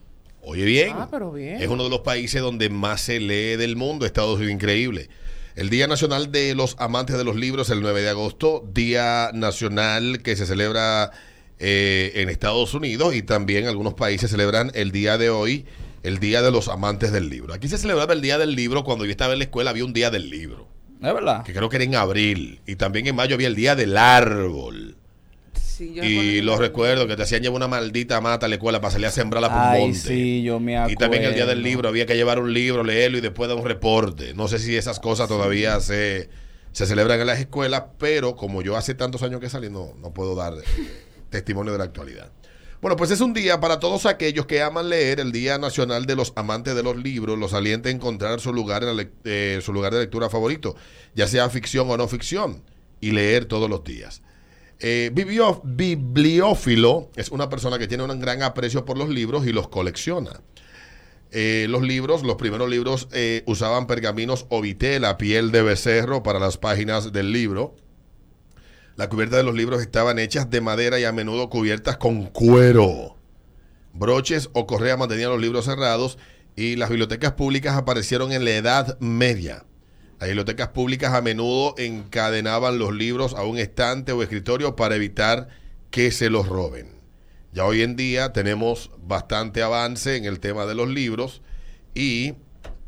Oye 0.48 0.64
bien. 0.64 0.92
Ah, 0.94 1.08
pero 1.10 1.32
bien. 1.32 1.60
Es 1.60 1.68
uno 1.68 1.82
de 1.82 1.90
los 1.90 2.00
países 2.00 2.40
donde 2.40 2.70
más 2.70 3.00
se 3.00 3.18
lee 3.18 3.56
del 3.56 3.74
mundo. 3.74 4.06
Estados 4.06 4.36
Unidos, 4.36 4.54
increíble. 4.54 5.08
El 5.56 5.70
Día 5.70 5.88
Nacional 5.88 6.30
de 6.30 6.54
los 6.54 6.76
Amantes 6.78 7.18
de 7.18 7.24
los 7.24 7.34
Libros, 7.34 7.68
el 7.70 7.80
9 7.80 8.00
de 8.00 8.10
agosto, 8.10 8.64
Día 8.72 9.30
Nacional 9.34 10.22
que 10.22 10.36
se 10.36 10.46
celebra 10.46 11.10
eh, 11.58 12.12
en 12.14 12.28
Estados 12.28 12.74
Unidos 12.74 13.16
y 13.16 13.22
también 13.22 13.66
algunos 13.66 13.94
países 13.94 14.30
celebran 14.30 14.70
el 14.74 14.92
día 14.92 15.18
de 15.18 15.30
hoy, 15.30 15.66
el 16.04 16.20
Día 16.20 16.42
de 16.42 16.52
los 16.52 16.68
Amantes 16.68 17.10
del 17.10 17.28
Libro. 17.28 17.52
Aquí 17.52 17.66
se 17.66 17.76
celebraba 17.76 18.12
el 18.12 18.20
Día 18.20 18.38
del 18.38 18.54
Libro, 18.54 18.84
cuando 18.84 19.04
yo 19.04 19.10
estaba 19.10 19.32
en 19.32 19.40
la 19.40 19.46
escuela 19.46 19.70
había 19.70 19.84
un 19.84 19.94
Día 19.94 20.10
del 20.12 20.30
Libro, 20.30 20.68
¿Es 21.02 21.12
verdad? 21.12 21.42
que 21.42 21.54
creo 21.54 21.68
que 21.68 21.76
era 21.76 21.84
en 21.86 21.96
abril, 21.96 22.60
y 22.66 22.76
también 22.76 23.08
en 23.08 23.16
mayo 23.16 23.34
había 23.34 23.48
el 23.48 23.56
Día 23.56 23.74
del 23.74 23.96
Árbol. 23.96 24.96
Sí, 25.76 25.92
yo 25.94 26.02
Y 26.04 26.40
los 26.40 26.58
recuerdo 26.58 27.06
que 27.06 27.16
te 27.16 27.22
hacían 27.24 27.42
llevar 27.42 27.56
una 27.56 27.68
maldita 27.68 28.20
mata 28.20 28.46
a 28.46 28.48
la 28.48 28.54
escuela 28.54 28.80
para 28.80 28.92
salir 28.92 29.06
a 29.08 29.10
sembrarla 29.10 29.48
por 29.48 29.58
un 29.58 29.62
Ay, 29.64 29.82
monte. 29.82 29.98
sí, 29.98 30.42
yo 30.42 30.58
me 30.58 30.76
acuerdo. 30.76 30.92
Y 30.92 30.96
también 30.96 31.24
el 31.24 31.34
día 31.34 31.44
del 31.46 31.62
libro, 31.62 31.88
había 31.88 32.06
que 32.06 32.14
llevar 32.16 32.38
un 32.38 32.52
libro, 32.54 32.82
leerlo 32.82 33.18
y 33.18 33.20
después 33.20 33.48
dar 33.48 33.58
un 33.58 33.64
reporte. 33.66 34.32
No 34.34 34.48
sé 34.48 34.58
si 34.58 34.74
esas 34.76 35.00
cosas 35.00 35.28
todavía 35.28 35.78
se, 35.80 36.30
se 36.72 36.86
celebran 36.86 37.20
en 37.20 37.26
las 37.26 37.38
escuelas, 37.40 37.82
pero 37.98 38.36
como 38.36 38.62
yo 38.62 38.76
hace 38.76 38.94
tantos 38.94 39.22
años 39.22 39.40
que 39.40 39.50
salí, 39.50 39.68
no, 39.68 39.92
no 40.00 40.14
puedo 40.14 40.34
dar 40.34 40.54
eh, 40.54 40.62
testimonio 41.30 41.72
de 41.72 41.78
la 41.78 41.84
actualidad. 41.84 42.32
Bueno, 42.80 42.96
pues 42.96 43.10
es 43.10 43.20
un 43.20 43.32
día 43.34 43.58
para 43.60 43.78
todos 43.80 44.06
aquellos 44.06 44.46
que 44.46 44.62
aman 44.62 44.88
leer, 44.88 45.18
el 45.20 45.32
Día 45.32 45.58
Nacional 45.58 46.06
de 46.06 46.14
los 46.14 46.32
Amantes 46.36 46.74
de 46.74 46.82
los 46.82 46.96
Libros, 46.96 47.38
los 47.38 47.52
alienta 47.54 47.88
a 47.88 47.92
encontrar 47.92 48.38
su 48.40 48.52
lugar, 48.52 48.82
en 48.82 48.96
la 48.96 49.02
lec- 49.02 49.10
eh, 49.24 49.60
su 49.62 49.72
lugar 49.72 49.92
de 49.92 50.00
lectura 50.00 50.28
favorito, 50.30 50.76
ya 51.14 51.26
sea 51.26 51.48
ficción 51.50 51.90
o 51.90 51.96
no 51.96 52.06
ficción, 52.06 52.62
y 53.00 53.10
leer 53.12 53.46
todos 53.46 53.68
los 53.68 53.82
días. 53.82 54.22
Eh, 54.78 55.10
bibliófilo 55.12 57.10
es 57.16 57.30
una 57.30 57.48
persona 57.48 57.78
que 57.78 57.88
tiene 57.88 58.04
un 58.04 58.20
gran 58.20 58.42
aprecio 58.42 58.84
por 58.84 58.98
los 58.98 59.08
libros 59.08 59.46
y 59.46 59.52
los 59.52 59.68
colecciona. 59.68 60.42
Eh, 61.32 61.66
los 61.68 61.82
libros, 61.82 62.22
los 62.22 62.36
primeros 62.36 62.68
libros 62.68 63.08
eh, 63.12 63.42
usaban 63.46 63.86
pergaminos 63.86 64.46
o 64.48 64.60
vitela, 64.60 65.16
piel 65.18 65.50
de 65.50 65.62
becerro 65.62 66.22
para 66.22 66.38
las 66.38 66.58
páginas 66.58 67.12
del 67.12 67.32
libro. 67.32 67.74
La 68.96 69.08
cubierta 69.08 69.36
de 69.36 69.42
los 69.42 69.54
libros 69.54 69.82
estaban 69.82 70.18
hechas 70.18 70.50
de 70.50 70.60
madera 70.60 70.98
y 71.00 71.04
a 71.04 71.12
menudo 71.12 71.50
cubiertas 71.50 71.96
con 71.96 72.26
cuero. 72.26 73.16
Broches 73.92 74.50
o 74.52 74.66
correas 74.66 74.98
mantenían 74.98 75.30
los 75.30 75.40
libros 75.40 75.64
cerrados 75.64 76.18
y 76.54 76.76
las 76.76 76.88
bibliotecas 76.88 77.32
públicas 77.32 77.76
aparecieron 77.76 78.32
en 78.32 78.44
la 78.44 78.52
Edad 78.52 78.98
Media. 79.00 79.64
Las 80.18 80.28
bibliotecas 80.28 80.68
públicas 80.68 81.12
a 81.12 81.20
menudo 81.20 81.74
encadenaban 81.76 82.78
los 82.78 82.94
libros 82.94 83.34
a 83.34 83.42
un 83.42 83.58
estante 83.58 84.12
o 84.12 84.22
escritorio 84.22 84.74
para 84.74 84.96
evitar 84.96 85.48
que 85.90 86.10
se 86.10 86.30
los 86.30 86.48
roben. 86.48 86.88
Ya 87.52 87.66
hoy 87.66 87.82
en 87.82 87.96
día 87.96 88.32
tenemos 88.32 88.90
bastante 88.98 89.62
avance 89.62 90.16
en 90.16 90.24
el 90.24 90.40
tema 90.40 90.64
de 90.64 90.74
los 90.74 90.88
libros 90.88 91.42
y 91.94 92.34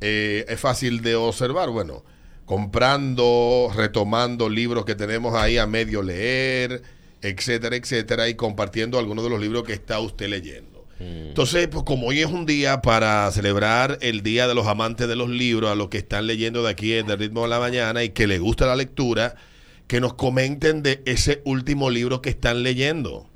eh, 0.00 0.46
es 0.48 0.58
fácil 0.58 1.02
de 1.02 1.16
observar. 1.16 1.68
Bueno, 1.68 2.02
comprando, 2.46 3.70
retomando 3.74 4.48
libros 4.48 4.86
que 4.86 4.94
tenemos 4.94 5.34
ahí 5.34 5.58
a 5.58 5.66
medio 5.66 6.02
leer, 6.02 6.82
etcétera, 7.20 7.76
etcétera, 7.76 8.28
y 8.28 8.36
compartiendo 8.36 8.98
algunos 8.98 9.24
de 9.24 9.30
los 9.30 9.40
libros 9.40 9.64
que 9.64 9.74
está 9.74 10.00
usted 10.00 10.28
leyendo. 10.28 10.77
Entonces, 11.00 11.68
pues 11.68 11.84
como 11.84 12.08
hoy 12.08 12.20
es 12.20 12.26
un 12.26 12.44
día 12.44 12.82
para 12.82 13.30
celebrar 13.30 13.98
el 14.00 14.22
Día 14.22 14.48
de 14.48 14.54
los 14.54 14.66
Amantes 14.66 15.06
de 15.08 15.14
los 15.16 15.28
Libros, 15.28 15.70
a 15.70 15.74
los 15.76 15.88
que 15.88 15.98
están 15.98 16.26
leyendo 16.26 16.62
de 16.64 16.70
aquí 16.70 16.94
en 16.94 17.08
el 17.10 17.18
ritmo 17.18 17.42
de 17.42 17.48
la 17.48 17.60
mañana 17.60 18.02
y 18.02 18.08
que 18.10 18.26
les 18.26 18.40
gusta 18.40 18.66
la 18.66 18.74
lectura, 18.74 19.36
que 19.86 20.00
nos 20.00 20.14
comenten 20.14 20.82
de 20.82 21.00
ese 21.06 21.40
último 21.44 21.88
libro 21.90 22.20
que 22.20 22.30
están 22.30 22.62
leyendo. 22.62 23.28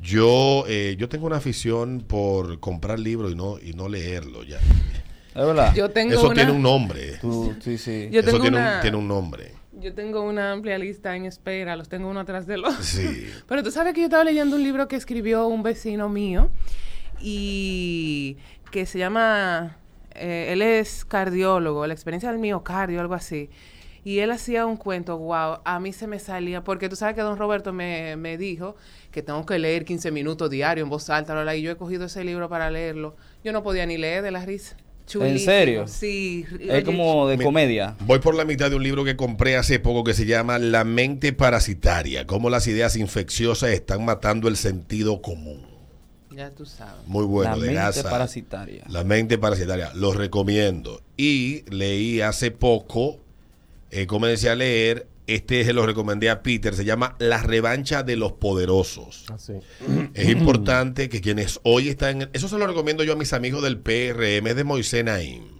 Yo, 0.00 0.64
eh, 0.68 0.96
yo 0.98 1.08
tengo 1.08 1.26
una 1.26 1.36
afición 1.36 2.04
por 2.06 2.60
comprar 2.60 2.98
libros 2.98 3.32
y 3.32 3.34
no, 3.34 3.58
y 3.58 3.72
no 3.72 3.88
leerlo 3.88 4.42
ya. 4.42 4.58
¿Es 4.58 5.34
verdad? 5.46 5.74
Yo 5.74 5.90
tengo 5.90 6.14
Eso 6.14 6.26
una, 6.26 6.34
tiene 6.34 6.52
un 6.52 6.62
nombre. 6.62 7.18
Tú- 7.20 7.54
sí, 7.60 7.76
sí. 7.78 8.08
Yo 8.10 8.20
Eso 8.20 8.30
tengo 8.30 8.42
tiene, 8.42 8.56
una- 8.56 8.76
un, 8.76 8.80
tiene 8.82 8.96
un 8.96 9.08
nombre. 9.08 9.52
Yo 9.78 9.92
tengo 9.92 10.22
una 10.22 10.52
amplia 10.52 10.78
lista 10.78 11.14
en 11.14 11.26
espera, 11.26 11.76
los 11.76 11.88
tengo 11.90 12.08
uno 12.08 12.20
atrás 12.20 12.46
del 12.46 12.64
otro. 12.64 12.82
Sí. 12.82 13.26
Pero 13.48 13.62
tú 13.62 13.70
sabes 13.70 13.92
que 13.92 14.00
yo 14.00 14.06
estaba 14.06 14.24
leyendo 14.24 14.56
un 14.56 14.62
libro 14.62 14.88
que 14.88 14.96
escribió 14.96 15.46
un 15.46 15.62
vecino 15.62 16.08
mío 16.08 16.50
y 17.20 18.36
que 18.70 18.86
se 18.86 18.98
llama, 18.98 19.78
eh, 20.14 20.48
él 20.50 20.62
es 20.62 21.04
cardiólogo, 21.04 21.86
la 21.86 21.94
experiencia 21.94 22.30
del 22.30 22.38
miocardio, 22.38 23.00
algo 23.00 23.14
así. 23.14 23.50
Y 24.04 24.20
él 24.20 24.30
hacía 24.30 24.66
un 24.66 24.76
cuento, 24.76 25.18
wow, 25.18 25.58
a 25.64 25.80
mí 25.80 25.92
se 25.92 26.06
me 26.06 26.20
salía, 26.20 26.62
porque 26.62 26.88
tú 26.88 26.94
sabes 26.94 27.16
que 27.16 27.22
don 27.22 27.36
Roberto 27.36 27.72
me, 27.72 28.14
me 28.16 28.38
dijo 28.38 28.76
que 29.10 29.20
tengo 29.20 29.44
que 29.44 29.58
leer 29.58 29.84
15 29.84 30.12
minutos 30.12 30.48
diario 30.48 30.84
en 30.84 30.90
voz 30.90 31.10
alta, 31.10 31.32
bla, 31.32 31.42
bla, 31.42 31.56
y 31.56 31.62
yo 31.62 31.72
he 31.72 31.76
cogido 31.76 32.04
ese 32.04 32.22
libro 32.22 32.48
para 32.48 32.70
leerlo. 32.70 33.16
Yo 33.42 33.52
no 33.52 33.64
podía 33.64 33.84
ni 33.84 33.96
leer 33.96 34.22
de 34.22 34.30
la 34.30 34.44
risa. 34.44 34.76
Chulísimo. 35.06 35.38
serio? 35.38 35.88
Sí. 35.88 36.44
Es 36.60 36.84
como 36.84 37.28
de 37.28 37.38
comedia. 37.38 37.96
Voy 38.00 38.18
por 38.18 38.34
la 38.34 38.44
mitad 38.44 38.70
de 38.70 38.76
un 38.76 38.82
libro 38.82 39.04
que 39.04 39.16
compré 39.16 39.56
hace 39.56 39.78
poco 39.78 40.02
que 40.04 40.14
se 40.14 40.26
llama 40.26 40.58
La 40.58 40.84
mente 40.84 41.32
parasitaria, 41.32 42.26
cómo 42.26 42.50
las 42.50 42.66
ideas 42.66 42.96
infecciosas 42.96 43.70
están 43.70 44.04
matando 44.04 44.48
el 44.48 44.56
sentido 44.56 45.22
común. 45.22 45.75
Ya 46.36 46.50
tú 46.50 46.66
sabes. 46.66 47.06
Muy 47.06 47.24
bueno, 47.24 47.52
la 47.52 47.56
de 47.56 47.66
mente 47.68 47.74
Gaza. 47.74 48.10
parasitaria. 48.10 48.84
La 48.90 49.04
mente 49.04 49.38
parasitaria, 49.38 49.90
lo 49.94 50.12
recomiendo. 50.12 51.00
Y 51.16 51.62
leí 51.70 52.20
hace 52.20 52.50
poco, 52.50 53.18
eh, 53.90 54.06
comencé 54.06 54.50
a 54.50 54.54
leer, 54.54 55.06
este 55.26 55.64
se 55.64 55.72
lo 55.72 55.86
recomendé 55.86 56.28
a 56.28 56.42
Peter, 56.42 56.74
se 56.74 56.84
llama 56.84 57.16
La 57.18 57.42
revancha 57.42 58.02
de 58.02 58.16
los 58.16 58.32
poderosos. 58.32 59.24
Así. 59.32 59.54
Es 60.14 60.28
importante 60.28 61.08
que 61.08 61.22
quienes 61.22 61.58
hoy 61.62 61.88
están 61.88 62.20
en... 62.20 62.30
Eso 62.34 62.48
se 62.48 62.58
lo 62.58 62.66
recomiendo 62.66 63.02
yo 63.02 63.14
a 63.14 63.16
mis 63.16 63.32
amigos 63.32 63.62
del 63.62 63.78
PRM, 63.78 64.46
es 64.46 64.56
de 64.56 64.64
Moisés 64.64 65.04
Naim. 65.04 65.56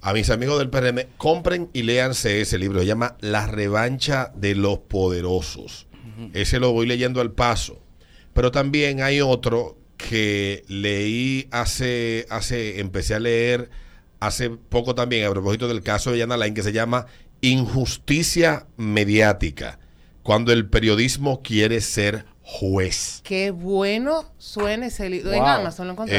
A 0.00 0.12
mis 0.12 0.30
amigos 0.30 0.58
del 0.58 0.68
PRM, 0.68 1.06
compren 1.16 1.70
y 1.72 1.84
léanse 1.84 2.40
ese 2.40 2.58
libro. 2.58 2.80
Se 2.80 2.86
llama 2.86 3.16
La 3.20 3.46
revancha 3.46 4.32
de 4.34 4.56
los 4.56 4.78
poderosos. 4.78 5.86
Ese 6.32 6.58
lo 6.58 6.72
voy 6.72 6.86
leyendo 6.86 7.20
al 7.20 7.30
paso. 7.30 7.78
Pero 8.32 8.50
también 8.50 9.02
hay 9.02 9.20
otro 9.20 9.76
que 9.96 10.64
leí 10.68 11.48
hace, 11.50 12.26
hace, 12.30 12.80
empecé 12.80 13.14
a 13.14 13.20
leer 13.20 13.70
hace 14.20 14.50
poco 14.50 14.94
también 14.94 15.26
a 15.26 15.30
propósito 15.30 15.66
del 15.68 15.82
caso 15.82 16.12
de 16.12 16.18
Yana 16.18 16.36
Lain 16.36 16.54
que 16.54 16.62
se 16.62 16.72
llama 16.72 17.06
Injusticia 17.40 18.66
Mediática, 18.76 19.78
cuando 20.22 20.52
el 20.52 20.68
periodismo 20.68 21.42
quiere 21.42 21.80
ser 21.80 22.24
juez. 22.44 23.20
Qué 23.24 23.50
bueno 23.50 24.24
suena 24.38 24.86
ese 24.86 25.08
libro. 25.08 25.32
En 25.32 25.38
Wow. 25.40 25.48
Amazon 25.48 25.86
lo 25.86 25.92
encontré. 25.92 26.16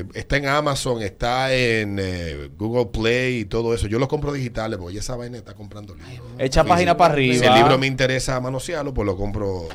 Eh, 0.00 0.04
está 0.14 0.36
en 0.36 0.46
Amazon, 0.46 1.02
está 1.02 1.54
en 1.54 1.98
eh, 2.00 2.50
Google 2.56 2.86
Play 2.86 3.40
y 3.40 3.44
todo 3.44 3.74
eso. 3.74 3.86
Yo 3.86 3.98
los 3.98 4.08
compro 4.08 4.32
digitales 4.32 4.78
porque 4.78 4.94
ya 4.94 5.00
esa 5.00 5.16
vaina 5.16 5.38
está 5.38 5.54
comprando 5.54 5.94
libros. 5.94 6.28
Echa 6.38 6.64
página 6.64 6.96
para 6.96 7.14
arriba. 7.14 7.34
Si 7.34 7.44
el 7.44 7.54
libro 7.54 7.78
me 7.78 7.86
interesa 7.86 8.40
manosearlo, 8.40 8.92
pues 8.94 9.06
lo 9.06 9.16
compro. 9.16 9.68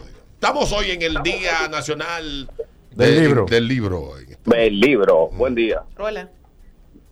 Estamos 0.44 0.74
hoy 0.74 0.90
en 0.90 1.04
el 1.04 1.22
Día 1.22 1.68
Nacional 1.70 2.50
Del 2.96 3.14
de- 3.16 3.22
libro. 3.22 3.46
Del 3.46 3.68
libro. 3.68 4.14
El 4.56 4.80
libro, 4.80 5.28
buen 5.34 5.54
día. 5.54 5.84
Hola. 6.00 6.32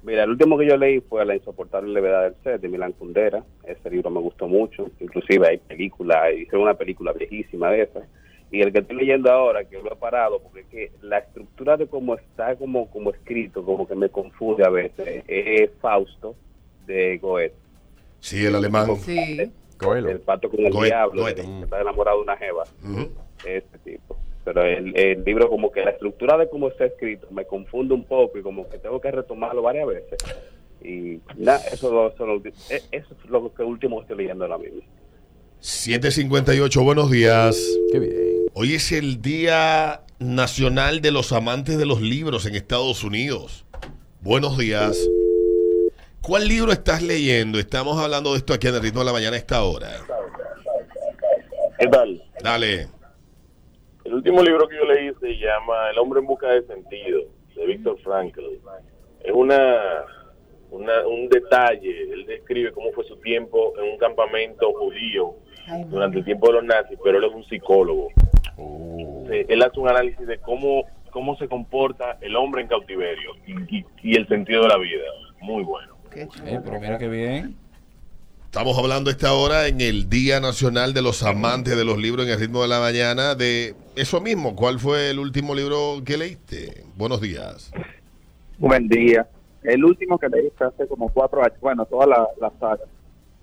Mira, 0.01 0.23
el 0.23 0.31
último 0.31 0.57
que 0.57 0.65
yo 0.65 0.75
leí 0.77 0.99
fue 1.01 1.23
La 1.27 1.35
insoportable 1.35 1.93
levedad 1.93 2.23
del 2.23 2.33
ser 2.43 2.59
de 2.59 2.67
Milán 2.67 2.93
Kundera. 2.93 3.43
Ese 3.63 3.87
libro 3.91 4.09
me 4.09 4.19
gustó 4.19 4.47
mucho. 4.47 4.89
Inclusive 4.99 5.47
hay 5.47 5.57
película, 5.59 6.31
hicieron 6.31 6.63
una 6.63 6.73
película 6.73 7.13
viejísima 7.13 7.69
de 7.69 7.83
esa. 7.83 7.99
Y 8.51 8.61
el 8.61 8.73
que 8.73 8.79
estoy 8.79 8.95
leyendo 8.95 9.31
ahora, 9.31 9.63
que 9.63 9.77
lo 9.77 9.93
he 9.93 9.95
parado, 9.95 10.41
porque 10.41 10.61
es 10.61 10.65
que 10.65 10.91
la 11.03 11.19
estructura 11.19 11.77
de 11.77 11.85
cómo 11.85 12.15
está 12.15 12.55
como, 12.55 12.89
como 12.89 13.11
escrito, 13.11 13.63
como 13.63 13.87
que 13.87 13.93
me 13.93 14.09
confunde 14.09 14.65
a 14.65 14.69
veces, 14.69 15.23
es 15.27 15.69
Fausto 15.79 16.35
de 16.87 17.19
Goethe. 17.19 17.53
Sí, 18.21 18.43
el 18.43 18.55
alemán. 18.55 18.95
Sí. 18.97 19.51
Coelho. 19.79 20.09
El 20.09 20.19
pato 20.19 20.49
con 20.49 20.59
el 20.65 20.71
diablo, 20.71 21.25
que 21.25 21.41
está 21.63 21.81
enamorado 21.81 22.17
de 22.17 22.23
una 22.23 22.37
jeva. 22.37 22.63
Ese 23.45 23.77
tipo. 23.83 24.17
Pero 24.45 24.63
el, 24.63 24.95
el 24.97 25.23
libro, 25.23 25.49
como 25.49 25.71
que 25.71 25.81
la 25.83 25.91
estructura 25.91 26.37
de 26.37 26.49
cómo 26.49 26.69
está 26.69 26.85
escrito, 26.85 27.27
me 27.31 27.45
confunde 27.45 27.93
un 27.93 28.03
poco 28.03 28.37
y 28.37 28.41
como 28.41 28.67
que 28.69 28.77
tengo 28.79 28.99
que 28.99 29.11
retomarlo 29.11 29.61
varias 29.61 29.87
veces. 29.87 30.17
Y 30.81 31.19
nada, 31.37 31.61
eso, 31.71 31.91
lo- 31.91 32.09
eso, 32.13 32.25
lo- 32.25 32.37
eh, 32.37 32.81
eso 32.91 33.15
es 33.23 33.29
lo 33.29 33.53
que 33.53 33.63
último 33.63 34.01
estoy 34.01 34.17
leyendo 34.17 34.45
ahora 34.45 34.57
mismo. 34.57 34.81
758, 35.59 36.81
buenos 36.83 37.11
días. 37.11 37.61
Qué 37.91 37.99
bien. 37.99 38.13
Hoy 38.53 38.73
es 38.75 38.91
el 38.93 39.21
Día 39.21 40.01
Nacional 40.19 41.01
de 41.01 41.11
los 41.11 41.31
Amantes 41.33 41.77
de 41.77 41.85
los 41.85 42.01
Libros 42.01 42.45
en 42.45 42.55
Estados 42.55 43.03
Unidos. 43.03 43.65
Buenos 44.21 44.57
días. 44.57 44.97
¿Cuál 46.21 46.47
libro 46.47 46.71
estás 46.71 47.01
leyendo? 47.01 47.59
Estamos 47.59 47.97
hablando 47.97 48.31
de 48.31 48.37
esto 48.37 48.53
aquí 48.53 48.67
en 48.67 48.75
el 48.75 48.81
ritmo 48.81 48.99
de 48.99 49.05
la 49.07 49.13
mañana 49.13 49.35
a 49.35 49.39
esta 49.39 49.63
hora. 49.63 49.89
¿Qué 51.79 51.87
tal? 51.87 52.21
Dale. 52.43 52.87
El 54.03 54.13
último 54.15 54.41
libro 54.43 54.67
que 54.67 54.75
yo 54.75 54.85
leí 54.85 55.11
se 55.19 55.37
llama 55.37 55.89
El 55.91 55.97
hombre 55.99 56.19
en 56.19 56.25
busca 56.27 56.47
de 56.49 56.63
sentido, 56.67 57.21
de 57.55 57.65
Víctor 57.65 57.97
Frankl. 58.01 58.41
es 59.23 59.31
una, 59.33 60.03
una 60.71 61.07
un 61.07 61.29
detalle. 61.29 62.13
Él 62.13 62.25
describe 62.25 62.71
cómo 62.73 62.91
fue 62.91 63.05
su 63.05 63.15
tiempo 63.17 63.73
en 63.77 63.91
un 63.93 63.97
campamento 63.97 64.71
judío 64.73 65.35
durante 65.87 66.17
el 66.19 66.25
tiempo 66.25 66.47
de 66.47 66.53
los 66.53 66.63
nazis, 66.63 66.97
pero 67.03 67.17
él 67.19 67.23
es 67.25 67.33
un 67.33 67.45
psicólogo. 67.45 68.09
Eh, 69.31 69.45
Él 69.47 69.61
hace 69.61 69.79
un 69.79 69.87
análisis 69.87 70.25
de 70.27 70.37
cómo 70.39 70.83
cómo 71.11 71.35
se 71.37 71.47
comporta 71.47 72.17
el 72.21 72.35
hombre 72.35 72.61
en 72.61 72.67
cautiverio 72.67 73.31
y, 73.47 73.77
y- 73.77 73.85
y 74.03 74.15
el 74.15 74.27
sentido 74.27 74.61
de 74.63 74.67
la 74.67 74.77
vida. 74.77 75.03
Muy 75.41 75.63
bueno. 75.63 75.97
Eh, 76.15 76.27
pero 76.63 76.79
mira 76.79 76.97
qué 76.97 77.07
bien. 77.07 77.55
Estamos 78.45 78.77
hablando 78.79 79.11
esta 79.11 79.33
hora 79.33 79.67
en 79.67 79.79
el 79.79 80.09
Día 80.09 80.39
Nacional 80.39 80.93
de 80.93 81.03
los 81.03 81.21
Amantes 81.21 81.77
de 81.77 81.85
los 81.85 81.99
Libros 81.99 82.25
en 82.25 82.31
el 82.31 82.39
ritmo 82.39 82.63
de 82.63 82.67
la 82.67 82.79
mañana 82.79 83.35
de 83.35 83.75
eso 83.95 84.21
mismo. 84.21 84.55
¿Cuál 84.55 84.79
fue 84.79 85.11
el 85.11 85.19
último 85.19 85.53
libro 85.53 86.01
que 86.03 86.17
leíste? 86.17 86.83
Buenos 86.95 87.21
días. 87.21 87.71
Buen 88.57 88.87
día. 88.87 89.27
El 89.61 89.85
último 89.85 90.17
que 90.17 90.29
leí 90.29 90.49
fue 90.57 90.67
hace 90.67 90.87
como 90.87 91.09
cuatro 91.09 91.43
años, 91.43 91.59
bueno, 91.61 91.85
toda 91.85 92.07
la, 92.07 92.27
la 92.41 92.51
saga, 92.59 92.85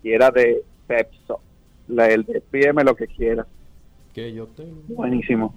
y 0.02 0.12
era 0.12 0.30
de 0.30 0.62
Pepso, 0.86 1.40
la, 1.88 2.08
el 2.08 2.24
de 2.24 2.40
pídeme 2.40 2.82
lo 2.82 2.96
que 2.96 3.06
quieras. 3.06 3.46
Que 4.12 4.32
yo 4.32 4.46
tengo. 4.46 4.82
Buenísimo. 4.88 5.54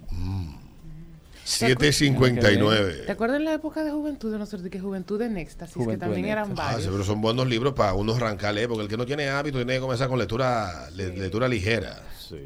759. 1.50 3.04
¿Te 3.06 3.12
acuerdas 3.12 3.38
en 3.40 3.46
la 3.46 3.54
época 3.54 3.84
de 3.84 3.92
juventud, 3.92 4.32
de 4.32 4.38
no 4.38 4.46
sé 4.46 4.58
de 4.60 4.70
qué 4.70 4.80
juventud 4.80 5.20
en 5.22 5.38
éxtasis, 5.38 5.74
que 5.76 5.84
Juventud 5.84 6.00
también 6.06 6.26
en 6.26 6.32
eran 6.32 6.52
Ah, 6.52 6.56
varios? 6.56 6.84
sí, 6.84 6.90
pero 6.92 7.04
son 7.04 7.22
buenos 7.22 7.48
libros 7.48 7.74
para 7.74 7.94
uno 7.96 8.14
arrancarle, 8.14 8.68
porque 8.68 8.84
el 8.84 8.88
que 8.90 8.98
no 8.98 9.06
tiene 9.06 9.30
hábito 9.30 9.58
tiene 9.58 9.74
que 9.74 9.80
comenzar 9.80 10.08
con 10.10 10.20
lectura, 10.20 10.90
le- 10.94 11.16
lectura 11.18 11.48
ligera. 11.48 12.04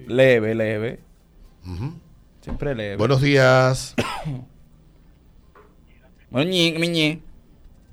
Leve, 0.08 0.56
leve. 0.56 1.00
Siempre 2.42 2.74
leve. 2.76 2.96
Buenos 2.98 3.22
días. 3.22 3.94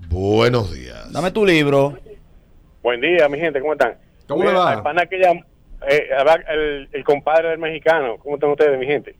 Buenos 0.09 0.73
días. 0.73 1.13
Dame 1.13 1.31
tu 1.31 1.45
libro. 1.45 1.99
Buen 2.83 3.01
día, 3.01 3.29
mi 3.29 3.39
gente, 3.39 3.61
¿cómo 3.61 3.73
están? 3.75 3.97
¿Cómo 4.27 4.45
le 4.45 4.53
va? 4.53 4.71
al 4.73 4.83
pana 4.83 5.07
que 5.07 5.17
llam- 5.21 5.45
eh, 5.89 6.09
el, 6.49 6.89
el 6.93 7.05
compadre 7.05 7.49
del 7.49 7.59
mexicano, 7.59 8.17
¿cómo 8.19 8.37
están 8.37 8.51
ustedes, 8.51 8.79
mi 8.79 8.87
gente? 8.87 9.15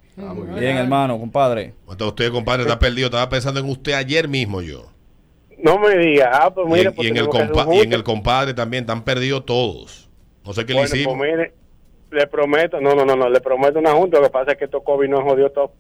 Bien, 0.59 0.77
hermano, 0.77 1.19
compadre. 1.19 1.75
¿Cómo 1.81 1.93
está 1.93 2.07
usted, 2.07 2.31
compadre? 2.31 2.63
Está 2.63 2.79
perdido. 2.79 3.07
Estaba 3.07 3.29
pensando 3.29 3.61
en 3.61 3.69
usted 3.69 3.93
ayer 3.93 4.29
mismo 4.29 4.61
yo. 4.61 4.91
No 5.59 5.79
me 5.79 5.97
diga, 5.97 6.31
ah, 6.33 6.53
pues 6.53 6.67
Y 6.69 6.87
en, 6.87 6.95
pues 6.95 7.07
y 7.07 7.11
en 7.11 7.17
el, 7.17 7.29
y 7.73 7.95
en 7.95 8.03
compadre 8.03 8.55
también. 8.55 8.85
Están 8.85 9.05
perdidos 9.05 9.45
todos. 9.47 10.11
No 10.45 10.53
sé 10.53 10.65
qué 10.65 10.73
Bueno, 10.73 10.89
le 10.91 10.97
hicimos. 10.99 11.17
pues 11.19 11.31
mire, 11.31 11.53
le 12.11 12.27
prometo, 12.27 12.81
no, 12.81 12.95
no, 12.95 13.05
no, 13.05 13.15
no, 13.17 13.29
le 13.29 13.41
prometo 13.41 13.79
una 13.79 13.93
junta, 13.93 14.19
lo 14.19 14.25
que 14.25 14.31
pasa 14.31 14.53
es 14.53 14.59
que 14.59 14.65
estos 14.65 14.83
COVID 14.83 15.09
nos 15.09 15.23
jodió 15.23 15.51
todo. 15.51 15.73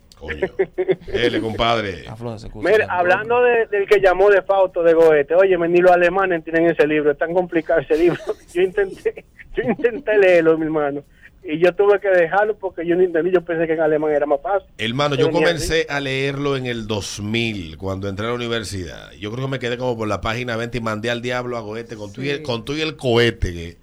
Dele, 1.06 1.40
compadre. 1.40 2.04
Mira, 2.54 2.86
hablando 2.90 3.42
de- 3.42 3.66
del 3.66 3.86
que 3.86 4.00
llamó 4.00 4.30
de 4.30 4.42
Fausto 4.42 4.82
de 4.82 4.92
Goethe, 4.94 5.34
oye, 5.34 5.56
ni 5.68 5.78
los 5.80 5.90
alemanes 5.90 6.44
tienen 6.44 6.66
ese 6.66 6.86
libro, 6.86 7.10
es 7.12 7.18
tan 7.18 7.32
complicado 7.32 7.80
ese 7.80 7.96
libro. 7.96 8.20
Yo 8.54 8.62
intenté, 8.62 9.24
yo 9.54 9.62
intenté 9.64 10.18
leerlo, 10.18 10.56
mi 10.58 10.66
hermano, 10.66 11.02
y 11.42 11.58
yo 11.58 11.74
tuve 11.74 11.98
que 12.00 12.08
dejarlo 12.08 12.54
porque 12.56 12.86
yo 12.86 12.94
no 12.96 13.02
entendí, 13.02 13.32
yo 13.32 13.40
pensé 13.40 13.66
que 13.66 13.72
en 13.72 13.80
alemán 13.80 14.12
era 14.12 14.26
más 14.26 14.40
fácil. 14.42 14.68
Hermano, 14.76 15.14
yo 15.16 15.30
comencé 15.30 15.86
a 15.88 15.98
leerlo 15.98 16.56
en 16.56 16.66
el 16.66 16.86
2000, 16.86 17.78
cuando 17.78 18.08
entré 18.08 18.26
a 18.26 18.28
la 18.28 18.34
universidad. 18.34 19.10
Yo 19.12 19.32
creo 19.32 19.46
que 19.46 19.50
me 19.52 19.58
quedé 19.58 19.78
como 19.78 19.96
por 19.96 20.06
la 20.06 20.20
página 20.20 20.56
20 20.56 20.76
y 20.78 20.80
mandé 20.82 21.10
al 21.10 21.22
diablo 21.22 21.56
a 21.56 21.60
Goethe 21.60 21.96
con, 21.96 22.12
tu, 22.12 22.22
y 22.22 22.28
el, 22.28 22.42
con 22.42 22.64
tu 22.64 22.74
y 22.74 22.82
el 22.82 22.96
cohete. 22.96 23.52
Que 23.52 23.76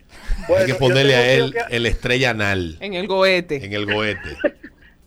Bueno, 0.47 0.65
hay 0.65 0.71
que 0.71 0.75
ponerle 0.77 1.15
a 1.15 1.31
él 1.33 1.53
que- 1.53 1.75
el 1.75 1.85
estrella 1.85 2.31
anal 2.31 2.77
En 2.79 2.93
el 2.93 3.07
goete. 3.07 3.63
en 3.65 3.73
el 3.73 3.85
Goethe. 3.85 4.19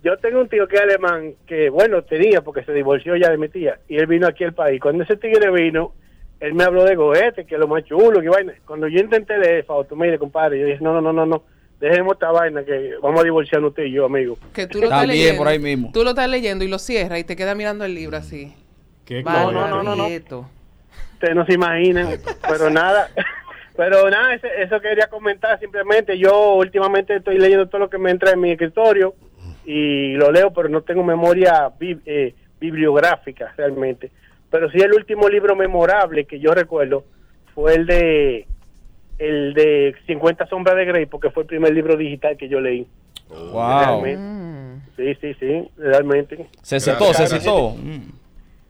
Yo 0.03 0.17
tengo 0.17 0.41
un 0.41 0.49
tío 0.49 0.67
que 0.67 0.77
es 0.77 0.83
alemán, 0.83 1.35
que 1.47 1.69
bueno, 1.69 2.03
tenía 2.03 2.41
porque 2.43 2.65
se 2.65 2.73
divorció 2.73 3.17
ya 3.17 3.29
de 3.31 3.37
mi 3.37 3.49
tía, 3.51 3.79
y 3.89 3.97
él 3.97 4.07
vino 4.07 4.27
aquí 4.27 4.45
al 4.45 4.55
país. 4.55 4.81
Cuando 4.81 5.05
ese 5.05 5.17
tigre 5.17 5.51
vino, 5.53 5.93
él 6.41 6.55
me 6.55 6.65
habló 6.65 6.85
de 6.85 6.95
Goethe, 6.97 7.45
que 7.45 7.55
es 7.57 7.61
lo 7.61 7.69
más 7.69 7.85
chulo, 7.85 8.19
que 8.23 8.29
vaina. 8.31 8.55
Cuando 8.67 8.89
yo 8.89 8.99
intenté 8.99 9.37
leer 9.37 9.65
Fausto, 9.67 9.95
mire, 9.97 10.19
compadre, 10.19 10.59
yo 10.59 10.65
dije, 10.67 10.79
no, 10.81 10.95
no, 10.95 11.03
no, 11.03 11.13
no, 11.13 11.27
no, 11.27 11.43
dejemos 11.79 12.15
esta 12.15 12.31
vaina, 12.33 12.65
que 12.65 12.93
vamos 13.03 13.21
a 13.21 13.25
divorciarnos 13.25 13.71
usted 13.73 13.85
y 13.85 13.93
yo, 13.93 14.07
amigo. 14.07 14.39
Que 14.55 14.67
tú 14.67 14.79
lo 14.79 14.85
estás 14.85 15.01
También, 15.01 15.19
leyendo. 15.19 15.39
por 15.39 15.49
ahí 15.49 15.59
mismo. 15.59 15.91
Tú 15.93 16.03
lo 16.03 16.11
estás 16.11 16.31
leyendo 16.31 16.65
y 16.65 16.69
lo 16.69 16.79
cierras 16.79 17.19
y 17.19 17.25
te 17.25 17.37
quedas 17.37 17.55
mirando 17.55 17.85
el 17.85 17.95
libro 17.95 18.17
así. 18.17 18.55
¿Qué 19.05 19.23
No, 19.23 19.53
no, 19.53 19.69
no, 19.69 19.83
no, 19.83 19.97
no. 19.97 20.07
Ustedes 20.07 21.35
no 21.37 21.45
se 21.45 21.53
imaginan, 21.53 22.09
pero 22.49 22.71
nada, 22.71 23.11
pero 23.81 24.11
nada, 24.11 24.35
ese- 24.35 24.63
eso 24.63 24.79
quería 24.79 25.07
comentar 25.07 25.59
simplemente. 25.59 26.19
Yo 26.19 26.57
últimamente 26.57 27.17
estoy 27.17 27.39
leyendo 27.39 27.67
todo 27.67 27.79
lo 27.79 27.89
que 27.89 27.97
me 27.97 28.11
entra 28.11 28.33
en 28.33 28.41
mi 28.41 28.51
escritorio 28.51 29.15
y 29.65 30.13
lo 30.17 30.31
leo, 30.31 30.53
pero 30.53 30.69
no 30.69 30.83
tengo 30.83 31.03
memoria 31.03 31.71
bi- 31.79 31.99
eh, 32.05 32.35
bibliográfica 32.61 33.55
realmente. 33.57 34.11
Pero 34.51 34.71
sí 34.71 34.79
el 34.81 34.93
último 34.93 35.31
libro 35.31 35.57
memorable 35.57 36.27
que 36.27 36.39
yo 36.39 36.53
recuerdo 36.53 37.05
fue 37.55 37.75
el 37.75 37.87
de 37.87 38.47
el 39.19 39.55
de 39.55 39.95
50 40.07 40.47
sombras 40.47 40.77
de 40.77 40.85
Grey, 40.85 41.07
porque 41.07 41.31
fue 41.31 41.45
el 41.45 41.47
primer 41.47 41.73
libro 41.73 41.97
digital 41.97 42.37
que 42.37 42.49
yo 42.51 42.61
leí. 42.61 42.87
Wow. 43.31 44.03
Realmente. 44.05 44.87
Sí, 44.97 45.15
sí, 45.23 45.35
sí, 45.41 45.69
realmente. 45.79 46.49
Se 46.63 46.79
cetó, 46.81 47.15
se 47.15 47.27
cetó. 47.29 47.71
Mm. 47.71 48.13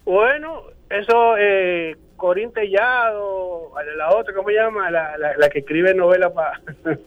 Bueno, 0.04 0.62
eso, 0.88 1.34
eh, 1.36 1.96
Corín 2.20 2.52
Tellado, 2.52 3.72
la 3.96 4.14
otra, 4.14 4.34
¿cómo 4.34 4.48
se 4.50 4.54
llama? 4.54 4.90
La, 4.90 5.16
la, 5.18 5.36
la 5.36 5.48
que 5.48 5.60
escribe 5.60 5.94
novelas 5.94 6.30
para... 6.32 6.60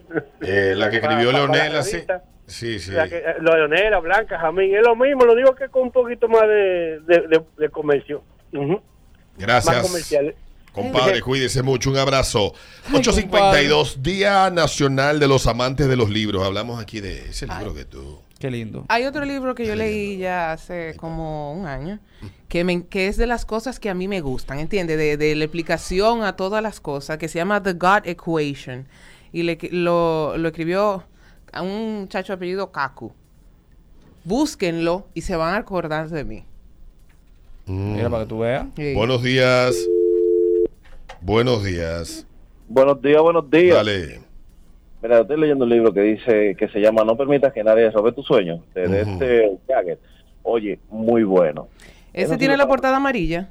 Eh, 0.41 0.73
la 0.75 0.89
que 0.89 0.97
escribió 0.97 1.31
Pa- 1.31 1.37
pa- 1.37 1.37
Leonel, 1.39 1.67
para 1.69 1.79
así. 1.79 1.91
revista. 1.93 2.23
Sí, 2.47 2.79
sí. 2.79 2.91
La 2.91 3.07
que, 3.07 3.17
eh, 3.17 3.35
Leonela, 3.39 3.99
Blanca, 3.99 4.37
Jamín, 4.39 4.75
es 4.75 4.81
lo 4.83 4.95
mismo, 4.95 5.23
lo 5.25 5.35
digo 5.35 5.55
que 5.55 5.69
con 5.69 5.83
un 5.83 5.91
poquito 5.91 6.27
más 6.27 6.41
de, 6.41 6.99
de, 7.05 7.27
de- 7.29 7.43
de 7.57 7.69
comercio. 7.69 8.23
Más 8.51 8.79
Gracias. 9.37 9.81
comercial. 9.87 10.35
Compadre, 10.73 11.21
cuídese 11.21 11.61
mucho. 11.63 11.89
Un 11.91 11.97
abrazo. 11.97 12.53
852, 12.93 14.01
Día 14.03 14.49
Nacional 14.49 15.19
de 15.19 15.27
los 15.27 15.45
Amantes 15.47 15.87
de 15.87 15.95
los 15.95 16.09
Libros. 16.09 16.43
Hablamos 16.45 16.81
aquí 16.81 16.99
de 16.99 17.29
ese 17.29 17.47
libro 17.47 17.73
que 17.75 17.85
tú. 17.85 18.19
Qué 18.43 18.51
lindo. 18.51 18.83
Hay 18.89 19.05
otro 19.05 19.23
libro 19.23 19.55
que 19.55 19.65
yo 19.65 19.73
leí 19.73 20.17
ya 20.17 20.51
hace 20.51 20.95
como 20.97 21.53
un 21.53 21.65
año, 21.65 21.99
que, 22.49 22.65
me, 22.65 22.85
que 22.87 23.07
es 23.07 23.15
de 23.15 23.25
las 23.25 23.45
cosas 23.45 23.79
que 23.79 23.89
a 23.89 23.93
mí 23.93 24.09
me 24.09 24.19
gustan, 24.19 24.59
¿entiendes? 24.59 24.97
De, 24.97 25.15
de 25.15 25.33
la 25.33 25.45
explicación 25.45 26.23
a 26.23 26.35
todas 26.35 26.61
las 26.61 26.81
cosas, 26.81 27.17
que 27.19 27.29
se 27.29 27.39
llama 27.39 27.63
The 27.63 27.71
God 27.71 28.01
Equation. 28.03 28.85
Y 29.31 29.43
le- 29.43 29.57
lo, 29.71 30.35
lo 30.37 30.49
escribió 30.49 31.05
a 31.53 31.61
un 31.61 32.01
muchacho 32.01 32.33
apellido 32.33 32.69
Kaku. 32.73 33.13
Búsquenlo 34.25 35.07
y 35.13 35.21
se 35.21 35.37
van 35.37 35.53
a 35.53 35.59
acordar 35.59 36.09
de 36.09 36.25
mí. 36.25 36.43
Mira, 37.65 38.09
para 38.09 38.23
que 38.23 38.29
tú 38.29 38.39
veas. 38.39 38.67
Sí. 38.75 38.93
Buenos 38.93 39.23
días. 39.23 39.73
Buenos 41.21 41.63
días. 41.63 42.27
Buenos 42.67 43.01
días, 43.01 43.21
buenos 43.21 43.49
días. 43.49 43.75
Dale. 43.77 44.22
Mira, 45.03 45.19
estoy 45.19 45.37
leyendo 45.37 45.65
un 45.65 45.69
libro 45.69 45.93
que 45.93 45.99
dice 45.99 46.55
que 46.55 46.69
se 46.69 46.79
llama 46.79 47.03
No 47.03 47.17
permitas 47.17 47.51
que 47.51 47.61
nadie 47.61 47.91
robe 47.91 48.13
tus 48.13 48.25
sueños, 48.25 48.61
de, 48.73 49.01
este 49.01 49.57
Jagger. 49.67 49.99
Oye, 50.43 50.79
muy 50.89 51.25
bueno. 51.25 51.67
¿Ese 52.13 52.37
tiene 52.37 52.55
la 52.55 52.65
portada 52.65 52.95
amarilla? 52.95 53.49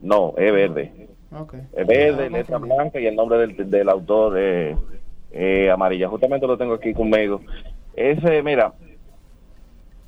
No, 0.00 0.32
es 0.38 0.50
verde. 0.50 1.08
Ok. 1.30 1.56
Es 1.76 1.86
verde, 1.86 2.30
letra 2.30 2.56
blanca 2.56 2.98
y 2.98 3.06
el 3.06 3.14
nombre 3.14 3.36
del, 3.36 3.70
del 3.70 3.88
autor 3.90 4.38
es 4.38 4.78
eh, 5.32 5.70
amarilla. 5.70 6.08
Justamente 6.08 6.46
lo 6.46 6.56
tengo 6.56 6.72
aquí 6.72 6.94
conmigo. 6.94 7.42
Ese, 7.94 8.42
mira, 8.42 8.72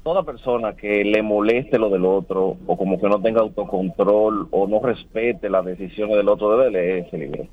toda 0.03 0.23
persona 0.23 0.75
que 0.77 1.05
le 1.05 1.21
moleste 1.21 1.79
lo 1.79 1.91
del 1.91 2.07
otro 2.07 2.57
o 2.67 2.77
como 2.79 2.99
que 2.99 3.07
no 3.07 3.21
tenga 3.21 3.43
autocontrol 3.43 4.49
o 4.51 4.67
no 4.67 4.81
respete 4.81 5.51
las 5.51 5.67
decisiones 5.67 6.17
del 6.17 6.29
otro 6.31 6.57
debe 6.57 6.71
leer 6.71 7.07
ese 7.07 7.19
libro. 7.19 7.47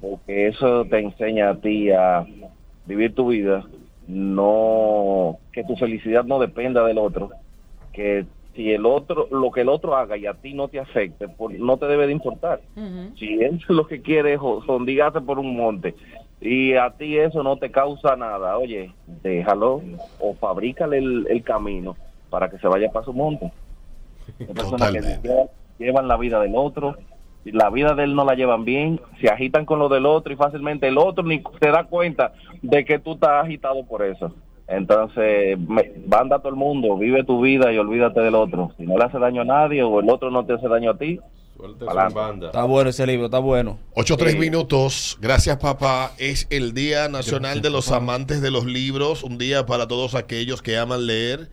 Porque 0.00 0.48
eso 0.48 0.84
te 0.84 0.98
enseña 0.98 1.50
a 1.50 1.56
ti 1.56 1.90
a 1.90 2.26
vivir 2.86 3.14
tu 3.14 3.28
vida, 3.28 3.64
no 4.06 5.38
que 5.52 5.64
tu 5.64 5.76
felicidad 5.76 6.24
no 6.24 6.38
dependa 6.38 6.84
del 6.84 6.98
otro, 6.98 7.30
que 7.92 8.26
si 8.54 8.72
el 8.72 8.86
otro 8.86 9.28
lo 9.30 9.50
que 9.50 9.62
el 9.62 9.68
otro 9.68 9.96
haga 9.96 10.16
y 10.16 10.26
a 10.26 10.34
ti 10.34 10.54
no 10.54 10.68
te 10.68 10.78
afecte, 10.78 11.28
pues 11.28 11.58
no 11.58 11.76
te 11.76 11.86
debe 11.86 12.06
de 12.06 12.12
importar. 12.12 12.60
Si 13.18 13.42
él 13.42 13.60
lo 13.68 13.86
que 13.86 14.02
quiere 14.02 14.34
es 14.34 14.40
sondigarte 14.66 15.20
por 15.20 15.38
un 15.38 15.56
monte 15.56 15.94
y 16.40 16.74
a 16.74 16.90
ti 16.90 17.16
eso 17.16 17.42
no 17.42 17.56
te 17.56 17.70
causa 17.70 18.16
nada, 18.16 18.58
oye, 18.58 18.92
déjalo 19.22 19.82
o 20.20 20.34
fabrícale 20.34 20.98
el, 20.98 21.26
el 21.30 21.42
camino 21.42 21.96
para 22.30 22.50
que 22.50 22.58
se 22.58 22.68
vaya 22.68 22.90
para 22.90 23.04
su 23.04 23.12
monte. 23.12 23.50
Hay 24.40 24.46
personas 24.46 24.92
que 24.92 25.46
llevan, 25.78 26.08
la 26.08 26.16
vida 26.16 26.40
del 26.40 26.54
otro, 26.56 26.96
la 27.52 27.70
vida 27.70 27.94
de 27.94 28.04
él 28.04 28.14
no 28.14 28.24
la 28.24 28.34
llevan 28.34 28.64
bien, 28.64 29.00
se 29.20 29.28
agitan 29.28 29.64
con 29.64 29.78
lo 29.78 29.88
del 29.88 30.06
otro 30.06 30.32
y 30.32 30.36
fácilmente 30.36 30.88
el 30.88 30.98
otro 30.98 31.24
ni 31.24 31.42
se 31.60 31.70
da 31.70 31.84
cuenta 31.84 32.32
de 32.62 32.84
que 32.84 32.98
tú 32.98 33.14
estás 33.14 33.44
agitado 33.44 33.84
por 33.86 34.02
eso. 34.02 34.32
Entonces, 34.66 35.58
me, 35.58 35.92
banda 36.06 36.36
a 36.36 36.38
todo 36.38 36.48
el 36.48 36.56
mundo, 36.56 36.96
vive 36.96 37.22
tu 37.24 37.42
vida 37.42 37.72
y 37.72 37.78
olvídate 37.78 38.20
del 38.20 38.34
otro. 38.34 38.72
Si 38.78 38.84
no 38.84 38.96
le 38.96 39.04
hace 39.04 39.18
daño 39.18 39.42
a 39.42 39.44
nadie 39.44 39.82
o 39.82 40.00
el 40.00 40.08
otro 40.08 40.30
no 40.30 40.46
te 40.46 40.54
hace 40.54 40.68
daño 40.68 40.92
a 40.92 40.98
ti, 40.98 41.20
pa'lante. 41.84 42.46
Está 42.46 42.64
bueno 42.64 42.90
ese 42.90 43.06
libro, 43.06 43.26
está 43.26 43.38
bueno. 43.38 43.78
8 43.94 44.16
3 44.16 44.38
minutos. 44.38 45.18
Gracias, 45.20 45.58
papá. 45.58 46.12
Es 46.18 46.46
el 46.50 46.72
Día 46.72 47.08
Nacional 47.08 47.60
de 47.62 47.70
los 47.70 47.92
Amantes 47.92 48.40
de 48.40 48.50
los 48.50 48.64
Libros. 48.64 49.22
Un 49.22 49.38
día 49.38 49.66
para 49.66 49.86
todos 49.86 50.14
aquellos 50.14 50.62
que 50.62 50.78
aman 50.78 51.06
leer. 51.06 51.50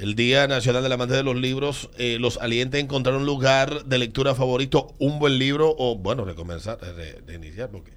El 0.00 0.14
Día 0.14 0.46
Nacional 0.48 0.82
del 0.82 0.92
Amante 0.92 1.14
de 1.14 1.22
los 1.22 1.36
Libros, 1.36 1.90
eh, 1.98 2.16
los 2.18 2.38
alienta 2.38 2.76
a 2.78 2.80
encontrar 2.80 3.14
un 3.16 3.26
lugar 3.26 3.84
de 3.84 3.98
lectura 3.98 4.34
favorito, 4.34 4.94
un 4.98 5.18
buen 5.18 5.38
libro 5.38 5.74
o, 5.78 5.96
bueno, 5.96 6.24
recomenzar, 6.24 6.78
re- 6.80 7.20
reiniciar, 7.26 7.68
porque 7.70 7.92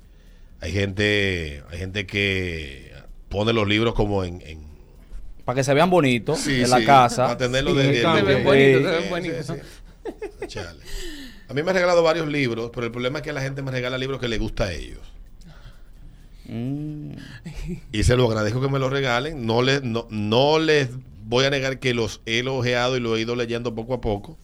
hay 0.59 0.71
gente, 0.71 1.63
hay 1.69 1.77
gente 1.79 2.05
que 2.05 2.91
pone 3.29 3.53
los 3.53 3.67
libros 3.67 3.93
como 3.93 4.23
en... 4.23 4.41
en- 4.45 4.61
Para 5.45 5.55
que 5.57 5.63
se 5.63 5.73
vean 5.73 5.89
bonitos 5.89 6.39
Sí, 6.39 6.61
en 6.61 6.69
la 6.69 6.83
casa. 6.85 7.23
para 7.25 7.37
tenerlo 7.37 7.71
Sí, 7.71 7.77
de- 7.77 8.01
Se 8.01 8.21
ven 8.23 8.37
sí. 8.37 8.43
bonitos, 8.43 8.81
se 8.83 8.99
ven 9.01 9.09
bonitos. 9.09 9.49
A 11.49 11.53
mí 11.53 11.61
me 11.63 11.69
han 11.69 11.75
regalado 11.75 12.03
varios 12.03 12.27
libros, 12.27 12.71
pero 12.73 12.85
el 12.85 12.91
problema 12.91 13.19
es 13.19 13.23
que 13.23 13.33
la 13.33 13.41
gente 13.41 13.61
me 13.61 13.71
regala 13.71 13.97
libros 13.97 14.19
que 14.19 14.27
le 14.27 14.37
gusta 14.37 14.65
a 14.65 14.71
ellos. 14.73 14.99
Mm. 16.45 17.11
Y 17.91 18.03
se 18.03 18.15
lo 18.17 18.25
agradezco 18.27 18.59
que 18.61 18.67
me 18.69 18.79
lo 18.79 18.89
regalen. 18.89 19.45
No 19.45 19.61
les, 19.61 19.83
no, 19.83 20.07
no 20.09 20.59
les 20.59 20.89
voy 21.25 21.45
a 21.45 21.49
negar 21.49 21.79
que 21.79 21.93
los 21.93 22.21
he 22.25 22.39
elogiado 22.39 22.97
y 22.97 22.99
lo 22.99 23.15
he 23.15 23.21
ido 23.21 23.35
leyendo 23.35 23.73
poco 23.75 23.93
a 23.93 24.01
poco. 24.01 24.37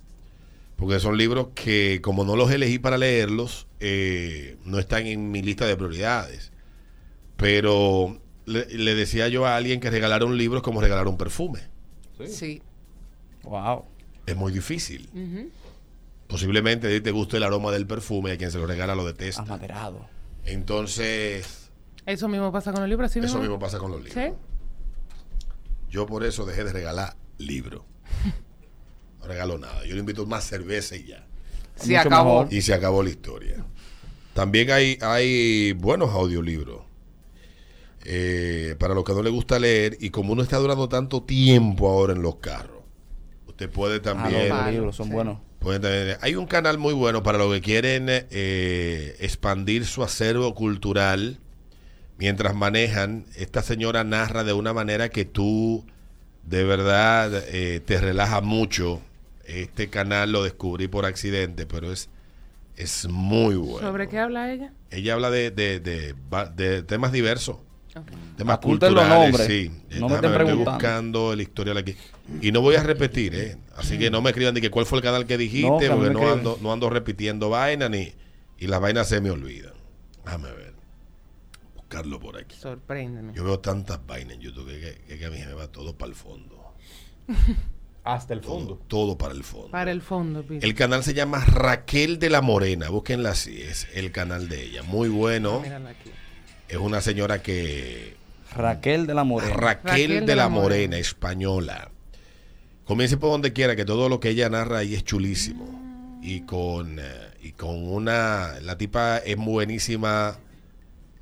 Porque 0.76 1.00
son 1.00 1.18
libros 1.18 1.50
que, 1.56 2.00
como 2.02 2.24
no 2.24 2.36
los 2.38 2.50
elegí 2.52 2.80
para 2.80 2.98
leerlos, 2.98 3.68
eh, 3.82 4.58
no 4.64 4.80
están 4.80 5.06
en 5.08 5.30
mi 5.32 5.42
lista 5.42 5.66
de 5.66 5.76
prioridades. 5.76 6.52
Pero 7.36 8.20
le, 8.46 8.66
le 8.68 8.96
decía 8.96 9.28
yo 9.28 9.46
a 9.46 9.56
alguien 9.58 9.80
que 9.80 9.90
regalar 9.90 10.24
un 10.24 10.38
libro 10.38 10.58
es 10.60 10.64
como 10.64 10.80
regalar 10.82 11.08
un 11.08 11.18
perfume. 11.18 11.60
Sí. 12.26 12.62
Wow. 13.44 13.86
Es 14.26 14.36
muy 14.36 14.52
difícil. 14.54 15.10
Posiblemente 16.28 16.88
a 16.88 16.90
ti 16.92 17.02
te 17.02 17.12
guste 17.12 17.38
el 17.38 17.44
aroma 17.44 17.72
del 17.72 17.88
perfume 17.88 18.30
y 18.30 18.34
a 18.34 18.38
quien 18.38 18.52
se 18.52 18.58
lo 18.58 18.68
regala 18.68 18.94
lo 18.96 19.06
detesta. 19.06 19.42
Amaderado. 19.42 20.06
Entonces, 20.46 21.72
Eso 22.06 22.28
mismo 22.28 22.52
pasa 22.52 22.72
con 22.72 22.82
los 22.82 22.90
libros, 22.90 23.12
¿sí 23.12 23.20
eso 23.20 23.28
mismo? 23.28 23.42
mismo 23.42 23.60
pasa 23.60 23.78
con 23.80 23.92
los 23.92 24.04
libros. 24.04 24.24
¿Sí? 24.24 24.34
Yo 25.90 26.06
por 26.06 26.24
eso 26.24 26.46
dejé 26.46 26.64
de 26.64 26.74
regalar 26.74 27.16
libros. 27.38 27.82
No 29.20 29.28
regalo 29.28 29.58
nada. 29.58 29.86
Yo 29.86 29.94
le 29.94 30.00
invito 30.00 30.26
más 30.26 30.44
cerveza 30.46 30.96
y 30.96 31.06
ya. 31.06 31.26
Se 31.76 31.88
Mucho 31.90 32.00
acabó. 32.08 32.40
mejor. 32.42 32.54
Y 32.54 32.62
se 32.62 32.74
acabó 32.74 33.04
la 33.04 33.10
historia. 33.10 33.66
También 34.34 34.72
hay, 34.72 34.98
hay 35.02 35.74
buenos 35.74 36.12
audiolibros. 36.12 36.84
Eh, 38.06 38.76
para 38.80 38.94
los 38.94 39.04
que 39.04 39.14
no 39.14 39.22
les 39.22 39.32
gusta 39.34 39.60
leer, 39.60 39.98
y 40.00 40.10
como 40.10 40.32
uno 40.34 40.42
está 40.42 40.58
durando 40.58 40.88
tanto 40.88 41.22
tiempo 41.24 41.90
ahora 41.90 42.14
en 42.14 42.22
los 42.22 42.36
carros, 42.38 42.82
usted 43.48 43.70
puede 43.70 43.98
Ah, 43.98 44.02
también. 44.02 44.50
los 44.50 44.72
libros 44.72 44.96
son 44.96 45.10
buenos. 45.10 45.40
pueden 45.60 46.18
hay 46.22 46.36
un 46.36 46.46
canal 46.48 46.78
muy 46.78 46.94
bueno 46.94 47.24
para 47.24 47.38
los 47.38 47.54
que 47.54 47.60
quieren 47.62 48.06
eh, 48.10 49.18
expandir 49.20 49.86
su 49.86 50.02
acervo 50.02 50.56
cultural 50.56 51.40
mientras 52.20 52.54
manejan. 52.54 53.26
Esta 53.36 53.64
señora 53.64 54.04
narra 54.04 54.44
de 54.44 54.54
una 54.54 54.74
manera 54.74 55.10
que 55.10 55.26
tú 55.26 55.86
de 56.44 56.64
verdad 56.64 57.32
eh, 57.48 57.80
te 57.84 58.00
relaja 58.00 58.42
mucho. 58.42 59.02
Este 59.46 59.90
canal 59.90 60.32
lo 60.32 60.44
descubrí 60.44 60.88
por 60.88 61.06
accidente, 61.08 61.66
pero 61.66 61.92
es, 61.92 62.10
es 62.76 63.08
muy 63.10 63.56
bueno. 63.56 63.88
¿Sobre 63.88 64.08
qué 64.08 64.20
habla 64.20 64.52
ella? 64.52 64.74
Ella 64.92 65.14
habla 65.16 65.32
de, 65.32 65.50
de, 65.50 65.80
de, 65.80 66.84
temas 66.84 67.12
diversos. 67.12 67.58
Temas 68.38 68.58
Apunten 68.58 68.94
los 68.94 69.04
culturales, 69.04 69.42
sí. 69.48 69.72
No 70.00 70.08
me 70.08 70.16
Déjame 70.16 70.16
estén 70.16 70.22
ver, 70.22 70.42
estoy 70.42 70.46
preguntando. 70.46 70.72
buscando 70.72 71.34
el 71.34 71.42
historial 71.42 71.78
aquí. 71.78 71.96
Y 72.42 72.52
no 72.52 72.62
voy 72.62 72.76
a 72.76 72.84
repetir, 72.84 73.34
¿eh? 73.36 73.58
Así 73.76 73.98
que 73.98 74.12
no 74.12 74.22
me 74.22 74.30
escriban 74.30 74.54
de 74.54 74.62
que 74.62 74.70
cuál 74.70 74.86
fue 74.86 75.00
el 75.00 75.04
canal 75.04 75.26
que 75.26 75.38
dijiste, 75.38 75.90
porque 75.90 76.10
me 76.10 76.10
no 76.12 76.20
escriben. 76.20 76.38
ando, 76.40 76.60
no 76.62 76.72
ando 76.72 76.90
repitiendo 76.90 77.50
vaina 77.50 77.90
ni 77.90 78.14
y 78.60 78.68
las 78.68 78.80
vainas 78.80 79.10
se 79.10 79.20
me 79.22 79.32
olvidan. 79.32 79.74
Déjame 80.24 80.52
ver. 80.52 80.69
Buscarlo 81.90 82.20
por 82.20 82.38
aquí. 82.38 82.56
Sorpréndeme. 82.56 83.34
Yo 83.34 83.44
veo 83.44 83.60
tantas 83.60 84.00
vainas 84.06 84.36
en 84.36 84.42
YouTube 84.42 84.68
que, 84.68 85.02
que- 85.08 85.18
que 85.18 85.26
a 85.26 85.32
mí 85.32 85.38
se 85.40 85.48
me 85.48 85.54
va 85.54 85.68
todo 85.70 85.98
para 85.98 86.10
el 86.12 86.16
fondo. 86.16 86.76
Hasta 88.04 88.36
el 88.36 88.42
fondo. 88.42 88.80
todo 88.88 89.18
para 89.18 89.34
el 89.34 89.44
fondo. 89.44 89.72
Para 89.72 89.92
el 89.92 90.02
fondo. 90.04 90.46
El 90.48 90.76
canal 90.76 91.04
se 91.04 91.16
llama 91.16 91.44
Raquel 91.44 92.20
de 92.20 92.30
la 92.30 92.42
Morena. 92.42 92.90
Búsquenla 92.90 93.32
así, 93.32 93.60
es 93.62 93.88
el 93.96 94.12
canal 94.12 94.50
de 94.50 94.66
ella. 94.66 94.84
Muy 94.84 95.10
bueno. 95.10 95.62
Mírala 95.62 95.90
aquí. 95.90 96.12
Es 96.68 96.78
una 96.78 97.02
señora 97.02 97.42
que 97.42 98.16
Raquel 98.56 99.08
de 99.08 99.16
la 99.16 99.24
Morena. 99.24 99.54
Raquel, 99.56 100.28
de, 100.28 100.36
la, 100.36 100.48
Morena, 100.48 100.98
española. 100.98 101.90
Comience 102.86 103.18
por 103.18 103.32
donde 103.32 103.52
quiera, 103.52 103.76
que 103.76 103.86
todo 103.86 104.10
lo 104.10 104.20
que 104.20 104.30
ella 104.30 104.48
narra 104.50 104.78
ahí 104.80 104.94
es 104.94 105.04
chulísimo. 105.04 106.20
Y 106.22 106.42
con, 106.42 107.00
eh, 107.00 107.04
y 107.42 107.52
con 107.54 107.84
una. 107.88 108.60
La 108.62 108.78
tipa 108.78 109.18
es 109.18 109.38
buenísima 109.38 110.38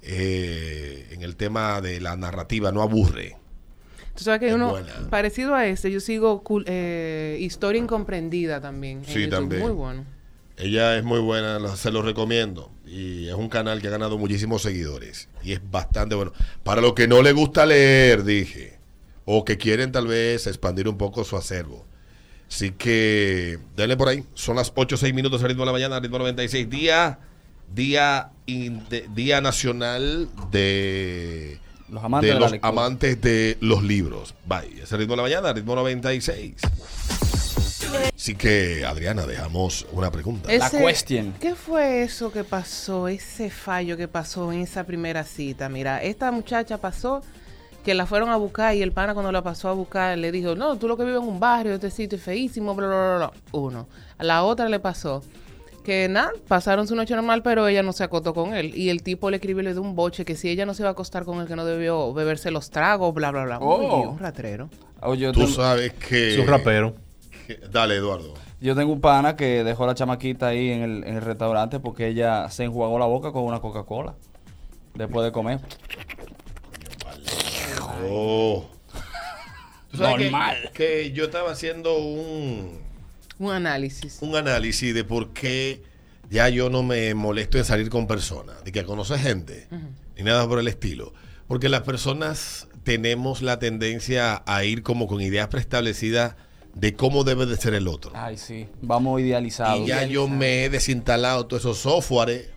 eh, 0.02 1.08
en 1.12 1.22
el 1.22 1.36
tema 1.36 1.82
de 1.82 2.00
la 2.02 2.16
narrativa, 2.16 2.72
no 2.72 2.82
aburre. 2.82 3.36
Tú 4.16 4.24
sabes 4.24 4.40
que 4.40 4.48
Es 4.50 4.56
uno 4.56 4.70
buena. 4.72 4.92
parecido 5.10 5.54
a 5.54 5.68
ese, 5.68 5.92
yo 5.92 6.00
sigo 6.00 6.42
eh, 6.66 7.38
Historia 7.40 7.80
Incomprendida 7.80 8.60
también. 8.62 9.04
Sí, 9.06 9.14
YouTube. 9.22 9.30
también. 9.30 9.62
Muy 9.62 9.72
bueno. 9.72 10.06
Ella 10.58 10.98
es 10.98 11.04
muy 11.04 11.20
buena, 11.20 11.60
lo- 11.60 11.76
se 11.76 11.92
lo 11.92 12.02
recomiendo. 12.02 12.72
Y 12.84 13.28
es 13.28 13.36
un 13.36 13.48
canal 13.48 13.80
que 13.80 13.90
ha 13.90 13.92
ganado 13.92 14.18
muchísimos 14.18 14.64
seguidores. 14.64 15.30
Y 15.44 15.52
es 15.52 15.62
bastante 15.70 16.16
bueno. 16.16 16.34
Para 16.64 16.82
los 16.82 16.94
que 16.94 17.08
no 17.08 17.22
les 17.22 17.36
gusta 17.36 17.66
leer, 17.68 18.24
dije. 18.24 18.80
O 19.26 19.46
que 19.46 19.58
quieren 19.58 19.92
tal 19.92 20.08
vez 20.08 20.48
expandir 20.48 20.88
un 20.88 20.98
poco 20.98 21.24
su 21.24 21.38
acervo. 21.38 21.86
Así 22.50 22.72
que 22.72 23.60
denle 23.76 23.98
por 23.98 24.08
ahí. 24.08 24.24
Son 24.34 24.56
las 24.56 24.72
8 24.74 24.96
o 24.96 24.98
6 24.98 25.14
minutos 25.14 25.42
ritmo 25.44 25.62
de 25.62 25.66
la 25.68 25.72
mañana, 25.74 26.00
ritmo 26.00 26.18
96. 26.18 26.68
Día, 26.70 27.20
día, 27.74 28.30
in- 28.46 28.88
de- 28.90 29.08
día 29.14 29.42
nacional 29.42 30.28
de 30.52 31.60
Los 31.90 32.04
amantes 32.04 32.28
de 32.28 32.34
de 32.34 32.34
la 32.34 32.40
los 32.40 32.52
lectura. 32.52 32.70
amantes 32.70 33.22
de 33.22 33.58
los 33.62 33.84
libros. 33.84 34.34
Bye. 34.46 34.82
Ese 34.82 34.98
ritmo 34.98 35.14
de 35.14 35.18
la 35.18 35.24
mañana, 35.24 35.54
ritmo 35.54 35.76
96. 35.76 36.56
Así 38.16 38.36
que, 38.36 38.84
Adriana, 38.86 39.26
dejamos 39.26 39.86
una 39.92 40.12
pregunta. 40.12 40.52
Ese- 40.52 41.34
¿Qué 41.40 41.56
fue 41.56 42.04
eso 42.04 42.32
que 42.32 42.44
pasó, 42.44 43.08
ese 43.08 43.50
fallo 43.50 43.96
que 43.96 44.08
pasó 44.08 44.52
en 44.52 44.62
esa 44.62 44.84
primera 44.84 45.24
cita? 45.24 45.70
Mira, 45.70 46.02
esta 46.04 46.32
muchacha 46.32 46.78
pasó 46.80 47.22
que 47.86 47.94
la 47.94 48.06
fueron 48.06 48.30
a 48.30 48.36
buscar 48.36 48.76
y 48.76 48.82
el 48.82 48.92
pana 48.92 49.14
cuando 49.14 49.32
la 49.32 49.42
pasó 49.42 49.70
a 49.70 49.74
buscar 49.74 50.18
le 50.18 50.32
dijo, 50.32 50.56
no, 50.56 50.78
tú 50.78 50.88
lo 50.90 50.98
que 50.98 51.06
vives 51.06 51.22
en 51.22 51.28
un 51.30 51.40
barrio, 51.40 51.76
este 51.76 51.90
sitio 51.90 52.18
es 52.18 52.24
feísimo, 52.24 52.76
bla, 52.76 52.88
bla, 52.88 52.98
bla, 52.98 53.16
bla. 53.18 53.32
Uno. 53.54 53.88
A 54.18 54.24
la 54.26 54.44
otra 54.44 54.68
le 54.68 54.80
pasó 54.82 55.24
que 55.88 56.10
nada, 56.10 56.34
pasaron 56.50 56.86
su 56.86 56.96
noche 56.98 57.16
normal, 57.16 57.42
pero 57.44 57.66
ella 57.66 57.82
no 57.82 57.94
se 57.94 58.04
acostó 58.04 58.34
con 58.34 58.54
él. 58.54 58.76
Y 58.76 58.90
el 58.90 59.04
tipo 59.04 59.30
le 59.30 59.38
escribió 59.38 59.62
y 59.62 59.64
le 59.66 59.72
dio 59.72 59.82
un 59.82 59.96
boche 59.96 60.26
que 60.26 60.36
si 60.36 60.50
ella 60.50 60.66
no 60.66 60.74
se 60.74 60.82
iba 60.82 60.90
a 60.90 60.92
acostar 60.92 61.24
con 61.24 61.40
él, 61.40 61.48
que 61.48 61.56
no 61.56 61.64
debió 61.64 62.14
beberse 62.14 62.52
los 62.52 62.70
tragos, 62.70 63.14
bla, 63.14 63.32
bla, 63.32 63.46
bla. 63.46 63.60
Oh. 63.60 64.02
Uy, 64.02 64.08
un 64.08 64.20
ratrero. 64.20 64.70
Oye, 65.02 65.22
yo 65.22 65.32
Tú 65.32 65.40
tengo- 65.46 65.54
sabes 65.54 65.94
que... 65.94 66.34
Es 66.34 66.40
un 66.40 66.48
rapero. 66.48 66.94
que- 67.48 67.56
Dale, 67.72 67.96
Eduardo. 67.96 68.34
Yo 68.60 68.76
tengo 68.76 68.92
un 68.92 69.00
pana 69.00 69.38
que 69.38 69.64
dejó 69.64 69.86
a 69.86 69.88
la 69.88 69.96
chamaquita 69.96 70.48
ahí 70.48 70.72
en 70.72 70.82
el, 70.84 71.04
en 71.06 71.16
el 71.16 71.22
restaurante 71.22 71.80
porque 71.80 72.08
ella 72.10 72.50
se 72.50 72.66
enjuagó 72.66 73.00
la 73.00 73.06
boca 73.06 73.32
con 73.32 73.44
una 73.44 73.62
Coca-Cola 73.62 74.16
después 74.94 75.24
de 75.24 75.32
comer. 75.32 75.62
Oh. 78.10 78.66
Tú 79.92 79.98
sabes 79.98 80.18
que- 80.18 80.24
Normal. 80.24 80.70
Que, 80.74 81.12
yo 81.14 81.24
estaba 81.24 81.52
haciendo 81.52 81.98
un, 81.98 82.78
Un 83.40 83.52
análisis. 83.52 84.18
un 84.22 84.36
análisis 84.36 84.94
de 84.94 85.04
por 85.04 85.34
qué 85.34 85.84
ya 86.30 86.50
yo 86.50 86.70
no 86.70 86.84
me 86.84 87.14
molesto 87.14 87.58
en 87.58 87.66
salir 87.66 87.90
con 87.90 88.08
personas, 88.08 88.64
de 88.64 88.72
que 88.72 88.84
conocer 88.84 89.20
gente, 89.20 89.68
ni 90.18 90.24
nada 90.24 90.48
por 90.48 90.60
el 90.60 90.68
estilo. 90.68 91.14
Porque 91.48 91.70
las 91.70 91.82
personas 91.82 92.68
tenemos 92.84 93.42
la 93.42 93.60
tendencia 93.60 94.44
a 94.46 94.64
ir 94.64 94.84
como 94.84 95.08
con 95.08 95.22
ideas 95.22 95.48
preestablecidas 95.48 96.36
de 96.74 96.94
cómo 96.96 97.24
debe 97.24 97.46
de 97.46 97.56
ser 97.58 97.74
el 97.74 97.88
otro. 97.88 98.12
Ay, 98.14 98.38
sí. 98.38 98.68
Vamos 98.82 99.22
idealizados. 99.22 99.82
Y 99.82 99.88
ya 99.88 100.06
yo 100.06 100.28
me 100.28 100.66
he 100.66 100.70
desinstalado 100.70 101.46
todos 101.48 101.64
esos 101.64 101.78
softwares. 101.80 102.50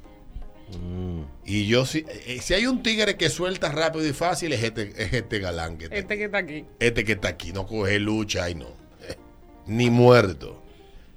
Y 1.44 1.66
yo, 1.66 1.84
si, 1.84 2.04
eh, 2.26 2.38
si 2.40 2.54
hay 2.54 2.66
un 2.66 2.82
tigre 2.82 3.16
que 3.16 3.28
suelta 3.28 3.70
rápido 3.72 4.06
y 4.06 4.12
fácil, 4.12 4.52
es 4.52 4.62
este, 4.62 4.92
es 4.96 5.12
este 5.12 5.38
galán 5.40 5.78
que 5.78 5.84
está 5.84 5.96
Este 5.96 6.16
que 6.16 6.24
está 6.24 6.38
aquí. 6.38 6.64
este 6.78 7.04
que 7.04 7.12
está 7.12 7.28
aquí, 7.28 7.52
no 7.52 7.66
coge 7.66 7.98
lucha 7.98 8.48
y 8.50 8.54
no. 8.54 8.68
ni 9.66 9.90
muerto. 9.90 10.59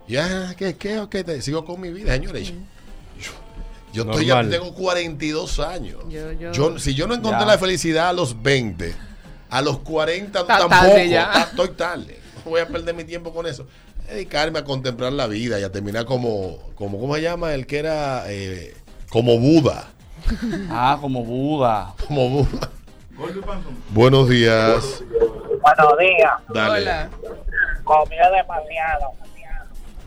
Ya, 0.08 0.54
¿qué, 0.58 0.76
qué, 0.76 1.00
ok, 1.00 1.12
te- 1.26 1.42
sigo 1.42 1.64
con 1.66 1.80
mi 1.80 1.92
vida, 1.92 2.14
señores. 2.14 2.50
Yo, 2.52 3.32
yo 3.94 4.04
estoy 4.04 4.26
ya, 4.26 4.48
tengo 4.50 4.74
42 4.74 5.60
años. 5.60 6.00
Yo- 6.10 6.32
yo- 6.34 6.52
Yo- 6.52 6.80
si 6.80 6.94
yo 6.94 7.08
no 7.08 7.14
encontré 7.16 7.42
Ya. 7.42 7.46
la 7.46 7.58
felicidad 7.58 8.10
a 8.10 8.14
los 8.14 8.42
20, 8.42 8.94
a 9.50 9.62
los 9.62 9.80
40 9.80 10.42
Está 10.42 10.58
tampoco. 10.60 10.82
tarde 10.82 11.10
ya. 11.10 11.32
ta- 11.32 11.42
Estoy 11.44 11.70
tarde. 11.70 12.20
No 12.44 12.52
voy 12.52 12.62
a 12.62 12.68
perder 12.68 12.94
mi 12.96 13.04
tiempo 13.06 13.34
con 13.34 13.48
eso. 13.48 13.66
Dedicarme 14.10 14.60
a 14.60 14.64
contemplar 14.66 15.14
la 15.14 15.28
vida 15.28 15.60
y 15.60 15.64
a 15.64 15.72
terminar 15.72 16.04
como, 16.06 16.58
como 16.76 17.00
¿cómo 17.00 17.16
se 17.16 17.22
llama? 17.22 17.54
El 17.54 17.66
que 17.66 17.80
era 17.80 18.26
eh, 18.28 18.76
como 19.10 19.40
Buda. 19.40 19.88
Ah, 20.70 20.98
como 21.00 21.24
Buda. 21.24 21.94
Como 22.08 22.30
Buda. 22.30 22.70
Buenos 23.92 24.28
días. 24.28 25.04
Buenos 25.62 25.98
días. 26.00 26.32
Dale. 26.54 26.82
Hola. 26.82 27.10
Comió 27.86 28.24
demasiado. 28.32 29.14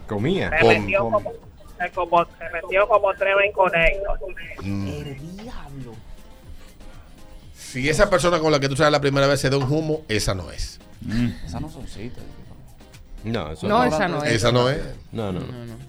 Comía. 0.06 0.50
Se 0.50 0.58
Com- 0.60 0.68
metió 0.68 0.98
com- 1.00 1.12
como, 1.12 1.32
se, 1.78 1.90
como, 1.92 2.24
se 2.24 2.50
metió 2.52 2.88
como 2.88 3.14
tres 3.14 3.34
inconectos. 3.48 4.18
Mm. 4.62 4.90
Si 7.54 7.88
esa 7.88 8.08
persona 8.08 8.38
con 8.38 8.52
la 8.52 8.60
que 8.60 8.68
tú 8.68 8.76
sales 8.76 8.92
la 8.92 9.00
primera 9.00 9.26
vez 9.26 9.40
se 9.40 9.50
da 9.50 9.56
un 9.58 9.64
humo, 9.70 10.02
esa 10.08 10.34
no 10.34 10.50
es. 10.50 10.78
Esas 11.44 11.60
no 11.60 11.68
son 11.68 11.86
citas. 11.86 12.24
No, 13.24 13.50
eso 13.52 13.66
No, 13.66 13.84
esa 13.84 14.08
no 14.08 14.22
es. 14.24 14.32
Esa 14.32 14.52
no 14.52 14.70
es. 14.70 14.78
No, 15.12 15.32
no. 15.32 15.40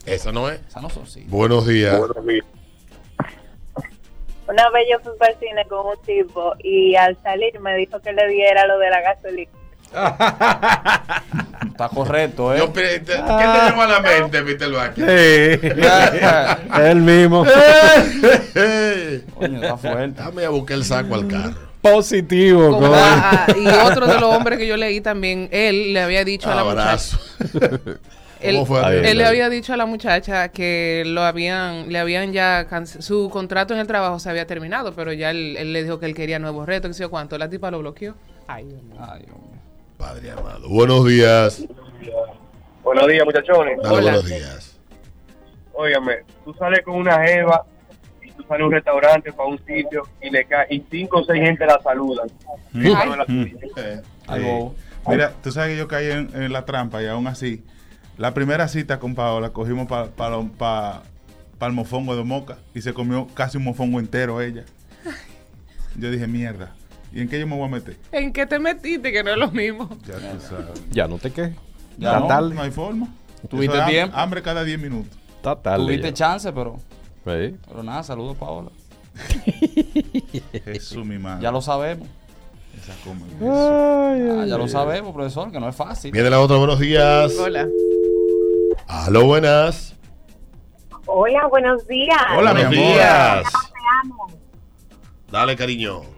Esa 0.06 0.32
no 0.32 0.50
es. 0.50 0.60
Esa 0.68 0.82
no 0.82 0.90
son 0.90 1.06
sí. 1.08 1.24
Buenos 1.28 1.68
días. 1.68 2.00
Una 4.48 4.70
vez 4.70 4.88
yo 4.90 5.00
fui 5.02 5.12
para 5.20 5.34
el 5.34 5.40
cine 5.40 5.66
con 5.68 5.86
un 5.86 6.02
tipo 6.04 6.54
y 6.60 6.96
al 6.96 7.22
salir 7.22 7.60
me 7.60 7.76
dijo 7.76 8.00
que 8.00 8.14
le 8.14 8.28
diera 8.30 8.66
lo 8.66 8.80
de 8.80 8.90
la 8.90 9.02
gasolina. 9.02 9.52
Está 11.68 11.90
correcto, 11.90 12.54
¿eh? 12.54 12.60
Yo, 12.60 12.74
¿Qué 12.74 13.00
te 13.00 13.16
llamó 13.18 13.82
a 13.84 13.88
la 13.88 14.00
mente, 14.00 14.42
Peter 14.42 14.72
Vázquez? 14.72 15.06
Él 16.80 17.02
mismo. 17.02 17.46
Coño, 19.36 19.62
está 19.62 19.78
fuerte. 19.78 20.22
Dame 20.22 20.46
a 20.46 20.50
buscar 20.50 20.78
el 20.78 20.84
saco 20.84 21.16
al 21.16 21.28
carro. 21.28 21.56
Positivo, 21.82 22.72
Como- 22.72 22.92
ah, 22.94 23.46
y 23.56 23.68
otro 23.68 24.08
de 24.08 24.20
los 24.20 24.36
hombres 24.36 24.58
que 24.58 24.66
yo 24.68 24.76
leí 24.76 25.00
también, 25.00 25.48
él 25.52 25.94
le 25.94 26.02
había 26.02 26.26
dicho 26.26 26.52
a 26.52 26.56
la 26.56 26.64
muchacha. 26.64 26.90
Abrazo. 26.90 27.20
Él, 28.40 28.54
¿Cómo 28.54 28.68
fue? 28.68 28.86
Ahí, 28.86 28.98
él 28.98 29.06
ahí. 29.06 29.16
le 29.16 29.26
había 29.26 29.50
dicho 29.50 29.74
a 29.74 29.78
la 29.78 29.88
muchacha 29.88 30.50
que 30.50 31.02
lo 31.08 31.24
habían, 31.24 31.92
le 31.92 31.98
habían 31.98 32.34
ya 32.34 32.68
su 33.00 33.32
contrato 33.32 33.74
en 33.74 33.80
el 33.80 33.88
trabajo 33.88 34.20
se 34.20 34.30
había 34.30 34.46
terminado, 34.46 34.94
pero 34.94 35.12
ya 35.12 35.32
él, 35.32 35.56
él 35.58 35.74
le 35.74 35.82
dijo 35.84 36.00
que 36.00 36.06
él 36.06 36.14
quería 36.14 36.38
nuevos 36.38 36.68
retos, 36.68 36.90
que 36.90 36.94
sé 36.94 37.02
yo 37.02 37.10
cuánto. 37.10 37.36
La 37.40 37.50
tipa 37.50 37.72
lo 37.72 37.80
bloqueó. 37.80 38.14
Ay, 38.48 38.66
Dios 38.66 38.84
mío. 38.84 38.96
Ay, 39.00 39.26
hombre. 39.34 39.57
Padre 39.98 40.32
amado. 40.32 40.70
Buenos 40.70 41.06
días. 41.06 41.66
Buenos 42.84 43.08
días, 43.08 43.26
muchachones. 43.26 43.78
Dale, 43.78 43.90
Hola. 43.90 44.12
buenos 44.12 44.26
días. 44.26 44.80
Óigame, 45.74 46.18
tú 46.44 46.54
sales 46.54 46.82
con 46.84 46.96
una 46.96 47.22
jeva 47.26 47.66
y 48.24 48.32
tú 48.32 48.44
sales 48.48 48.64
a 48.64 48.66
un 48.66 48.72
restaurante 48.72 49.32
para 49.34 49.50
un 49.50 49.58
sitio 49.66 50.04
y 50.22 50.30
le 50.30 50.46
cae 50.46 50.68
y 50.70 50.84
cinco 50.90 51.20
o 51.20 51.24
seis 51.24 51.42
gente 51.44 51.66
la 51.66 51.80
saludan. 51.82 52.28
Mm. 52.72 52.84
tuya. 53.26 53.54
Eh, 53.78 54.02
bobo. 54.28 54.76
Mira, 55.08 55.34
tú 55.42 55.52
sabes 55.52 55.72
que 55.72 55.78
yo 55.78 55.88
caí 55.88 56.12
en, 56.12 56.30
en 56.34 56.52
la 56.52 56.66
trampa 56.66 57.02
y 57.02 57.08
aún 57.08 57.28
así, 57.28 57.64
la 58.18 58.34
primera 58.34 58.68
cita 58.68 59.00
con 59.00 59.16
Paola 59.16 59.52
cogimos 59.52 59.88
para 59.88 60.08
pa, 60.10 61.04
el 61.62 61.74
mofongo 61.74 62.16
de 62.16 62.24
Moca 62.24 62.58
y 62.74 62.82
se 62.82 62.94
comió 62.94 63.28
casi 63.34 63.58
un 63.58 63.64
mofongo 63.64 64.00
entero 64.00 64.42
ella. 64.42 64.64
Yo 65.96 66.12
dije, 66.12 66.28
mierda, 66.28 66.76
¿y 67.18 67.22
en 67.22 67.30
qué 67.30 67.40
yo 67.40 67.48
me 67.48 67.56
voy 67.56 67.66
a 67.66 67.70
meter? 67.72 67.98
¿En 68.12 68.32
qué 68.32 68.46
te 68.46 68.60
metiste? 68.60 69.12
Que 69.12 69.24
no 69.24 69.32
es 69.32 69.38
lo 69.38 69.52
mismo. 69.52 69.90
Ya 70.08 70.16
tú 70.16 70.40
sabes. 70.48 70.84
Ya 70.92 71.08
no 71.08 71.18
te 71.18 71.32
quejes. 71.32 71.56
Ya 71.98 72.10
Está 72.10 72.20
no, 72.22 72.28
tarde. 72.28 72.54
No 72.56 72.62
hay 72.62 72.72
forma. 72.72 73.08
Tuviste 73.50 73.76
Eso 73.76 73.84
es 73.84 73.88
ham- 73.88 73.92
tiempo. 73.92 74.18
Hambre 74.18 74.42
cada 74.42 74.64
10 74.64 74.80
minutos. 74.80 75.18
Está 75.38 75.56
tarde. 75.62 75.84
Tuviste 75.86 76.08
ya. 76.10 76.14
chance, 76.14 76.52
pero, 76.54 76.78
Sí. 77.26 77.56
pero 77.68 77.84
nada, 77.84 78.04
saludos, 78.04 78.38
Paola. 78.38 78.70
Jesús, 80.66 81.06
mi 81.06 81.18
madre. 81.18 81.42
Ya 81.44 81.52
lo 81.52 81.62
sabemos. 81.62 82.08
Esa 82.78 82.94
come. 83.04 83.22
Ah, 83.42 84.46
ya 84.48 84.58
lo 84.58 84.68
sabemos, 84.68 85.12
profesor, 85.14 85.52
que 85.52 85.60
no 85.60 85.68
es 85.68 85.76
fácil. 85.76 86.12
Viene 86.12 86.30
la 86.30 86.40
otra. 86.40 86.58
Buenos 86.58 86.80
días. 86.80 87.34
Hola. 87.40 87.68
Aló, 88.88 89.26
buenas. 89.26 89.96
Hola, 91.08 91.48
buenos 91.48 91.88
días. 91.88 92.18
Hola, 92.38 92.54
mi 92.54 92.62
buenos 92.64 92.78
amor. 92.78 92.94
días. 92.94 93.44
Te 93.44 93.80
amo. 94.04 94.28
Dale, 95.32 95.56
cariño. 95.56 96.17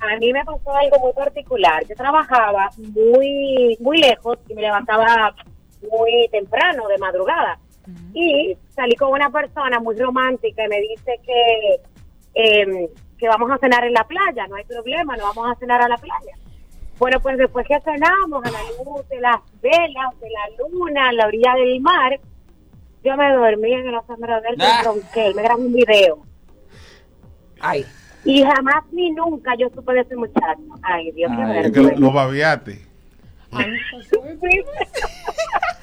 A 0.00 0.16
mí 0.18 0.32
me 0.32 0.44
pasó 0.44 0.74
algo 0.74 0.98
muy 1.00 1.12
particular. 1.12 1.84
Yo 1.86 1.94
trabajaba 1.94 2.70
muy 2.94 3.76
muy 3.80 3.98
lejos 3.98 4.38
y 4.48 4.54
me 4.54 4.62
levantaba 4.62 5.34
muy 5.90 6.28
temprano, 6.30 6.88
de 6.88 6.98
madrugada. 6.98 7.58
Y 8.14 8.56
salí 8.74 8.94
con 8.96 9.10
una 9.12 9.30
persona 9.30 9.78
muy 9.80 9.96
romántica 9.96 10.64
y 10.64 10.68
me 10.68 10.80
dice 10.80 11.20
que, 11.24 11.80
em, 12.34 12.88
que 13.18 13.28
vamos 13.28 13.50
a 13.50 13.58
cenar 13.58 13.84
en 13.84 13.92
la 13.92 14.04
playa. 14.04 14.46
No 14.46 14.56
hay 14.56 14.64
problema, 14.64 15.16
nos 15.16 15.34
vamos 15.34 15.50
a 15.52 15.58
cenar 15.58 15.82
a 15.82 15.88
la 15.88 15.96
playa. 15.96 16.32
Bueno, 16.98 17.18
pues 17.20 17.38
después 17.38 17.66
que 17.66 17.80
cenamos 17.80 18.44
a 18.44 18.50
la 18.50 18.60
luz 18.84 19.08
de 19.08 19.20
las 19.20 19.40
velas, 19.62 20.20
de 20.20 20.28
la 20.30 20.56
luna, 20.68 21.08
a 21.08 21.12
la 21.12 21.26
orilla 21.26 21.54
del 21.54 21.80
mar, 21.80 22.20
yo 23.02 23.16
me 23.16 23.32
dormí 23.32 23.72
en 23.72 23.88
el 23.88 23.94
asombro 23.94 24.40
del 24.42 24.56
Ah. 24.60 24.82
ronqué. 24.84 25.26
Él 25.28 25.34
me 25.34 25.42
grabó 25.42 25.62
un 25.62 25.72
video. 25.72 26.18
Ay. 27.60 27.84
Y 28.24 28.42
jamás 28.42 28.84
ni 28.92 29.10
nunca 29.12 29.52
yo 29.58 29.68
supe 29.74 29.92
de 29.94 30.00
ese 30.00 30.14
muchacho. 30.16 30.60
Ay, 30.82 31.10
Dios 31.12 31.30
Ay, 31.34 31.58
Es 31.64 31.72
que 31.72 31.80
lo, 31.80 32.12
babiaste. 32.12 32.86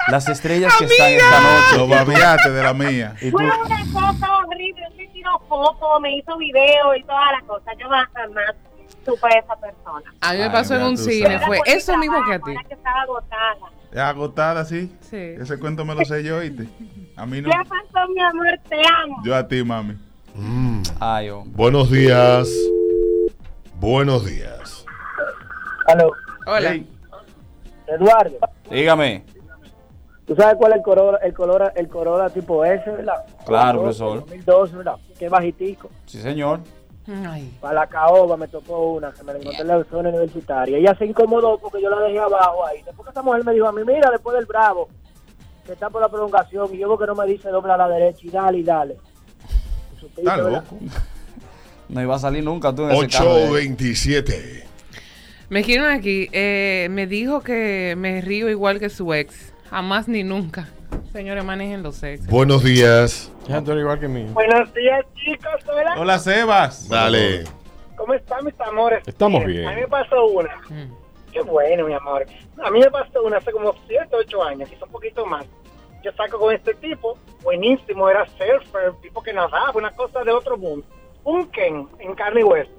Las 0.10 0.30
estrellas 0.30 0.74
que 0.78 0.86
están 0.86 1.12
esta 1.12 1.42
noche. 1.42 1.78
Lo 1.78 1.88
babiaste 1.88 2.52
de 2.52 2.64
la 2.64 2.74
mía. 2.74 3.16
Y 3.22 3.32
tú, 3.32 3.38
Fue 3.38 3.46
una 3.46 3.80
cosa 3.92 4.38
horrible. 4.38 4.82
Él 4.90 4.94
me 4.98 5.08
tiró 5.08 5.40
fotos, 5.50 6.02
me 6.02 6.18
hizo 6.18 6.38
video 6.38 6.96
y 6.96 7.04
todas 7.04 7.32
las 7.34 7.44
cosas. 7.44 7.74
Yo 7.80 7.88
jamás 7.90 8.56
supe 9.06 9.28
de 9.34 9.40
esa 9.40 9.56
persona. 9.56 10.14
A 10.22 10.32
mí 10.34 10.38
me 10.38 10.44
Ay, 10.46 10.50
pasó 10.52 10.76
en 10.76 10.84
un 10.84 10.98
cine. 10.98 11.40
sabes. 11.40 11.46
Fue 11.46 11.60
eso 11.66 11.98
mismo 11.98 12.24
que 12.26 12.34
a 12.36 12.40
ti. 12.40 12.54
que 12.68 12.74
estaba 12.74 13.02
agotada. 13.02 14.10
Agotada, 14.10 14.66
sí. 14.66 14.96
Sí. 15.02 15.16
Ese 15.18 15.60
cuento 15.60 15.84
me 15.84 15.96
lo 15.96 16.06
sé 16.06 16.24
yo, 16.24 16.38
¿oíste? 16.38 16.68
A 17.16 17.26
mí 17.26 17.42
no. 17.42 17.50
¿Qué 17.50 17.58
pasó, 17.68 18.08
mi 18.14 18.22
amor? 18.22 18.46
Te 18.70 18.76
amo. 19.04 19.18
Yo 19.26 19.36
a 19.36 19.48
ti, 19.48 19.64
mami. 19.64 19.96
Mm. 20.38 20.82
Ay, 21.00 21.30
hombre. 21.30 21.52
Buenos 21.56 21.90
días. 21.92 22.50
Buenos 23.80 24.26
días. 24.26 24.86
Aló, 25.88 26.12
Hola. 26.46 26.80
Eduardo, 27.88 28.38
Dígame. 28.70 29.24
¿tú 30.26 30.36
sabes 30.36 30.56
cuál 30.58 30.74
es 30.74 30.78
el 30.80 30.84
Corolla, 30.84 31.18
el 31.20 31.34
Corolla, 31.34 31.72
el 31.76 31.88
Corolla 31.88 32.30
tipo 32.30 32.66
S, 32.66 32.90
verdad? 32.90 33.26
Claro, 33.46 33.80
profesor. 33.82 34.20
2002, 34.20 34.74
¿verdad? 34.74 34.96
Qué 35.18 35.30
bajitico. 35.30 35.90
Sí, 36.06 36.20
señor. 36.20 36.60
Ay. 37.08 37.58
Para 37.62 37.74
la 37.82 37.88
caoba 37.88 38.36
me 38.36 38.50
tocó 38.50 38.92
una 38.94 39.14
que 39.14 39.24
me 39.24 39.32
la 39.34 39.40
encontré 39.40 39.62
en 39.62 39.68
la 39.68 39.84
zona 39.86 40.10
universitaria. 40.10 40.78
Ella 40.78 40.94
se 40.98 41.06
incomodó 41.06 41.58
porque 41.58 41.82
yo 41.82 41.90
la 41.90 42.02
dejé 42.02 42.20
abajo 42.20 42.66
ahí. 42.66 42.82
Después 42.84 43.06
que 43.06 43.12
esa 43.12 43.22
mujer 43.24 43.46
me 43.46 43.54
dijo 43.54 43.68
a 43.68 43.72
mí, 43.72 43.82
mira, 43.86 44.12
después 44.12 44.36
del 44.36 44.46
Bravo, 44.46 44.90
que 45.66 45.72
está 45.72 45.90
por 45.90 46.02
la 46.02 46.10
prolongación, 46.10 46.68
y 46.74 46.78
yo 46.80 46.90
veo 46.90 46.98
que 46.98 47.08
no 47.08 47.16
me 47.16 47.26
dice 47.26 47.50
dobla 47.50 47.76
a 47.76 47.78
la 47.78 47.88
derecha 47.88 48.20
y 48.24 48.30
dale 48.30 48.58
y 48.58 48.64
dale. 48.64 48.98
Está 50.02 50.38
loco. 50.38 50.80
No 51.90 52.02
iba 52.02 52.16
a 52.16 52.20
salir 52.20 52.44
nunca 52.44 52.76
tú 52.76 52.84
en 52.84 52.92
ese 52.92 53.08
carro. 53.08 53.34
de- 53.36 53.44
827. 53.46 54.66
Me 55.50 55.64
quieren 55.64 55.86
aquí. 55.86 56.28
Eh, 56.34 56.90
me 56.92 57.08
dijo 57.08 57.40
que 57.42 57.96
me 57.98 58.20
río 58.20 58.50
igual 58.50 58.80
que 58.80 58.90
su 58.90 59.14
ex. 59.14 59.54
Jamás 59.70 60.10
ni 60.10 60.24
nunca. 60.24 60.68
Señores, 61.14 61.46
manejen 61.46 61.84
los 61.84 62.04
ex. 62.04 62.28
Buenos 62.28 62.64
días. 62.64 63.32
ya 63.48 63.60
igual 63.60 64.00
que 64.00 64.10
mí. 64.10 64.26
Buenos 64.34 64.74
días, 64.74 65.06
chicos. 65.16 65.54
Hola. 65.68 65.96
Hola, 65.98 66.20
Sebas. 66.20 66.90
Dale. 66.90 67.46
¿Cómo 67.96 68.14
están 68.14 68.44
mis 68.44 68.60
amores? 68.60 69.02
Estamos 69.08 69.46
bien. 69.46 69.68
A 69.68 69.74
mí 69.74 69.82
me 69.82 69.88
pasó 69.88 70.26
una. 70.26 70.56
Mm. 70.70 70.92
Qué 71.32 71.42
bueno, 71.42 71.88
mi 71.88 71.94
amor. 71.94 72.26
A 72.64 72.70
mí 72.70 72.80
me 72.80 72.92
pasó 72.92 73.24
una 73.24 73.38
hace 73.38 73.52
como 73.52 73.74
7, 73.88 74.08
8 74.12 74.44
años, 74.44 74.70
quizá 74.70 74.86
un 74.86 74.92
poquito 74.92 75.26
más. 75.26 75.46
Yo 76.04 76.12
saco 76.14 76.40
con 76.40 76.54
este 76.54 76.74
tipo, 76.76 77.18
buenísimo, 77.44 78.10
era 78.10 78.26
surfer, 78.28 78.94
tipo 79.02 79.22
que 79.22 79.34
nadaba, 79.34 79.72
una 79.76 79.92
cosa 79.92 80.24
de 80.24 80.32
otro 80.32 80.58
mundo. 80.58 80.86
Un 81.24 81.50
Ken 81.52 81.88
en 82.00 82.16
carne 82.16 82.42
y 82.42 82.44
hueso. 82.44 82.72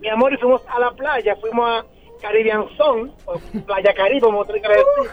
Mi 0.00 0.08
amor, 0.08 0.32
y 0.32 0.36
fuimos 0.36 0.62
a 0.68 0.78
la 0.78 0.90
playa, 0.90 1.36
fuimos 1.36 1.68
a 1.68 1.84
Caribbean 2.20 2.68
Zone, 2.76 3.12
o 3.24 3.38
Playa 3.66 3.94
Caribe, 3.94 4.20
como 4.20 4.40
otro 4.40 4.54
quiere 4.54 4.76
decir. 4.76 5.10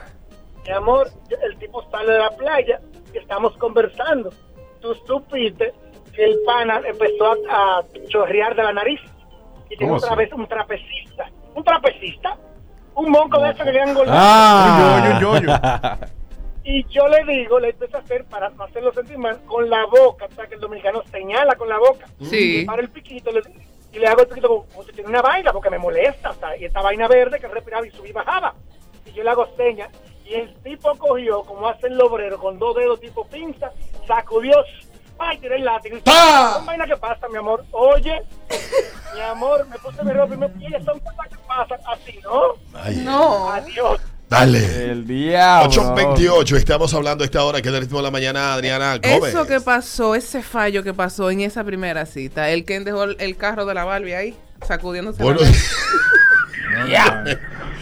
Mi 0.66 0.72
amor, 0.74 1.10
el 1.30 1.58
tipo 1.58 1.84
sale 1.90 2.14
de 2.14 2.20
la 2.20 2.30
playa 2.32 2.80
y 3.14 3.18
estamos 3.18 3.56
conversando. 3.58 4.30
Tú 4.82 4.94
supiste 5.06 5.74
que 6.14 6.24
el 6.24 6.40
pana 6.46 6.82
empezó 6.86 7.34
a, 7.50 7.80
a 7.80 7.84
chorrear 8.08 8.56
de 8.56 8.64
la 8.64 8.74
nariz 8.74 9.00
y 9.70 9.78
tiene 9.78 9.94
¿Cómo 9.94 9.96
otra 9.96 10.16
vez 10.16 10.32
un 10.34 10.48
trapecista. 10.48 11.30
¿Un 11.56 11.64
trapecista? 11.64 12.38
Un 12.96 13.12
monco 13.12 13.40
de 13.42 13.50
esos 13.50 13.66
que 13.66 13.72
le 13.72 13.82
han 13.82 13.90
engordado. 13.90 14.20
Ah, 14.22 15.98
Y 16.66 16.86
yo 16.90 17.08
le 17.10 17.24
digo, 17.26 17.60
le 17.60 17.70
empiezo 17.72 17.98
a 17.98 18.00
hacer, 18.00 18.24
para 18.26 18.50
no 18.52 18.64
hacerlo 18.64 18.94
sentir 18.94 19.18
mal, 19.18 19.40
con 19.46 19.70
la 19.70 19.86
boca. 19.86 20.26
O 20.32 20.36
sea, 20.36 20.48
que 20.48 20.56
el 20.56 20.62
dominicano 20.62 21.04
señala 21.12 21.56
con 21.56 21.68
la 21.68 21.78
boca. 21.78 22.06
Sí. 22.22 22.62
Y 22.62 22.66
para 22.66 22.82
el 22.82 22.90
piquito 22.90 23.32
le- 23.32 23.42
y 23.92 24.00
le 24.00 24.08
hago 24.08 24.22
el 24.22 24.28
piquito 24.28 24.48
como, 24.48 24.66
como 24.68 24.84
si 24.86 24.92
tiene 24.94 25.10
una 25.10 25.22
vaina, 25.22 25.52
porque 25.52 25.70
me 25.70 25.78
molesta. 25.78 26.30
O 26.32 26.34
sea, 26.36 26.56
y 26.58 26.66
esta 26.66 26.82
vaina 26.82 27.08
verde 27.08 27.40
que 27.40 27.48
respiraba 27.48 27.86
y 27.86 27.92
subí 27.92 28.10
y 28.10 28.14
bajaba. 28.14 28.54
Y 29.06 29.12
yo 29.12 29.24
le 29.24 29.30
hago 29.30 29.48
señas. 29.58 29.90
Y 30.26 30.36
el 30.36 30.54
tipo 30.64 30.96
cogió, 30.98 31.44
como 31.44 31.68
hacen 31.68 31.98
los 31.98 32.10
obreros, 32.10 32.40
con 32.40 32.58
dos 32.58 32.76
dedos 32.78 33.00
tipo 33.02 33.28
pinza, 33.28 33.72
sacudió. 34.08 34.56
Ay, 35.20 35.38
tiré 35.38 35.58
el 35.58 35.66
látigo. 35.66 35.98
Y 35.98 36.02
¡Ah! 36.08 36.54
Son 36.56 36.66
vainas 36.66 36.88
que 36.88 36.98
pasan, 36.98 37.30
mi 37.32 37.38
amor. 37.38 37.64
Oye, 37.72 38.22
mi 39.14 39.20
amor, 39.22 39.68
me 39.68 39.78
puse 39.80 40.02
mi 40.04 40.12
ropa 40.12 40.34
y 40.34 40.38
me 40.38 40.50
pide, 40.50 40.82
son 40.84 40.98
cosas 41.02 41.28
que 41.30 41.38
pasan 41.48 41.80
así, 41.88 42.20
¿no? 42.24 42.54
Ay, 42.74 42.96
No. 43.06 43.50
Adiós. 43.52 44.00
Dale. 44.34 44.92
El 44.92 45.06
diablo. 45.08 45.70
828. 45.70 46.56
Estamos 46.58 46.94
hablando 46.94 47.24
a 47.24 47.26
esta 47.26 47.44
hora 47.44 47.62
que 47.62 47.68
es 47.70 47.74
del 47.74 47.84
ritmo 47.84 47.98
de 48.00 48.04
la 48.04 48.12
mañana, 48.12 48.54
Adriana 48.54 48.98
Gómez. 48.98 49.30
Eso 49.34 49.46
que 49.46 49.62
pasó, 49.62 50.16
ese 50.16 50.42
fallo 50.42 50.82
que 50.84 50.94
pasó 50.94 51.30
en 51.30 51.42
esa 51.42 51.64
primera 51.64 52.06
cita, 52.06 52.50
el 52.50 52.66
que 52.66 52.80
dejó 52.80 53.04
el, 53.04 53.16
el 53.20 53.38
carro 53.38 53.66
de 53.66 53.74
la 53.76 53.84
Barbie 53.86 54.14
ahí, 54.16 54.36
sacudiéndose 54.66 55.20
la 55.20 55.26
Buenos, 55.26 55.44
No, 55.44 56.88
Ya. 56.90 57.24
no. 57.26 57.32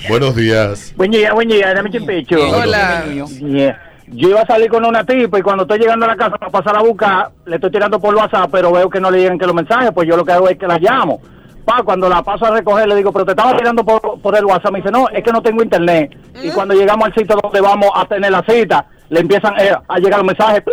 buenos 0.10 0.36
días. 0.36 0.93
Buen 0.97 1.12
día, 1.12 1.34
buen 1.34 1.47
día, 1.47 1.74
dame 1.74 1.89
chipecho. 1.89 2.36
Hola. 2.39 3.06
Yeah. 3.39 3.82
Yo 4.08 4.28
iba 4.30 4.41
a 4.41 4.45
salir 4.45 4.70
con 4.70 4.84
una 4.84 5.06
tipa 5.06 5.39
y 5.39 5.41
cuando 5.41 5.64
estoy 5.64 5.80
llegando 5.80 6.04
a 6.06 6.10
la 6.10 6.16
casa 6.18 6.36
para 6.38 6.52
pasar 6.52 6.76
a 6.76 6.82
buscar, 6.82 7.32
le 7.45 7.56
estoy 7.56 7.72
tirando 7.72 7.97
por 7.97 8.14
WhatsApp, 8.14 8.49
pero 8.52 8.74
veo 8.74 8.89
que 8.89 8.99
no 8.99 9.10
le 9.10 9.20
llegan 9.20 9.39
que 9.39 9.45
los 9.45 9.56
mensajes, 9.56 9.91
pues 9.93 10.06
yo 10.06 10.18
lo 10.18 10.26
que 10.26 10.34
hago 10.34 10.49
es 10.49 10.58
que 10.58 10.68
la 10.68 10.78
llamo. 10.78 11.22
Pa, 11.66 11.84
cuando 11.84 12.09
la 12.09 12.22
paso 12.24 12.45
a 12.45 12.51
recoger, 12.51 12.88
le 12.88 12.95
digo, 12.95 13.12
pero 13.12 13.26
te 13.26 13.32
estaba 13.32 13.55
tirando 13.55 13.84
por, 13.86 14.20
por 14.22 14.36
el 14.38 14.45
WhatsApp. 14.45 14.72
Me 14.72 14.80
dice, 14.80 14.91
no, 14.91 15.07
es 15.09 15.24
que 15.24 15.32
no 15.32 15.41
tengo 15.41 15.62
internet. 15.64 16.16
Y 16.43 16.49
cuando 16.51 16.74
llegamos 16.74 17.05
al 17.07 17.14
sitio 17.14 17.38
donde 17.41 17.62
vamos 17.62 17.89
a 17.95 18.05
tener 18.05 18.32
la 18.32 18.43
cita, 18.47 18.88
le 19.09 19.20
empiezan 19.20 19.53
eh, 19.59 19.72
a 19.88 19.97
llegar 19.99 20.20
los 20.20 20.28
mensajes. 20.28 20.64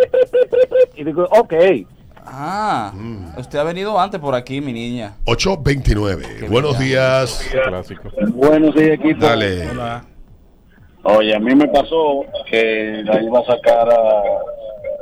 Y 0.97 1.05
digo, 1.05 1.27
ok. 1.31 1.55
Ah, 2.31 2.93
Mm. 2.95 3.39
usted 3.39 3.59
ha 3.59 3.65
venido 3.65 3.99
antes 3.99 4.21
por 4.21 4.35
aquí, 4.35 4.61
mi 4.61 4.73
niña. 4.73 5.15
829. 5.25 6.49
Buenos 6.51 6.79
días. 6.79 7.43
Buenos 8.35 8.75
días, 8.75 8.91
equipo. 8.99 9.25
Dale. 9.25 9.67
Oye, 11.05 11.35
a 11.35 11.39
mí 11.39 11.55
me 11.55 11.67
pasó 11.69 12.25
que 12.51 13.03
la 13.05 13.23
iba 13.23 13.39
a 13.39 13.45
sacar 13.45 13.89
a 13.89 14.23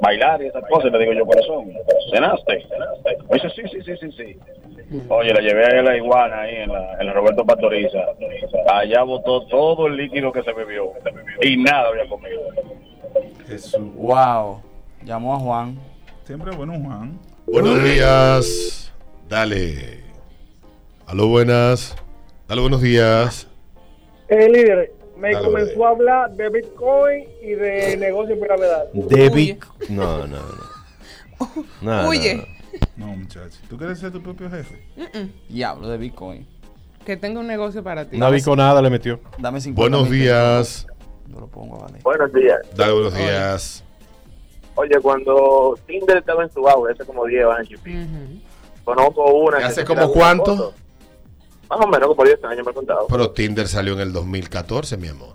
bailar 0.00 0.42
y 0.42 0.46
esas 0.46 0.64
cosas. 0.68 0.86
y 0.86 0.90
Le 0.90 0.98
digo 1.00 1.12
yo, 1.12 1.26
corazón, 1.26 1.72
¿cenaste? 2.12 2.66
Me 3.28 3.34
dice, 3.36 3.50
sí, 3.50 3.62
sí, 3.70 3.78
sí, 3.84 3.96
sí, 4.00 4.12
sí. 4.16 5.00
Oye, 5.08 5.32
la 5.32 5.40
llevé 5.40 5.64
a 5.64 5.82
la 5.82 5.96
iguana 5.96 6.42
ahí 6.42 6.56
en 6.56 6.72
la, 6.72 6.96
en 7.00 7.06
la 7.06 7.12
Roberto 7.12 7.44
Pastoriza. 7.44 7.98
Allá 8.72 9.02
botó 9.02 9.46
todo 9.46 9.86
el 9.88 9.96
líquido 9.96 10.32
que 10.32 10.42
se 10.42 10.52
bebió. 10.52 10.92
Y 11.42 11.56
nada 11.56 11.88
había 11.88 12.08
comido. 12.08 12.40
Wow. 13.96 14.62
Llamó 15.02 15.34
a 15.34 15.38
Juan. 15.38 15.78
Siempre 16.24 16.54
bueno, 16.56 16.74
Juan. 16.82 17.18
Buenos 17.46 17.82
días. 17.82 18.92
Dale. 19.28 20.00
Aló, 21.06 21.28
buenas. 21.28 21.96
Dale, 22.48 22.60
buenos 22.60 22.82
días. 22.82 23.48
El 24.28 24.52
líder 24.52 24.92
me 25.16 25.32
Dale, 25.32 25.44
comenzó 25.44 25.86
a 25.86 25.90
hablar 25.90 26.30
de 26.32 26.48
Bitcoin 26.50 27.24
y 27.42 27.50
de 27.52 27.96
negocio 27.96 28.38
piramidal. 28.38 28.88
Debbie. 28.92 29.58
No, 29.88 30.18
no, 30.18 30.26
no. 30.26 30.66
No, 31.82 32.02
no, 32.02 32.08
Huye. 32.08 32.34
no. 32.96 33.06
No, 33.06 33.16
muchacho. 33.16 33.58
¿Tú 33.68 33.76
quieres 33.78 33.98
ser 33.98 34.12
tu 34.12 34.22
propio 34.22 34.50
jefe? 34.50 34.82
Diablo 35.48 35.88
de 35.88 35.98
Bitcoin. 35.98 36.46
Que 37.04 37.16
tenga 37.16 37.40
un 37.40 37.46
negocio 37.46 37.82
para 37.82 38.04
ti. 38.04 38.16
Una 38.16 38.30
biconada 38.30 38.82
le 38.82 38.90
metió. 38.90 39.20
Dame 39.38 39.60
50 39.60 39.80
Buenos 39.80 40.10
días. 40.10 40.86
Yo 41.28 41.40
lo 41.40 41.46
pongo, 41.46 41.78
vale. 41.78 42.00
Buenos 42.02 42.32
días. 42.32 42.58
Dale, 42.74 42.92
buenos 42.92 43.14
días. 43.14 43.84
Oye, 44.74 45.00
cuando 45.00 45.78
Tinder 45.86 46.18
estaba 46.18 46.42
en 46.42 46.52
su 46.52 46.68
auge, 46.68 46.92
hace 46.92 47.04
como 47.04 47.24
10 47.24 47.46
años, 47.46 47.80
conozco 48.84 49.24
una. 49.32 49.58
¿Hace 49.58 49.84
como 49.84 50.12
cuánto? 50.12 50.74
Más 51.68 51.80
o 51.80 51.86
menos 51.88 52.08
como 52.08 52.24
10 52.24 52.44
años 52.44 52.64
me 52.64 52.70
ha 52.70 52.74
contado. 52.74 53.06
Pero 53.08 53.30
Tinder 53.30 53.66
salió 53.68 53.94
en 53.94 54.00
el 54.00 54.12
2014, 54.12 54.96
mi 54.96 55.08
amor. 55.08 55.34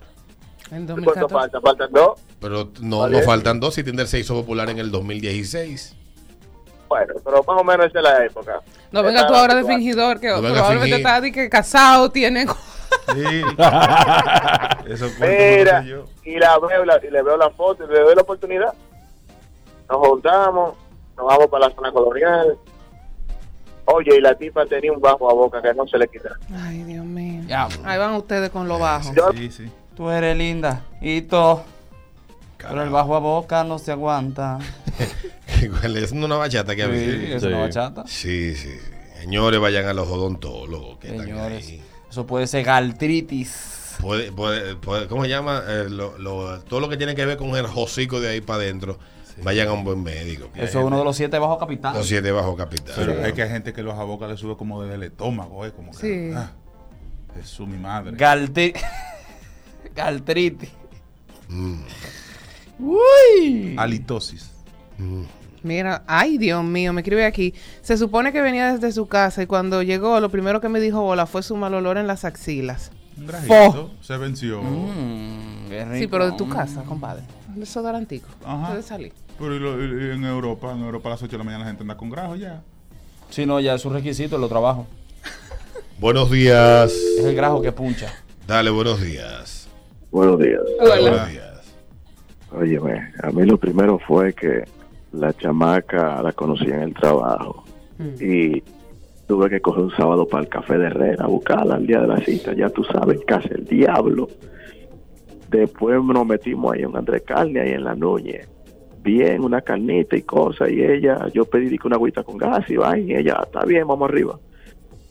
En 0.70 0.86
¿Cuánto 0.86 1.28
falta? 1.28 1.60
Faltan 1.60 1.92
dos. 1.92 2.18
Pero 2.40 2.70
no, 2.80 3.00
Vale. 3.00 3.18
no 3.18 3.24
faltan 3.24 3.60
dos 3.60 3.76
y 3.78 3.84
Tinder 3.84 4.06
se 4.08 4.18
hizo 4.18 4.34
popular 4.34 4.70
en 4.70 4.78
el 4.78 4.90
2016. 4.90 5.94
Bueno, 6.88 7.14
pero 7.24 7.42
más 7.46 7.60
o 7.60 7.64
menos 7.64 7.86
esa 7.86 7.98
es 7.98 8.02
la 8.04 8.24
época. 8.24 8.60
No 8.90 9.02
venga 9.02 9.26
tú 9.26 9.34
ahora 9.34 9.54
de 9.54 9.64
fingidor, 9.64 10.18
que 10.20 10.28
No 10.28 10.40
probablemente 10.40 10.82
fingir. 10.84 10.94
está 11.06 11.20
di 11.20 11.32
que 11.32 11.48
casado, 11.50 12.10
tiene... 12.10 12.46
Eso 14.86 15.06
Mira, 15.20 15.84
y 16.24 16.38
la 16.38 16.58
veo, 16.58 16.84
la- 16.84 17.00
y 17.02 17.10
le 17.10 17.22
veo 17.22 17.36
la 17.36 17.50
foto 17.50 17.84
y 17.84 17.88
le 17.92 18.00
doy 18.00 18.14
la 18.14 18.22
oportunidad. 18.22 18.72
Nos 19.88 20.06
juntamos, 20.08 20.74
nos 21.16 21.26
vamos 21.26 21.46
para 21.48 21.68
la 21.68 21.74
zona 21.74 21.92
colonial. 21.92 22.56
Oye, 23.86 24.16
y 24.16 24.20
la 24.20 24.34
tipa 24.36 24.64
tenía 24.66 24.92
un 24.92 25.00
bajo 25.00 25.28
a 25.30 25.34
boca 25.34 25.60
que 25.60 25.74
no 25.74 25.86
se 25.86 25.98
le 25.98 26.08
quita. 26.08 26.30
Ay, 26.54 26.82
Dios 26.84 27.04
mío. 27.04 27.42
Ahí 27.84 27.98
van 27.98 28.14
ustedes 28.14 28.50
con 28.50 28.68
lo 28.68 28.78
bajo. 28.78 29.12
Sí, 29.34 29.50
sí. 29.50 29.64
Tú 29.96 30.08
eres 30.10 30.36
linda. 30.36 30.82
Y 31.00 31.22
todo. 31.22 31.64
Pero 32.58 32.82
el 32.82 32.90
bajo 32.90 33.16
a 33.16 33.18
boca 33.18 33.64
no 33.64 33.78
se 33.78 33.90
aguanta. 33.92 34.58
es 35.60 36.12
una 36.12 36.36
bachata 36.36 36.74
que 36.76 36.82
Sí, 36.82 36.88
había. 36.88 37.36
es 37.36 37.42
una 37.42 37.58
bachata. 37.60 38.04
Sí, 38.06 38.54
sí, 38.54 38.68
sí. 38.68 38.78
Señores, 39.20 39.60
vayan 39.60 39.86
a 39.86 39.92
los 39.92 40.08
odontólogos. 40.08 40.98
que 40.98 41.08
están 41.08 41.26
Señores, 41.26 41.66
ahí. 41.68 41.82
eso 42.10 42.26
puede 42.26 42.46
ser 42.46 42.64
galtritis. 42.64 43.96
Puede, 44.00 44.32
puede, 44.32 44.74
puede- 44.76 45.06
¿Cómo 45.06 45.22
se 45.24 45.28
llama? 45.28 45.62
Eh, 45.66 45.86
lo- 45.88 46.18
lo- 46.18 46.60
todo 46.62 46.80
lo 46.80 46.88
que 46.88 46.96
tiene 46.96 47.14
que 47.14 47.24
ver 47.26 47.36
con 47.36 47.50
el 47.56 47.66
hocico 47.66 48.20
de 48.20 48.30
ahí 48.30 48.40
para 48.40 48.60
adentro. 48.62 48.98
Vayan 49.42 49.68
a 49.68 49.72
un 49.72 49.84
buen 49.84 50.02
médico. 50.02 50.48
Eso 50.54 50.80
es 50.80 50.84
uno 50.84 50.98
de 50.98 51.04
los 51.04 51.16
siete 51.16 51.38
bajo 51.38 51.58
capital. 51.58 51.94
Los 51.96 52.06
siete 52.06 52.30
bajo 52.32 52.56
capital. 52.56 52.94
Pero 52.96 53.24
hay 53.24 53.32
que 53.32 53.42
hay 53.42 53.48
gente 53.50 53.72
que 53.72 53.82
los 53.82 53.98
a 53.98 54.04
boca 54.04 54.26
le 54.26 54.36
sube 54.36 54.56
como 54.56 54.82
desde 54.82 54.96
el 54.96 55.02
estómago, 55.04 55.64
¿eh? 55.66 55.72
Como 55.72 55.92
que, 55.92 55.96
Sí. 56.30 56.34
ah, 56.36 56.50
Jesús, 57.34 57.66
mi 57.66 57.78
madre. 57.78 58.16
Galti- 58.16 58.74
Galtritis. 59.94 60.70
Mm. 61.48 61.80
Uy. 62.78 63.74
Halitosis. 63.78 64.50
Mira, 65.62 66.02
ay 66.06 66.38
Dios 66.38 66.62
mío, 66.64 66.92
me 66.92 67.00
escribe 67.02 67.24
aquí. 67.24 67.54
Se 67.82 67.96
supone 67.96 68.32
que 68.32 68.40
venía 68.40 68.72
desde 68.72 68.92
su 68.92 69.06
casa 69.06 69.42
y 69.42 69.46
cuando 69.46 69.82
llegó 69.82 70.18
lo 70.20 70.28
primero 70.30 70.60
que 70.60 70.68
me 70.68 70.80
dijo 70.80 71.02
hola 71.02 71.26
fue 71.26 71.42
su 71.42 71.56
mal 71.56 71.74
olor 71.74 71.98
en 71.98 72.06
las 72.06 72.24
axilas. 72.24 72.90
Un 73.16 73.26
grajito, 73.26 73.90
se 74.00 74.16
venció. 74.16 74.60
Sí, 75.98 76.06
pero 76.08 76.30
de 76.30 76.36
tu 76.36 76.48
casa, 76.48 76.82
compadre. 76.82 77.22
Desodorantico. 77.54 78.28
Puede 78.68 78.82
salir. 78.82 79.12
Pero 79.38 79.54
y 79.54 79.58
lo- 79.58 79.82
y- 79.82 80.08
y 80.08 80.10
en 80.12 80.24
Europa, 80.24 80.72
en 80.72 80.82
Europa 80.82 81.08
a 81.08 81.12
las 81.12 81.22
8 81.22 81.32
de 81.32 81.38
la 81.38 81.44
mañana 81.44 81.64
la 81.64 81.70
gente 81.70 81.82
anda 81.82 81.96
con 81.96 82.10
grajo 82.10 82.36
ya. 82.36 82.62
Si 83.30 83.46
no, 83.46 83.60
ya 83.60 83.74
es 83.74 83.84
un 83.84 83.94
requisito, 83.94 84.36
lo 84.38 84.48
trabajo. 84.48 84.86
Buenos 85.98 86.30
días. 86.30 86.92
Es 87.18 87.24
el 87.24 87.34
grajo 87.34 87.62
que 87.62 87.72
puncha. 87.72 88.12
Dale, 88.46 88.70
buenos 88.70 89.00
días. 89.00 89.68
Buenos 90.10 90.38
días. 90.38 90.60
Dale, 90.78 91.00
buenos 91.10 91.30
días. 91.30 91.48
Óyeme, 92.54 93.12
a 93.22 93.30
mí 93.30 93.46
lo 93.46 93.56
primero 93.56 93.98
fue 93.98 94.34
que 94.34 94.64
la 95.12 95.32
chamaca 95.32 96.22
la 96.22 96.32
conocí 96.32 96.66
en 96.66 96.82
el 96.82 96.94
trabajo 96.94 97.64
y 98.20 98.62
tuve 99.26 99.48
que 99.48 99.60
coger 99.60 99.84
un 99.84 99.96
sábado 99.96 100.26
para 100.28 100.42
el 100.42 100.48
café 100.50 100.76
de 100.76 100.86
Herrera 100.86 101.26
buscarla 101.26 101.76
al 101.76 101.86
día 101.86 102.00
de 102.00 102.08
la 102.08 102.18
cita, 102.22 102.52
ya 102.54 102.68
tú 102.68 102.84
sabes, 102.84 103.20
casi 103.26 103.48
el 103.54 103.64
diablo. 103.64 104.28
Después 105.52 106.02
nos 106.02 106.26
metimos 106.26 106.72
ahí 106.72 106.82
en 106.82 106.96
Andrés 106.96 107.22
Carne, 107.26 107.60
ahí 107.60 107.72
en 107.72 107.84
la 107.84 107.94
Núñez. 107.94 108.48
Bien, 109.02 109.44
una 109.44 109.60
carnita 109.60 110.16
y 110.16 110.22
cosas, 110.22 110.70
y 110.70 110.82
ella, 110.82 111.28
yo 111.34 111.44
pedí 111.44 111.68
di 111.68 111.76
que 111.76 111.88
una 111.88 111.96
agüita 111.96 112.22
con 112.22 112.38
gas 112.38 112.68
y 112.70 112.76
vaina, 112.76 113.12
y 113.12 113.16
ella, 113.16 113.42
está 113.44 113.64
bien, 113.64 113.86
vamos 113.86 114.08
arriba. 114.08 114.38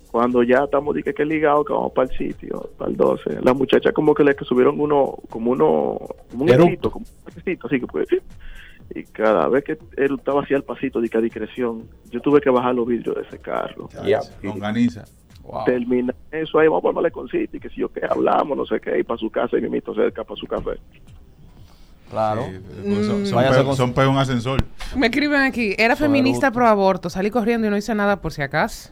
Cuando 0.10 0.42
ya 0.44 0.64
estamos 0.64 0.96
di 0.96 1.04
que, 1.04 1.14
que 1.14 1.26
ligados, 1.26 1.66
que 1.66 1.74
vamos 1.74 1.92
para 1.94 2.10
el 2.10 2.18
sitio, 2.18 2.70
para 2.78 2.90
el 2.90 2.98
12, 2.98 3.42
la 3.44 3.54
muchacha 3.54 3.92
como 3.92 4.14
que 4.14 4.24
le 4.24 4.36
que 4.36 4.46
subieron 4.46 4.80
uno, 4.80 5.16
como 5.30 5.52
uno, 5.52 6.00
como 6.32 6.44
un 6.44 6.50
hilito, 6.50 6.90
como 6.90 7.06
un 7.06 7.34
pasito, 7.34 7.68
así 7.68 7.80
que 7.80 7.88
pues, 7.88 8.08
y 8.94 9.04
cada 9.04 9.48
vez 9.48 9.64
que 9.64 9.78
él 9.98 10.16
estaba 10.18 10.42
así 10.42 10.54
al 10.54 10.64
pasito 10.64 11.00
de 11.00 11.08
que 11.08 11.18
a 11.18 11.22
discreción, 11.22 11.88
yo 12.10 12.20
tuve 12.20 12.42
que 12.42 12.50
bajar 12.50 12.74
los 12.74 12.88
vidrios 12.88 13.16
de 13.16 13.22
ese 13.22 13.38
carro. 13.38 13.90
Y 14.04 14.14
Longaniza. 15.52 15.66
termina 15.66 16.16
eso 16.32 16.60
ahí, 16.60 16.68
vamos 16.68 16.82
para 16.82 16.92
el 16.92 16.96
maleconcito 16.96 17.58
y 17.58 17.60
que 17.60 17.70
si 17.70 17.82
yo 17.82 17.90
que 17.92 18.02
hablamos, 18.10 18.58
no 18.58 18.66
sé 18.66 18.80
qué, 18.80 19.00
y 19.00 19.04
para 19.04 19.18
su 19.20 19.30
casa 19.30 19.58
y 19.58 19.62
mimito 19.62 19.94
cerca 19.94 20.24
para 20.24 20.40
su 20.40 20.48
café. 20.48 20.72
Claro. 22.10 22.46
Son, 22.84 23.66
con- 23.66 23.76
son 23.96 24.10
un 24.10 24.18
ascensor. 24.18 24.62
Me 24.98 25.08
escriben 25.08 25.42
aquí. 25.42 25.76
Era 25.78 25.96
Son 25.96 26.08
feminista 26.08 26.52
pro 26.52 26.68
aborto. 26.68 27.10
Salí 27.10 27.30
corriendo 27.30 27.68
y 27.68 27.70
no 27.70 27.78
hice 27.78 27.96
nada 27.96 28.22
por 28.22 28.34
si 28.34 28.42
acaso. 28.42 28.92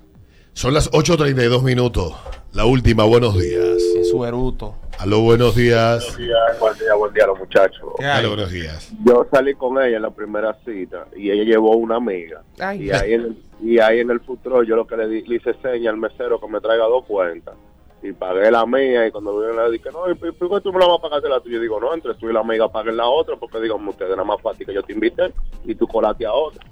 Son 0.53 0.73
las 0.73 0.89
8.32 0.91 1.61
minutos. 1.61 2.13
La 2.53 2.65
última, 2.65 3.03
buenos 3.03 3.37
días. 3.37 3.77
Es 3.97 4.09
su 4.09 4.25
eruto. 4.25 4.75
Aló, 4.99 5.21
buenos 5.21 5.55
días. 5.55 6.15
Buen 6.59 6.77
día, 6.77 6.93
buen 6.97 7.13
día, 7.13 7.27
los 7.27 7.39
muchachos. 7.39 7.89
Dale, 7.99 8.27
buenos 8.27 8.51
días. 8.51 8.91
Yo 9.05 9.25
salí 9.31 9.53
con 9.53 9.77
ella 9.81 9.97
en 9.97 10.01
la 10.01 10.09
primera 10.11 10.57
cita 10.65 11.05
y 11.15 11.29
ella 11.31 11.43
llevó 11.43 11.75
una 11.77 11.97
amiga. 11.97 12.41
Ay. 12.59 12.83
Y 12.85 12.91
ahí 12.91 13.13
en 13.13 13.21
el, 13.21 13.37
y 13.61 13.79
ahí 13.79 13.99
en 13.99 14.09
el 14.11 14.19
futuro 14.21 14.63
yo 14.63 14.75
lo 14.75 14.85
que 14.87 14.95
le, 14.97 15.07
di- 15.07 15.21
le 15.23 15.35
hice 15.35 15.53
seña 15.61 15.89
al 15.91 15.97
mesero 15.97 16.39
que 16.39 16.47
me 16.47 16.59
traiga 16.61 16.85
dos 16.85 17.05
cuentas. 17.05 17.55
Y 18.01 18.13
pagué 18.13 18.49
la 18.49 18.65
mía 18.65 19.07
y 19.07 19.11
cuando 19.11 19.37
vino 19.41 19.61
le 19.65 19.71
dije, 19.73 19.89
no, 19.91 20.09
¿y 20.09 20.15
por 20.15 20.33
qué 20.49 20.61
tú 20.61 20.71
me 20.71 20.79
la 20.79 20.85
vas 20.87 20.99
a 20.99 21.01
pagar 21.01 21.21
de 21.21 21.27
la 21.27 21.41
tuya? 21.41 21.57
Y 21.57 21.61
digo, 21.61 21.81
no, 21.81 21.93
entre 21.93 22.13
tú 22.15 22.29
y 22.29 22.33
la 22.33 22.39
amiga 22.39 22.69
paguen 22.71 22.95
la 22.95 23.05
otra 23.07 23.35
porque 23.35 23.59
digamos 23.59 23.89
ustedes 23.89 24.11
nada 24.11 24.23
más 24.23 24.41
fácil 24.41 24.65
que 24.65 24.73
yo 24.73 24.81
te 24.83 24.93
invité 24.93 25.33
y 25.65 25.75
tú 25.75 25.85
colate 25.85 26.25
a 26.25 26.31
otra. 26.31 26.65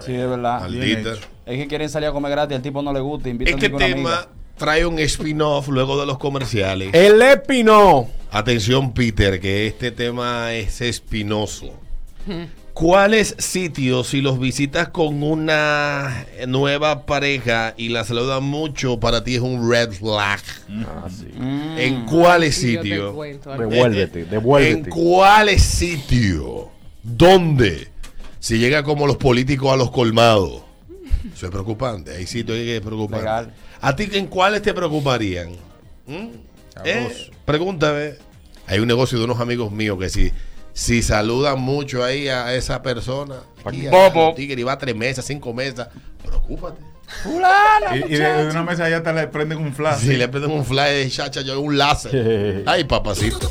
Sí, 0.00 0.14
es 0.14 0.28
verdad. 0.28 0.60
Maldita. 0.60 1.12
Es 1.44 1.58
que 1.58 1.68
quieren 1.68 1.88
salir 1.88 2.08
a 2.08 2.12
comer 2.12 2.32
gratis, 2.32 2.56
al 2.56 2.62
tipo 2.62 2.82
no 2.82 2.92
le 2.92 2.98
gusta, 3.00 3.28
invitan 3.28 3.54
Este 3.54 3.66
a 3.66 3.78
tema 3.78 3.92
amiga. 4.18 4.28
trae 4.56 4.84
un 4.86 4.98
spin-off 4.98 5.68
luego 5.68 5.98
de 6.00 6.06
los 6.06 6.18
comerciales. 6.18 6.90
El 6.92 7.22
espino. 7.22 8.08
Atención, 8.32 8.92
Peter, 8.92 9.38
que 9.40 9.68
este 9.68 9.92
tema 9.92 10.52
es 10.52 10.80
espinoso. 10.80 11.66
¿Cuáles 12.76 13.34
sitios, 13.38 14.08
si 14.08 14.20
los 14.20 14.38
visitas 14.38 14.88
con 14.90 15.22
una 15.22 16.26
nueva 16.46 17.06
pareja 17.06 17.72
y 17.78 17.88
la 17.88 18.04
saludan 18.04 18.44
mucho, 18.44 19.00
para 19.00 19.24
ti 19.24 19.36
es 19.36 19.40
un 19.40 19.70
red 19.70 19.92
flag? 19.92 20.42
¿En 21.78 22.04
cuáles 22.04 22.62
Y 22.62 22.74
yo 22.74 22.80
te 22.82 22.88
sitios? 22.88 23.02
algo. 23.46 23.56
Devuélvete, 23.56 24.20
¿En 24.20 24.30
devuélvete. 24.30 24.90
cuáles 24.90 25.62
sitios? 25.62 26.66
¿Dónde? 27.02 27.88
Si 28.40 28.58
llega 28.58 28.82
como 28.82 29.06
los 29.06 29.16
políticos 29.16 29.72
a 29.72 29.76
los 29.76 29.90
colmados. 29.90 30.60
Eso 31.34 31.46
es 31.46 31.50
preocupante. 31.52 32.14
Hay 32.14 32.26
sitios 32.26 32.58
ahí 32.58 32.64
que 32.66 32.76
es 32.76 32.82
preocupante. 32.82 33.24
Legal. 33.24 33.54
¿A 33.80 33.96
ti 33.96 34.06
en 34.12 34.26
cuáles 34.26 34.60
te 34.60 34.74
preocuparían? 34.74 35.48
¿Mm? 36.06 36.26
¿Eh? 36.84 37.30
Pregúntame. 37.46 38.16
Hay 38.66 38.80
un 38.80 38.86
negocio 38.86 39.16
de 39.16 39.24
unos 39.24 39.40
amigos 39.40 39.72
míos 39.72 39.98
que 39.98 40.10
si, 40.10 40.30
si 40.78 41.00
saludan 41.02 41.58
mucho 41.58 42.04
ahí 42.04 42.28
a 42.28 42.54
esa 42.54 42.82
persona, 42.82 43.36
aquí, 43.64 43.86
a- 43.86 43.90
Bobo. 43.90 44.34
tigre, 44.34 44.60
y 44.60 44.64
va 44.64 44.72
a 44.72 44.78
tres 44.78 44.94
mesas, 44.94 45.24
cinco 45.24 45.54
mesas, 45.54 45.88
preocúpate. 46.22 46.82
Fulana, 47.22 47.96
Y, 47.96 48.00
y 48.14 48.16
de, 48.18 48.18
de 48.44 48.50
una 48.50 48.62
mesa 48.62 48.84
allá 48.84 48.98
hasta 48.98 49.12
le 49.14 49.26
prenden 49.28 49.58
un 49.58 49.72
flash. 49.72 50.00
Si 50.00 50.16
le 50.16 50.28
prenden 50.28 50.50
un 50.50 50.64
fly 50.66 50.92
de 50.92 51.08
chacha, 51.08 51.40
yo 51.40 51.58
un 51.62 51.78
láser. 51.78 52.62
Ay, 52.66 52.84
papacito. 52.84 53.48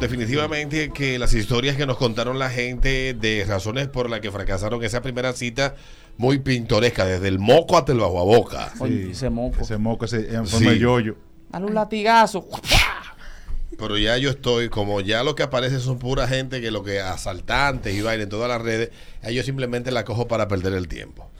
Definitivamente 0.00 0.90
que 0.90 1.18
las 1.18 1.32
historias 1.34 1.76
que 1.76 1.86
nos 1.86 1.96
contaron 1.96 2.38
la 2.38 2.50
gente 2.50 3.14
de 3.14 3.44
razones 3.48 3.88
por 3.88 4.10
las 4.10 4.20
que 4.20 4.30
fracasaron 4.30 4.84
esa 4.84 5.00
primera 5.02 5.32
cita, 5.32 5.74
muy 6.16 6.38
pintoresca, 6.38 7.04
desde 7.06 7.28
el 7.28 7.38
moco 7.38 7.76
hasta 7.78 7.92
el 7.92 7.98
bajo 7.98 8.20
a 8.20 8.24
boca. 8.24 8.72
Oye, 8.78 9.10
ese 9.12 9.30
moco. 9.30 9.62
Ese 9.62 9.78
moco 9.78 10.04
ese, 10.04 10.34
en 10.34 10.46
forma 10.46 10.68
de 10.70 10.76
Sí. 10.76 10.80
yoyo. 10.82 11.16
Dale 11.50 11.66
un 11.66 11.74
latigazo. 11.74 12.46
Pero 13.78 13.98
ya 13.98 14.16
yo 14.18 14.30
estoy, 14.30 14.68
como 14.68 15.00
ya 15.00 15.22
lo 15.24 15.34
que 15.34 15.42
aparece 15.42 15.80
son 15.80 15.98
pura 15.98 16.26
gente 16.28 16.60
que 16.60 16.70
lo 16.70 16.82
que 16.84 17.00
asaltantes 17.00 17.94
y 17.94 18.02
vaina 18.02 18.24
en 18.24 18.28
todas 18.28 18.48
las 18.48 18.60
redes, 18.62 18.90
ya 19.22 19.30
yo 19.30 19.42
simplemente 19.42 19.90
la 19.90 20.04
cojo 20.04 20.28
para 20.28 20.48
perder 20.48 20.72
el 20.74 20.88
tiempo. 20.88 21.30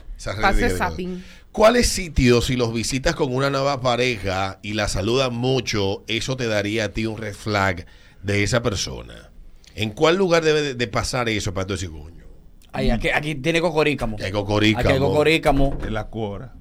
Pase 0.41 0.61
de- 0.61 0.69
de- 0.69 0.77
zapping. 0.77 1.23
¿Cuáles 1.51 1.87
sitios, 1.87 2.45
si 2.47 2.55
los 2.57 2.73
visitas 2.73 3.15
con 3.15 3.33
una 3.33 3.49
nueva 3.49 3.79
pareja 3.81 4.59
y 4.61 4.73
la 4.73 4.87
saludan 4.89 5.33
mucho, 5.33 6.03
eso 6.07 6.35
te 6.35 6.47
daría 6.47 6.85
a 6.85 6.89
ti 6.89 7.05
un 7.05 7.17
red 7.17 7.33
flag 7.33 7.85
de 8.23 8.43
esa 8.43 8.61
persona? 8.61 9.31
¿En 9.73 9.91
cuál 9.91 10.15
lugar 10.17 10.43
debe 10.43 10.61
de, 10.61 10.75
de 10.75 10.87
pasar 10.87 11.29
eso 11.29 11.53
para 11.53 11.67
tu 11.67 11.73
decir, 11.73 11.91
coño? 11.91 12.25
Ay, 12.73 12.89
aquí, 12.89 13.07
aquí 13.09 13.35
tiene 13.35 13.61
cocorícamo. 13.61 14.17
Hay 14.21 14.31
cocorícamo. 14.33 14.79
Aquí 14.81 14.93
hay 14.93 14.99
cocorícamo. 14.99 15.77
En 15.87 15.93
la 15.93 16.07
cuora. 16.07 16.53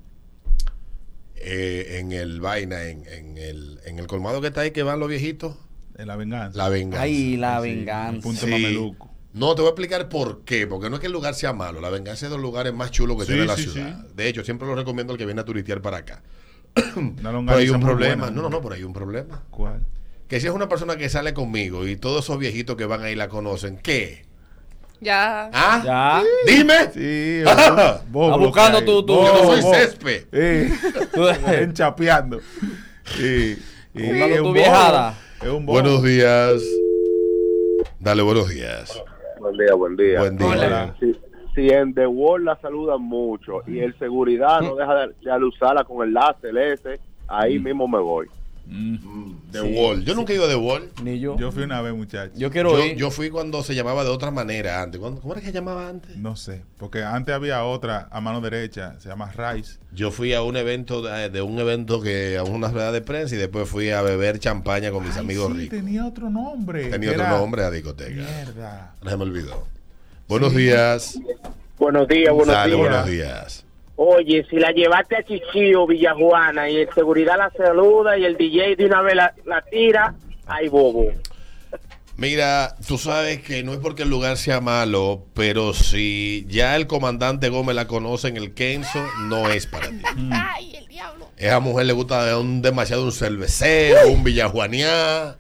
Eh, 1.46 1.98
en 2.00 2.12
el 2.12 2.40
vaina, 2.40 2.84
en, 2.84 3.04
en 3.06 3.36
el, 3.36 3.78
en 3.84 3.98
el 3.98 4.06
colmado 4.06 4.40
que 4.40 4.46
está 4.46 4.62
ahí 4.62 4.70
que 4.70 4.82
van 4.82 4.98
los 4.98 5.08
viejitos. 5.10 5.56
En 5.98 6.08
la 6.08 6.16
venganza. 6.16 6.56
La 6.58 6.68
venganza. 6.70 7.02
Ay, 7.02 7.36
la 7.36 7.60
Sí, 7.62 7.68
venganza. 7.68 8.22
punto 8.22 8.46
Sí. 8.46 8.50
mameluco. 8.50 9.10
No, 9.34 9.54
te 9.54 9.60
voy 9.62 9.68
a 9.68 9.70
explicar 9.72 10.08
por 10.08 10.44
qué. 10.44 10.66
Porque 10.66 10.88
no 10.88 10.96
es 10.96 11.00
que 11.00 11.06
el 11.08 11.12
lugar 11.12 11.34
sea 11.34 11.52
malo. 11.52 11.80
La 11.80 11.90
venganza 11.90 12.26
es 12.26 12.30
de 12.30 12.36
los 12.36 12.42
lugares 12.42 12.72
más 12.72 12.90
chulos 12.90 13.16
que 13.18 13.24
Sí, 13.24 13.32
tiene 13.32 13.44
la 13.46 13.56
sí, 13.56 13.64
ciudad. 13.64 14.06
De 14.14 14.28
hecho, 14.28 14.42
siempre 14.44 14.66
lo 14.66 14.74
recomiendo 14.74 15.12
al 15.12 15.18
que 15.18 15.26
viene 15.26 15.40
a 15.42 15.44
turistear 15.44 15.82
para 15.82 15.98
acá. 15.98 16.22
Una 16.96 17.14
Pero 17.30 17.56
hay 17.58 17.68
un 17.68 17.80
problema. 17.80 18.24
buena. 18.24 18.30
No, 18.36 18.42
no, 18.42 18.48
no, 18.50 18.62
pero 18.62 18.74
hay 18.76 18.82
un 18.84 18.92
problema. 18.92 19.44
¿Cuál? 19.50 19.84
Que 20.28 20.40
si 20.40 20.46
es 20.46 20.52
una 20.52 20.68
persona 20.68 20.96
que 20.96 21.08
sale 21.10 21.34
conmigo 21.34 21.86
y 21.86 21.96
todos 21.96 22.24
esos 22.24 22.38
viejitos 22.38 22.76
que 22.76 22.86
van 22.86 23.02
ahí 23.02 23.14
la 23.14 23.28
conocen, 23.28 23.76
¿qué? 23.76 24.23
Ya. 25.04 25.50
¿Ah? 25.52 25.82
Ya. 25.84 26.22
Dime. 26.46 26.74
Sí, 26.92 27.42
Ah. 27.46 28.00
lo 28.12 28.38
buscando 28.38 28.82
tu- 28.84 29.04
tu- 29.04 29.12
Bobo, 29.14 29.26
Yo 29.26 29.32
no 29.34 29.44
soy 29.52 29.60
bobo. 29.60 29.74
césped. 29.74 30.24
Sí. 30.32 30.74
Enchapeando. 31.62 32.40
Sí. 33.04 33.58
Y 33.94 34.02
Buscando 34.02 34.26
es 34.34 34.36
tu 34.38 34.46
un 34.48 34.52
viejada. 34.54 35.14
Es 35.42 35.48
un. 35.48 35.66
Buenos 35.66 36.02
días. 36.02 36.62
Dale, 38.00 38.22
buenos 38.22 38.48
días. 38.48 39.02
Buen 39.38 39.56
día, 39.56 39.74
buen 39.74 39.96
día. 39.96 40.18
Buen 40.20 40.36
día. 40.38 40.46
Hola. 40.48 40.96
Si, 41.00 41.14
si 41.54 41.68
en 41.70 41.94
The 41.94 42.06
Wall 42.06 42.44
la 42.44 42.56
saludan 42.60 43.02
mucho 43.02 43.62
y 43.66 43.80
el 43.80 43.96
seguridad 43.98 44.60
no 44.62 44.74
deja 44.74 44.94
de, 44.94 45.14
de 45.22 45.30
alusarla 45.30 45.84
con 45.84 46.06
el 46.06 46.14
láser 46.14 46.56
ese, 46.56 46.98
ahí 47.28 47.58
mismo 47.58 47.86
me 47.86 47.98
voy. 47.98 48.26
The 48.66 49.60
Wall. 49.60 50.04
Yo 50.04 50.14
nunca 50.14 50.32
he 50.32 50.36
ido 50.36 50.46
a 50.46 50.48
The 50.48 50.56
Wall. 50.56 50.90
Ni 51.02 51.20
yo. 51.20 51.36
Yo 51.38 51.52
fui 51.52 51.62
una 51.64 51.80
vez, 51.82 51.94
muchacho. 51.94 52.32
Yo 52.36 52.50
quiero 52.50 52.72
Yo, 52.78 52.84
ir. 52.84 52.96
yo 52.96 53.10
fui 53.10 53.30
cuando 53.30 53.62
se 53.62 53.74
llamaba 53.74 54.04
de 54.04 54.10
otra 54.10 54.30
manera 54.30 54.82
antes. 54.82 55.00
¿Cuándo- 55.00 55.20
¿Cómo 55.20 55.34
era 55.34 55.40
que 55.40 55.48
se 55.48 55.52
llamaba 55.52 55.88
antes? 55.88 56.16
No 56.16 56.34
sé. 56.36 56.62
Porque 56.78 57.02
antes 57.02 57.34
había 57.34 57.62
otra 57.64 58.08
a 58.10 58.20
mano 58.20 58.40
derecha. 58.40 58.98
Se 59.00 59.08
llama 59.08 59.30
Rice. 59.32 59.78
Yo 59.92 60.10
fui 60.10 60.32
a 60.32 60.42
un 60.42 60.56
evento 60.56 61.02
de, 61.02 61.28
de 61.30 61.42
un 61.42 61.58
evento 61.58 62.00
que 62.00 62.36
a 62.38 62.42
una 62.44 62.68
rueda 62.68 62.90
de 62.92 63.00
prensa 63.02 63.34
y 63.34 63.38
después 63.38 63.68
fui 63.68 63.90
a 63.90 64.02
beber 64.02 64.38
champaña 64.38 64.90
con 64.90 65.04
mis 65.04 65.14
Ay, 65.14 65.20
amigos 65.20 65.52
sí, 65.52 65.58
ricos. 65.58 65.78
tenía 65.78 66.06
otro 66.06 66.30
nombre. 66.30 66.86
Tenía 66.90 67.12
Era- 67.12 67.24
otro 67.26 67.38
nombre 67.38 67.64
a 67.64 67.70
discoteca. 67.70 68.10
Mierda. 68.14 68.94
No 69.02 69.10
se 69.10 69.16
me 69.16 69.22
olvidó. 69.24 69.66
Buenos 70.26 70.54
días. 70.54 71.18
Buenos 71.78 72.08
días, 72.08 72.32
buenos 72.32 72.54
Dale, 72.54 72.74
días. 72.76 72.88
buenos 72.88 73.06
días. 73.06 73.64
Oye, 73.96 74.44
si 74.50 74.56
la 74.56 74.72
llevaste 74.72 75.16
a 75.16 75.22
Chichío, 75.22 75.86
Villajuana, 75.86 76.68
y 76.68 76.76
el 76.78 76.92
seguridad 76.92 77.38
la 77.38 77.50
saluda 77.50 78.18
y 78.18 78.24
el 78.24 78.36
DJ 78.36 78.76
de 78.76 78.86
una 78.86 79.02
vez 79.02 79.14
la, 79.14 79.34
la 79.44 79.62
tira, 79.62 80.14
ay, 80.46 80.68
bobo. 80.68 81.12
Mira, 82.16 82.76
tú 82.86 82.96
sabes 82.96 83.40
que 83.40 83.64
no 83.64 83.72
es 83.72 83.80
porque 83.80 84.04
el 84.04 84.10
lugar 84.10 84.36
sea 84.36 84.60
malo, 84.60 85.26
pero 85.34 85.74
si 85.74 86.46
ya 86.48 86.76
el 86.76 86.86
comandante 86.86 87.48
Gómez 87.48 87.74
la 87.74 87.88
conoce 87.88 88.28
en 88.28 88.36
el 88.36 88.54
Kenzo, 88.54 89.04
no 89.22 89.48
es 89.50 89.66
para 89.66 89.88
ti. 89.88 90.00
Ay, 90.32 90.76
el 90.76 90.86
diablo. 90.86 91.28
Esa 91.36 91.58
mujer 91.58 91.86
le 91.86 91.92
gusta 91.92 92.38
un, 92.38 92.62
demasiado 92.62 93.04
un 93.04 93.10
cervecero, 93.10 94.08
un 94.08 94.22
villajuaneá. 94.22 95.38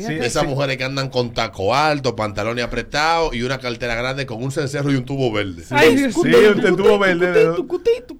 Fíjate. 0.00 0.26
Esas 0.26 0.44
mujeres 0.46 0.76
que 0.76 0.84
andan 0.84 1.08
con 1.08 1.32
taco 1.34 1.74
alto, 1.74 2.14
pantalones 2.16 2.64
apretados 2.64 3.34
y 3.34 3.42
una 3.42 3.58
cartera 3.58 3.94
grande 3.94 4.26
con 4.26 4.42
un 4.42 4.50
cencerro 4.52 4.92
y 4.92 4.96
un 4.96 5.04
tubo 5.04 5.30
verde. 5.32 5.62
Ay, 5.70 5.96
Sí, 5.96 6.02
mío. 6.28 6.50
usted 6.54 6.74
tuvo 6.74 6.98
verde. 6.98 7.32
de- 7.32 7.52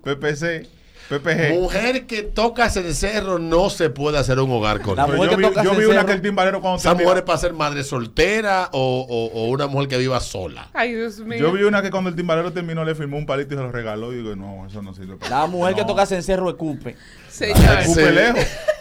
PPC. 0.02 0.66
PPG. 1.08 1.54
Mujer 1.60 2.06
que 2.06 2.22
toca 2.24 2.68
cencerro 2.68 3.38
no 3.38 3.70
se 3.70 3.90
puede 3.90 4.18
hacer 4.18 4.40
un 4.40 4.50
hogar 4.50 4.80
con 4.80 4.96
La 4.96 5.06
mujer 5.06 5.22
yo 5.22 5.30
que 5.30 5.36
vi, 5.36 5.42
toca 5.44 5.62
yo 5.62 5.70
vi 5.70 5.76
cencerro- 5.76 5.90
una 5.92 6.04
que 6.06 6.12
el 6.14 6.20
timbalero 6.20 6.60
cuando 6.60 6.78
Esa 6.80 6.94
mujer 6.94 7.18
es 7.18 7.22
para 7.22 7.38
ser 7.38 7.52
madre 7.52 7.84
soltera 7.84 8.70
o, 8.72 9.06
o- 9.08 9.40
o 9.40 9.48
una 9.50 9.68
mujer 9.68 9.86
que 9.86 9.98
viva 9.98 10.18
sola. 10.18 10.68
Ay, 10.74 10.94
Dios 10.96 11.18
mío. 11.20 11.38
Yo 11.38 11.52
vi 11.52 11.62
una 11.62 11.80
que 11.80 11.92
cuando 11.92 12.10
el 12.10 12.16
timbalero 12.16 12.52
terminó 12.52 12.84
le 12.84 12.96
firmó 12.96 13.18
un 13.18 13.24
palito 13.26 13.54
y 13.54 13.56
se 13.56 13.62
lo 13.62 13.70
regaló. 13.70 14.12
Y 14.12 14.16
digo, 14.16 14.34
no, 14.34 14.66
eso 14.66 14.82
no 14.82 14.94
sirve 14.94 15.14
para 15.14 15.42
La 15.42 15.46
mujer 15.46 15.76
que 15.76 15.84
toca 15.84 16.06
cencerro 16.06 16.48
escupe. 16.50 16.96
Señor. 17.30 17.56
Escupe 17.78 18.04
Sí. 18.08 18.12
lejos. 18.12 18.40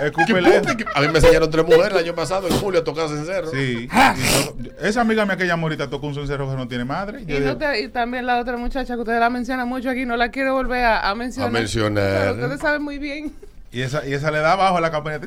¿Qué 0.00 0.06
Escupe 0.06 0.40
lejos. 0.40 0.58
puta 0.60 0.76
que- 0.76 0.84
A 0.94 1.00
mí 1.00 1.08
me 1.08 1.18
enseñaron 1.18 1.50
tres 1.50 1.64
mujeres 1.64 1.88
el 1.92 1.98
año 1.98 2.14
pasado, 2.14 2.48
en 2.48 2.54
julio, 2.58 2.80
a 2.80 2.84
tocar 2.84 3.08
cencerro. 3.08 3.50
Sí. 3.50 3.88
Yo- 3.88 4.54
esa 4.86 5.00
amiga 5.00 5.24
mía 5.26 5.36
que 5.36 5.44
ella 5.44 5.54
ahorita 5.54 5.90
tocó 5.90 6.06
un 6.08 6.14
cencerro 6.14 6.48
que 6.50 6.56
no 6.56 6.68
tiene 6.68 6.84
madre. 6.84 7.20
Y, 7.22 7.24
digo, 7.26 7.40
no 7.46 7.56
te- 7.56 7.80
y 7.82 7.88
también 7.88 8.26
la 8.26 8.38
otra 8.38 8.56
muchacha 8.56 8.94
que 8.94 9.00
ustedes 9.00 9.20
la 9.20 9.30
mencionan 9.30 9.68
mucho 9.68 9.90
aquí, 9.90 10.04
no 10.06 10.16
la 10.16 10.30
quiero 10.30 10.54
volver 10.54 10.84
a, 10.84 11.08
a 11.10 11.14
mencionar. 11.14 11.50
A 11.50 11.52
mencionar. 11.52 12.18
Pero 12.20 12.32
ustedes 12.34 12.60
saben 12.60 12.82
muy 12.82 12.98
bien. 12.98 13.32
y, 13.72 13.82
esa, 13.82 14.06
y 14.06 14.12
esa 14.14 14.30
le 14.30 14.38
da 14.38 14.52
abajo 14.52 14.76
a 14.78 14.80
la 14.80 14.90
campanita. 14.90 15.26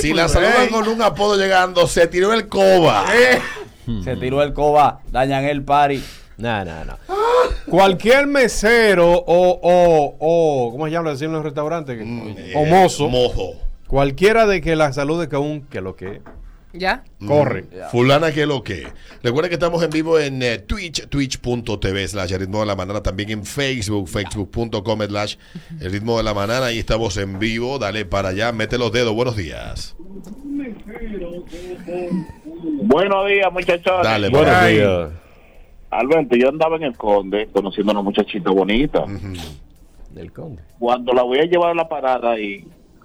Si 0.00 0.12
la 0.12 0.28
saludan 0.28 0.68
con 0.68 0.88
un 0.88 1.02
apodo 1.02 1.36
llegando, 1.36 1.86
se 1.86 2.06
tiró 2.06 2.32
el 2.32 2.48
coba. 2.48 3.04
eh. 3.14 3.40
Se 4.02 4.16
tiró 4.16 4.42
el 4.42 4.52
coba, 4.52 5.00
dañan 5.12 5.44
el 5.44 5.62
party. 5.62 6.02
No, 6.38 6.64
no, 6.64 6.84
no. 6.84 6.98
Cualquier 7.66 8.26
mesero 8.26 9.10
o, 9.10 9.58
o, 9.62 10.16
o 10.18 10.70
¿cómo 10.72 10.86
se 10.86 10.92
llama 10.92 11.10
decir 11.10 11.26
en 11.26 11.32
los 11.32 11.42
restaurantes? 11.42 11.98
o 12.00 12.04
Eh, 12.04 12.66
mozo. 12.68 13.08
Mozo. 13.08 13.52
Cualquiera 13.86 14.46
de 14.46 14.60
que 14.60 14.76
la 14.76 14.92
salude 14.92 15.28
con 15.28 15.42
un 15.42 15.60
que 15.62 15.80
lo 15.80 15.96
que. 15.96 16.20
¿Ya? 16.72 17.04
Corre. 17.26 17.62
Mm, 17.62 17.90
Fulana 17.90 18.32
que 18.32 18.44
lo 18.44 18.62
que. 18.62 18.86
Recuerda 19.22 19.48
que 19.48 19.54
estamos 19.54 19.82
en 19.82 19.88
vivo 19.90 20.18
en 20.18 20.42
eh, 20.42 20.58
Twitch, 20.58 21.08
twitch.tv 21.08 22.08
slash 22.08 22.32
el 22.32 22.40
ritmo 22.40 22.60
de 22.60 22.66
la 22.66 22.76
mañana. 22.76 23.02
También 23.02 23.30
en 23.30 23.44
Facebook, 23.46 24.08
facebook.com 24.08 25.00
slash 25.06 25.36
el 25.80 25.90
ritmo 25.92 26.18
de 26.18 26.24
la 26.24 26.34
mañana. 26.34 26.66
Ahí 26.66 26.78
estamos 26.78 27.16
en 27.16 27.38
vivo. 27.38 27.78
Dale 27.78 28.04
para 28.04 28.28
allá, 28.30 28.52
mete 28.52 28.76
los 28.76 28.92
dedos. 28.92 29.14
Buenos 29.14 29.36
días. 29.36 29.96
Buenos 32.82 33.28
días, 33.28 33.52
muchachones. 33.52 34.02
Dale, 34.02 34.28
Buenos 34.28 34.66
días. 34.68 35.25
Alberto, 35.98 36.36
yo 36.36 36.48
andaba 36.48 36.76
en 36.76 36.84
el 36.84 36.96
Conde 36.96 37.48
conociendo 37.52 37.92
a 37.92 37.94
una 37.94 38.02
muchachita 38.02 38.50
bonita. 38.50 39.04
Del 40.10 40.32
conde. 40.32 40.62
Cuando 40.78 41.12
la 41.12 41.22
voy 41.22 41.38
a 41.38 41.44
llevar 41.44 41.70
a 41.70 41.74
la 41.74 41.88
parada 41.88 42.38
y 42.38 42.64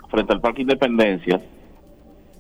frente 0.10 0.32
al 0.34 0.40
Parque 0.42 0.62
Independencia, 0.62 1.42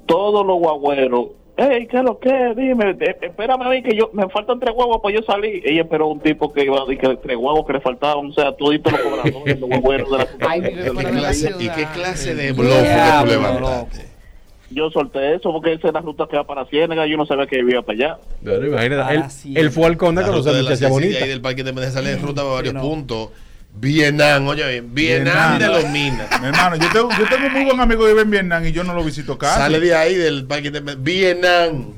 todos 0.05 0.45
los 0.45 0.57
guagüeros, 0.59 1.27
hey, 1.57 1.87
¿qué 1.89 1.97
es 1.97 2.03
lo 2.03 2.19
que? 2.19 2.53
Dime, 2.55 2.91
eh, 2.99 3.17
espérame 3.21 3.61
a 3.63 3.69
mí 3.69 3.83
que 3.83 3.95
yo, 3.95 4.09
me 4.13 4.29
faltan 4.29 4.59
tres 4.59 4.73
guagos 4.73 5.01
para 5.01 5.15
yo 5.15 5.21
salir. 5.23 5.61
Ella 5.67 5.81
esperó 5.81 6.07
un 6.07 6.19
tipo 6.21 6.51
que 6.53 6.63
iba 6.63 6.77
a 6.77 6.85
decir 6.85 6.99
que 6.99 7.17
tres 7.17 7.37
guagos 7.37 7.65
que 7.65 7.73
le 7.73 7.81
faltaban, 7.81 8.27
o 8.27 8.33
sea, 8.33 8.55
toditos 8.55 8.91
los 8.93 9.01
cobradores, 9.01 9.59
los 9.59 9.69
guagüeros 9.69 10.11
de 10.11 10.17
la 10.17 10.27
Ay, 10.49 10.61
vive 10.61 10.71
¿Y 10.85 10.89
fuera 10.89 11.09
qué 11.09 11.15
de 11.15 11.21
la 11.21 11.27
clase, 11.27 11.47
ciudad. 11.53 11.59
y 11.59 11.69
qué 11.69 11.85
clase 11.93 12.35
de 12.35 12.51
blog 12.53 12.71
que 12.71 13.19
tú 13.21 13.25
levantaste? 13.27 14.10
Yo 14.73 14.89
solté 14.91 15.35
eso 15.35 15.51
porque 15.51 15.73
esa 15.73 15.89
es 15.89 15.93
la 15.93 16.01
ruta 16.01 16.27
que 16.29 16.37
va 16.37 16.45
para 16.45 16.65
Ciénaga, 16.65 17.05
yo 17.05 17.17
no 17.17 17.25
sabía 17.25 17.45
que 17.45 17.59
iba 17.59 17.81
para 17.81 17.97
allá. 17.97 18.17
Pero 18.43 18.67
imagínate, 18.67 19.23
él, 19.55 19.71
fue 19.71 19.85
al 19.85 19.97
conde 19.97 20.23
con 20.23 20.31
los 20.31 20.45
de 20.45 20.53
la 20.53 20.57
muchacha 20.59 20.75
Cecilia, 20.75 20.89
bonita. 20.89 21.23
ahí 21.23 21.29
del 21.29 21.41
Parque 21.41 21.61
Independencia 21.61 22.01
sale 22.01 22.13
en 22.13 22.21
ruta 22.21 22.41
para 22.41 22.53
varios 22.53 22.73
no. 22.73 22.81
puntos. 22.81 23.29
Vietnam, 23.73 24.47
oye, 24.47 24.81
bien, 24.81 24.93
Vietnam 24.93 25.57
de 25.57 25.67
los 25.67 25.89
Minas. 25.89 26.41
Mi 26.41 26.47
hermano, 26.47 26.75
yo 26.75 26.89
tengo, 26.91 27.09
yo 27.17 27.27
tengo 27.29 27.47
un 27.47 27.53
muy 27.53 27.65
buen 27.65 27.79
amigo 27.79 28.01
que 28.03 28.09
vive 28.09 28.21
en 28.21 28.31
Vietnam 28.31 28.65
y 28.65 28.71
yo 28.71 28.83
no 28.83 28.93
lo 28.93 29.03
visito 29.03 29.37
casi. 29.37 29.59
Sale 29.59 29.79
de 29.79 29.95
ahí 29.95 30.15
del 30.15 30.45
Parque 30.45 30.67
Independencia. 30.67 31.03
Vietnam. 31.03 31.93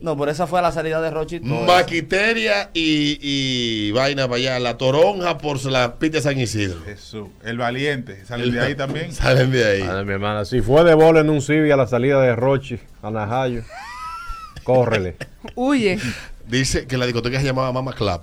No, 0.00 0.16
por 0.16 0.28
esa 0.28 0.46
fue 0.46 0.62
la 0.62 0.70
salida 0.70 1.00
de 1.00 1.10
Rochi. 1.10 1.40
Maquiteria 1.40 2.70
y, 2.72 3.18
y 3.20 3.90
vaina 3.92 4.28
para 4.28 4.36
allá. 4.36 4.58
La 4.60 4.78
toronja 4.78 5.38
por 5.38 5.62
la 5.64 5.96
pita 5.96 6.18
de 6.18 6.22
San 6.22 6.38
Isidro. 6.38 6.80
Jesús, 6.84 7.28
el 7.44 7.58
valiente. 7.58 8.24
Sale 8.24 8.50
de 8.50 8.60
ahí 8.60 8.74
también. 8.76 9.12
Salen 9.12 9.50
de 9.50 9.64
ahí. 9.68 9.82
Madre, 9.82 10.04
mi 10.04 10.12
hermana, 10.12 10.44
si 10.44 10.60
fue 10.60 10.84
de 10.84 10.94
bola 10.94 11.20
en 11.20 11.30
un 11.30 11.42
Civi 11.42 11.70
a 11.72 11.76
la 11.76 11.86
salida 11.88 12.20
de 12.22 12.36
Rochi, 12.36 12.78
a 13.02 13.10
Najayo, 13.10 13.62
córrele. 14.62 15.16
Huye. 15.56 15.98
Dice 16.46 16.86
que 16.86 16.96
la 16.96 17.04
discoteca 17.06 17.40
se 17.40 17.46
llamaba 17.46 17.72
Mama 17.72 17.92
Club. 17.92 18.20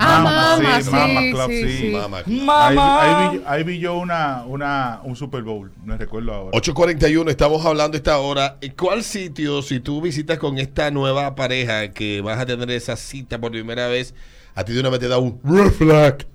Ah, 0.00 0.22
Mama, 0.22 0.30
mamá, 0.58 0.76
sí, 0.78 0.82
sí, 0.84 0.90
Mama 0.92 1.20
sí, 1.20 1.30
Club, 1.32 1.46
sí, 1.50 1.62
sí. 1.62 1.76
sí. 1.78 1.90
Mama 1.90 2.22
Club. 2.22 2.48
Ahí, 2.50 3.36
vi, 3.38 3.44
ahí 3.46 3.62
vi 3.64 3.78
yo 3.80 3.98
una, 3.98 4.44
una, 4.46 5.00
un 5.02 5.16
Super 5.16 5.42
Bowl, 5.42 5.72
no 5.84 5.96
recuerdo 5.96 6.32
ahora. 6.32 6.50
841, 6.56 7.30
estamos 7.30 7.66
hablando 7.66 7.96
esta 7.96 8.18
hora. 8.18 8.58
¿Cuál 8.78 9.02
sitio, 9.02 9.60
si 9.62 9.80
tú 9.80 10.00
visitas 10.00 10.38
con 10.38 10.58
esta 10.58 10.90
nueva 10.92 11.34
pareja 11.34 11.88
que 11.92 12.20
vas 12.20 12.38
a 12.38 12.46
tener 12.46 12.70
esa 12.70 12.94
cita 12.96 13.40
por 13.40 13.50
primera 13.50 13.88
vez, 13.88 14.14
a 14.54 14.64
ti 14.64 14.72
de 14.72 14.80
una 14.80 14.90
vez 14.90 15.00
te 15.00 15.08
da 15.08 15.18
un 15.18 15.40
red 15.42 15.70
flag? 15.72 16.26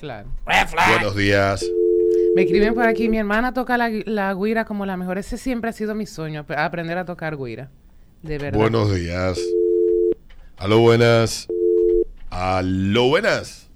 Claro. 0.00 0.28
Buenos 0.88 1.14
días. 1.16 1.64
Me 2.34 2.42
escriben 2.42 2.74
por 2.74 2.86
aquí, 2.86 3.08
mi 3.08 3.18
hermana 3.18 3.54
toca 3.54 3.78
la, 3.78 3.88
la 4.04 4.34
guira 4.34 4.64
como 4.66 4.84
la 4.84 4.96
mejor. 4.96 5.16
Ese 5.16 5.38
siempre 5.38 5.70
ha 5.70 5.72
sido 5.72 5.94
mi 5.94 6.06
sueño, 6.06 6.40
ap- 6.40 6.50
aprender 6.50 6.98
a 6.98 7.04
tocar 7.04 7.36
guira. 7.38 7.70
De 8.22 8.36
verdad. 8.36 8.58
Buenos 8.58 8.94
días. 8.94 9.40
Aló, 10.58 10.80
buenas. 10.80 11.46
Aló, 12.38 13.08
buenas. 13.08 13.66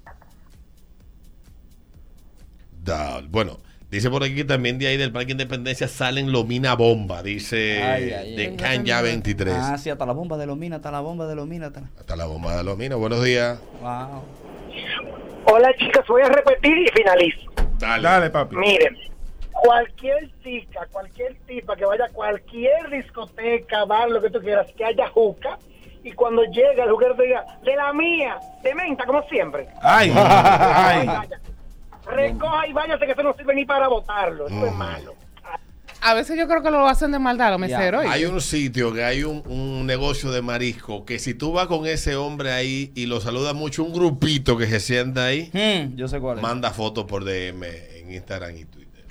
Da- 2.84 3.22
bueno, 3.26 3.58
dice 3.90 4.10
por 4.10 4.22
aquí 4.22 4.34
que 4.34 4.44
también 4.44 4.78
de 4.78 4.86
ahí 4.86 4.98
del 4.98 5.12
Parque 5.12 5.32
Independencia 5.32 5.88
salen 5.88 6.30
Lomina 6.30 6.74
Bomba, 6.74 7.22
dice 7.22 7.82
Ay, 7.82 8.12
ay, 8.12 8.36
de. 8.36 8.56
Canya 8.56 9.00
23. 9.00 9.54
Ah, 9.56 9.78
sí, 9.78 9.88
hasta 9.88 10.04
la 10.04 10.12
bomba 10.12 10.36
de 10.36 10.44
Lomina, 10.46 10.76
hasta 10.76 10.90
la 10.90 11.00
bomba 11.00 11.26
de 11.26 11.36
Lomina. 11.36 11.68
Hasta 11.68 11.80
la... 11.80 11.86
Hasta 11.98 12.16
la 12.16 12.26
bomba 12.26 12.54
de 12.54 12.64
Lomina. 12.64 12.96
Buenos 12.96 13.24
días. 13.24 13.58
Wow. 13.80 14.24
Hola 15.46 15.72
chicas, 15.78 16.06
voy 16.06 16.20
a 16.20 16.28
repetir 16.28 16.76
y 16.76 16.86
finalizo. 16.88 17.50
Dale, 17.78 18.28
papi. 18.28 18.56
Miren, 18.56 18.94
cualquier 19.52 20.30
chica, 20.42 20.86
cualquier 20.92 21.34
tipa 21.46 21.76
que 21.76 21.86
vaya 21.86 22.04
a 22.04 22.08
cualquier 22.10 22.90
discoteca, 22.90 23.86
bar, 23.86 24.10
lo 24.10 24.20
que 24.20 24.28
tú 24.28 24.38
quieras, 24.40 24.66
que 24.76 24.84
haya 24.84 25.08
juca, 25.08 25.58
y 26.04 26.12
cuando 26.12 26.42
llega 26.44 26.84
el 26.84 26.90
juguero 26.90 27.14
te 27.16 27.24
diga, 27.24 27.44
de 27.64 27.76
la 27.76 27.92
mía, 27.92 28.38
de 28.62 28.74
menta, 28.74 29.04
como 29.06 29.22
siempre. 29.28 29.68
Ay, 29.82 30.10
ay. 30.16 31.06
Vaya. 31.06 31.40
Recoja 32.06 32.66
y 32.66 32.72
váyase 32.72 33.06
que 33.06 33.12
eso 33.12 33.22
no 33.22 33.34
sirve 33.34 33.54
ni 33.54 33.64
para 33.64 33.86
botarlo, 33.88 34.46
eso 34.48 34.66
es 34.66 34.72
malo. 34.74 35.14
A 36.02 36.14
veces 36.14 36.38
yo 36.38 36.48
creo 36.48 36.62
que 36.62 36.70
lo 36.70 36.88
hacen 36.88 37.12
de 37.12 37.18
maldad 37.18 37.50
los 37.50 37.60
meseros. 37.60 38.06
Hay 38.06 38.24
un 38.24 38.40
sitio 38.40 38.90
que 38.92 39.04
hay 39.04 39.22
un, 39.22 39.42
un 39.46 39.84
negocio 39.86 40.30
de 40.30 40.40
marisco 40.40 41.04
que 41.04 41.18
si 41.18 41.34
tú 41.34 41.52
vas 41.52 41.66
con 41.66 41.86
ese 41.86 42.16
hombre 42.16 42.52
ahí 42.52 42.90
y 42.94 43.04
lo 43.04 43.20
saludas 43.20 43.54
mucho, 43.54 43.84
un 43.84 43.92
grupito 43.92 44.56
que 44.56 44.66
se 44.66 44.80
sienta 44.80 45.26
ahí, 45.26 45.50
Hmm, 45.52 45.96
yo 45.96 46.08
sé 46.08 46.18
cuál 46.18 46.38
es. 46.38 46.42
manda 46.42 46.70
fotos 46.70 47.04
por 47.04 47.22
DM 47.24 47.64
en 47.64 48.14
Instagram 48.14 48.56
y 48.56 48.64
Twitter. 48.64 49.04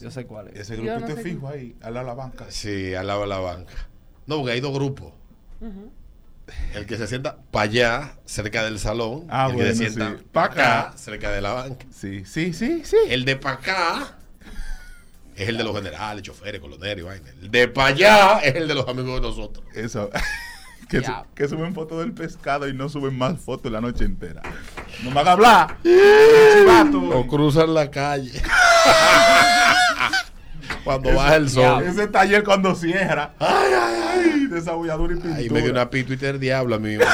Yo 0.00 0.10
sé 0.10 0.26
cuál 0.26 0.48
es. 0.48 0.56
Ese 0.56 0.76
grupito 0.76 1.12
es 1.16 1.22
fijo 1.22 1.48
ahí, 1.48 1.76
al 1.82 1.94
lado 1.94 2.06
de 2.06 2.10
la 2.12 2.14
banca. 2.16 2.46
Sí, 2.48 2.92
al 2.94 3.06
lado 3.06 3.20
de 3.20 3.26
la 3.28 3.38
banca. 3.38 3.72
No, 4.26 4.36
porque 4.38 4.52
hay 4.52 4.60
dos 4.60 4.72
grupos. 4.72 5.12
El 6.74 6.86
que 6.86 6.96
se 6.96 7.06
sienta 7.06 7.36
para 7.50 7.64
allá, 7.64 8.14
cerca 8.24 8.64
del 8.64 8.78
salón. 8.78 9.26
Ah, 9.30 9.46
y 9.48 9.50
el 9.52 9.56
que 9.56 9.62
bueno, 9.62 9.76
se 9.78 9.90
sienta 9.90 10.18
sí. 10.18 10.24
para 10.32 10.46
acá, 10.46 10.92
cerca 10.96 11.30
de 11.30 11.40
la 11.40 11.52
banca. 11.52 11.86
Sí, 11.92 12.24
sí, 12.24 12.52
sí, 12.52 12.82
sí. 12.84 12.96
El 13.08 13.24
de 13.24 13.36
para 13.36 13.56
acá 13.56 14.18
es 15.36 15.48
el 15.48 15.56
de 15.56 15.64
los 15.64 15.74
generales, 15.74 16.22
choferes, 16.22 16.60
colonel 16.60 16.98
y 16.98 17.02
vaina. 17.02 17.28
El 17.40 17.50
de 17.50 17.68
para 17.68 17.88
allá 17.88 18.38
es 18.40 18.54
el 18.56 18.68
de 18.68 18.74
los 18.74 18.86
amigos 18.88 19.14
de 19.14 19.20
nosotros. 19.28 19.64
Eso. 19.74 20.10
Que, 20.88 21.02
su- 21.02 21.12
que 21.34 21.48
suben 21.48 21.72
fotos 21.74 22.00
del 22.00 22.12
pescado 22.12 22.68
y 22.68 22.74
no 22.74 22.86
suben 22.90 23.16
más 23.16 23.40
fotos 23.40 23.72
la 23.72 23.80
noche 23.80 24.04
entera. 24.04 24.42
No 25.02 25.10
me 25.10 25.20
haga 25.20 25.32
hablar. 25.32 25.78
O 27.14 27.26
cruzan 27.26 27.72
la 27.72 27.90
calle. 27.90 28.42
Cuando 30.84 31.14
baja 31.14 31.36
el 31.36 31.48
sol. 31.48 31.82
Ese 31.84 32.08
taller 32.08 32.42
cuando 32.44 32.74
cierra. 32.74 33.32
Ay, 33.38 33.72
ay, 33.72 34.02
ay. 34.08 34.46
Desabulladura 34.46 35.12
y 35.12 35.16
pintura. 35.16 35.36
Ahí 35.36 35.50
me 35.50 35.62
dio 35.62 35.70
una 35.70 35.88
pi 35.90 36.02
Twitter 36.04 36.38
diablo 36.38 36.74
a 36.74 36.78
mí. 36.78 36.96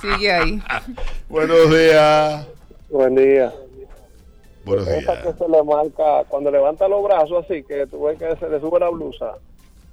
Sigue 0.00 0.32
ahí. 0.32 0.62
Buenos 1.28 1.70
días. 1.70 2.46
Buen 2.90 3.14
día. 3.14 3.52
Buenos 4.64 4.86
días. 4.86 5.02
Esa 5.02 5.22
que 5.22 5.32
se 5.32 5.48
le 5.48 5.62
marca, 5.62 6.24
cuando 6.28 6.50
levanta 6.50 6.88
los 6.88 7.02
brazos 7.04 7.44
así, 7.44 7.62
que 7.62 7.86
tú 7.86 8.04
ves 8.04 8.18
que 8.18 8.34
se 8.36 8.48
le 8.48 8.60
sube 8.60 8.80
la 8.80 8.90
blusa, 8.90 9.34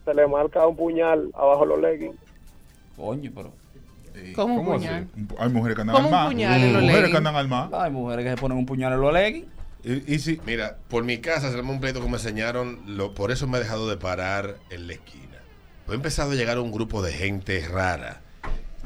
se 0.05 0.13
le 0.13 0.27
marca 0.27 0.65
un 0.65 0.75
puñal 0.75 1.29
abajo 1.35 1.65
los 1.65 1.79
leggings. 1.79 2.15
Coño, 2.95 3.31
pero. 3.35 3.51
Un 4.15 4.33
¿Cómo 4.33 4.73
así? 4.73 4.85
puñal. 4.87 5.07
Hay 5.37 5.49
mujeres 5.49 5.75
que 5.75 5.81
andan 5.81 6.27
puñal 6.27 6.61
en 6.61 6.73
los 6.73 6.83
Mujeres 6.83 7.11
que 7.11 7.17
andan 7.17 7.35
armadas. 7.35 7.81
Hay 7.81 7.91
mujeres 7.91 8.25
que 8.25 8.31
se 8.31 8.37
ponen 8.37 8.57
un 8.57 8.65
puñal 8.65 8.93
en 8.93 9.01
los 9.01 9.13
leggings. 9.13 9.47
Y, 9.83 10.13
y 10.15 10.19
si, 10.19 10.39
Mira, 10.45 10.77
por 10.89 11.03
mi 11.03 11.19
casa 11.19 11.51
se 11.51 11.57
armó 11.57 11.73
un 11.73 11.79
pleito 11.79 12.01
que 12.01 12.07
me 12.07 12.17
enseñaron, 12.17 12.81
lo, 12.85 13.13
por 13.13 13.31
eso 13.31 13.47
me 13.47 13.57
he 13.57 13.61
dejado 13.61 13.89
de 13.89 13.97
parar 13.97 14.57
en 14.69 14.87
la 14.87 14.93
esquina. 14.93 15.25
He 15.89 15.93
empezado 15.93 16.31
a 16.31 16.35
llegar 16.35 16.59
un 16.59 16.71
grupo 16.71 17.01
de 17.01 17.13
gente 17.13 17.65
rara. 17.67 18.21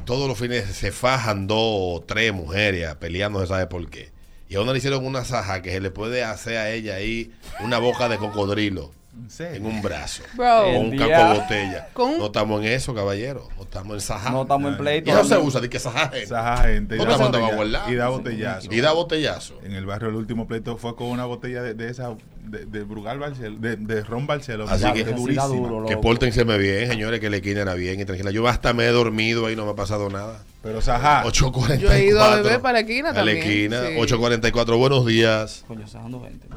Todos 0.05 0.27
los 0.27 0.37
fines 0.37 0.65
se 0.65 0.91
fajan 0.91 1.47
dos 1.47 1.57
o 1.59 2.03
tres 2.05 2.33
mujeres 2.33 2.95
no 3.29 3.39
se 3.39 3.47
sabe 3.47 3.67
por 3.67 3.89
qué. 3.89 4.11
Y 4.49 4.55
a 4.55 4.61
una 4.61 4.71
le 4.71 4.77
hicieron 4.77 5.05
una 5.05 5.25
saja 5.25 5.61
que 5.61 5.71
se 5.71 5.79
le 5.79 5.91
puede 5.91 6.23
hacer 6.23 6.57
a 6.57 6.69
ella 6.69 6.95
ahí 6.95 7.31
una 7.61 7.79
boca 7.79 8.07
de 8.09 8.17
cocodrilo 8.17 8.91
en 9.39 9.65
un 9.65 9.81
brazo. 9.81 10.23
Bro. 10.35 10.61
O 10.61 10.79
un 10.79 10.97
caco 10.97 11.39
botella. 11.41 11.87
Con- 11.93 12.17
No 12.17 12.25
estamos 12.27 12.61
en 12.61 12.67
eso, 12.71 12.93
caballero. 12.95 13.47
No 13.57 13.63
estamos 13.63 13.93
en 13.95 14.01
saja. 14.01 14.29
No 14.31 14.41
estamos 14.43 14.71
en 14.71 14.77
pleito. 14.77 15.09
Y 15.09 15.13
eso 15.13 15.23
se 15.25 15.37
usa 15.37 15.61
de 15.61 15.69
que 15.69 15.79
saja 15.79 16.09
gente. 16.09 16.27
Gente. 16.73 16.95
y 16.95 16.97
No 16.99 17.05
da 17.05 17.11
estamos 17.13 17.31
botella-. 17.55 17.83
Y 17.89 17.95
da 17.95 18.09
botellazo. 18.09 18.73
Y 18.73 18.81
da 18.81 18.91
botellazo. 18.93 19.59
En 19.63 19.73
el 19.73 19.85
barrio 19.85 20.09
el 20.09 20.15
último 20.15 20.47
pleito 20.47 20.77
fue 20.77 20.95
con 20.95 21.07
una 21.07 21.25
botella 21.25 21.61
de, 21.61 21.73
de 21.73 21.89
esa 21.89 22.15
de, 22.43 22.65
de 22.65 22.83
Brugal 22.83 23.19
de, 23.59 23.75
de 23.77 24.03
Ron 24.03 24.25
Barcelona. 24.27 24.71
Así 24.71 24.91
que- 24.93 25.01
es 25.01 25.15
durísima. 25.15 25.45
duro, 25.45 25.85
Que 25.85 25.97
pórtense 25.97 26.43
bien, 26.43 26.89
señores, 26.89 27.19
que 27.19 27.29
la 27.29 27.37
esquina 27.37 27.61
era 27.61 27.73
bien 27.75 27.99
y 27.99 28.05
tranquila. 28.05 28.31
Yo 28.31 28.47
hasta 28.47 28.73
me 28.73 28.85
he 28.85 28.89
dormido 28.89 29.45
ahí, 29.45 29.55
no 29.55 29.65
me 29.65 29.71
ha 29.71 29.75
pasado 29.75 30.09
nada. 30.09 30.43
Pero 30.61 30.81
Saja, 30.81 31.23
8.44. 31.25 31.77
Yo 31.77 31.91
he 31.91 32.05
ido 32.05 32.21
a 32.23 32.35
beber 32.37 32.61
para 32.61 32.73
la 32.73 32.79
esquina 32.79 33.09
A 33.09 33.11
la 33.11 33.17
también. 33.19 33.37
esquina, 33.37 33.81
sí. 33.87 33.95
8.44. 33.97 34.77
Buenos 34.77 35.05
días. 35.05 35.65
Coño, 35.67 35.87
se 35.87 35.97
dando 35.97 36.21
gente. 36.21 36.47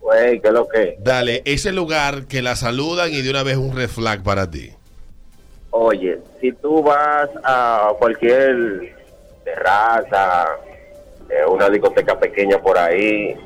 Güey, 0.00 0.40
¿qué 0.40 0.48
es 0.48 0.54
lo 0.54 0.68
que? 0.68 0.96
Dale, 1.00 1.42
ese 1.44 1.72
lugar 1.72 2.26
que 2.26 2.42
la 2.42 2.56
saludan 2.56 3.12
y 3.12 3.22
de 3.22 3.30
una 3.30 3.42
vez 3.42 3.56
un 3.56 3.74
red 3.74 3.88
flag 3.88 4.22
para 4.22 4.50
ti. 4.50 4.72
Oye, 5.70 6.18
si 6.40 6.52
tú 6.52 6.82
vas 6.82 7.28
a 7.44 7.92
cualquier 7.98 8.96
terraza, 9.44 10.46
eh, 11.28 11.44
una 11.46 11.68
discoteca 11.68 12.18
pequeña 12.18 12.58
por 12.58 12.78
ahí, 12.78 13.36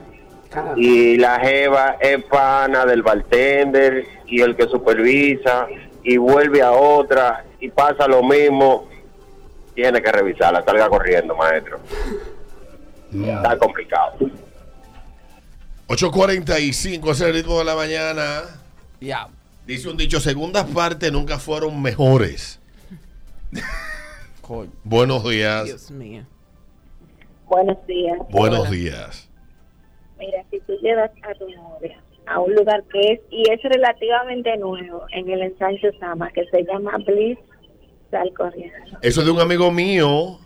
y 0.77 1.17
la 1.17 1.41
jeva 1.41 1.97
es 2.01 2.23
pana 2.25 2.85
del 2.85 3.03
bartender 3.03 4.05
y 4.27 4.41
el 4.41 4.55
que 4.55 4.69
supervisa, 4.69 5.67
y 6.05 6.17
vuelve 6.17 6.63
a 6.63 6.73
otra, 6.73 7.45
y 7.59 7.71
pasa 7.71 8.07
lo 8.07 8.23
mismo, 8.23 8.89
tiene 9.75 10.03
que 10.03 10.13
revisarla, 10.13 10.63
salga 10.63 10.89
corriendo, 10.89 11.35
maestro. 11.35 11.81
Está 13.13 13.57
complicado. 13.59 14.13
8.45, 15.89 17.11
ese 17.11 17.11
es 17.11 17.21
el 17.21 17.35
ritmo 17.35 17.59
de 17.59 17.65
la 17.65 17.75
mañana. 17.75 18.43
Ya. 19.01 19.29
Dice 19.67 19.89
un 19.89 19.97
dicho, 19.97 20.21
segundas 20.21 20.67
partes 20.67 21.13
nunca 21.13 21.39
fueron 21.39 21.81
mejores. 21.81 22.61
Coño. 24.41 24.71
Buenos 24.85 25.29
días. 25.29 25.65
Dios 25.65 25.91
mío. 25.91 26.25
Buenos 27.47 27.87
días. 27.87 28.19
Buenos 28.31 28.71
días. 28.71 29.29
Mira, 30.19 30.45
si 30.51 30.61
tú 30.61 30.73
llevas 30.83 31.11
a 31.23 31.35
tu 31.35 31.49
novia 31.51 32.01
a 32.27 32.41
un 32.41 32.55
lugar 32.55 32.83
que 32.85 33.01
es, 33.01 33.21
y 33.31 33.43
es 33.51 33.61
relativamente 33.63 34.57
nuevo, 34.57 35.05
en 35.11 35.29
el 35.29 35.43
ensanche 35.43 35.93
Sama, 35.99 36.31
que 36.31 36.45
se 36.47 36.65
llama 36.65 36.97
Bliss, 36.99 37.39
sal 38.11 38.33
corriendo. 38.37 38.99
Eso 39.03 39.21
es 39.21 39.27
de 39.27 39.33
un 39.33 39.41
amigo 39.41 39.71
mío. 39.71 40.39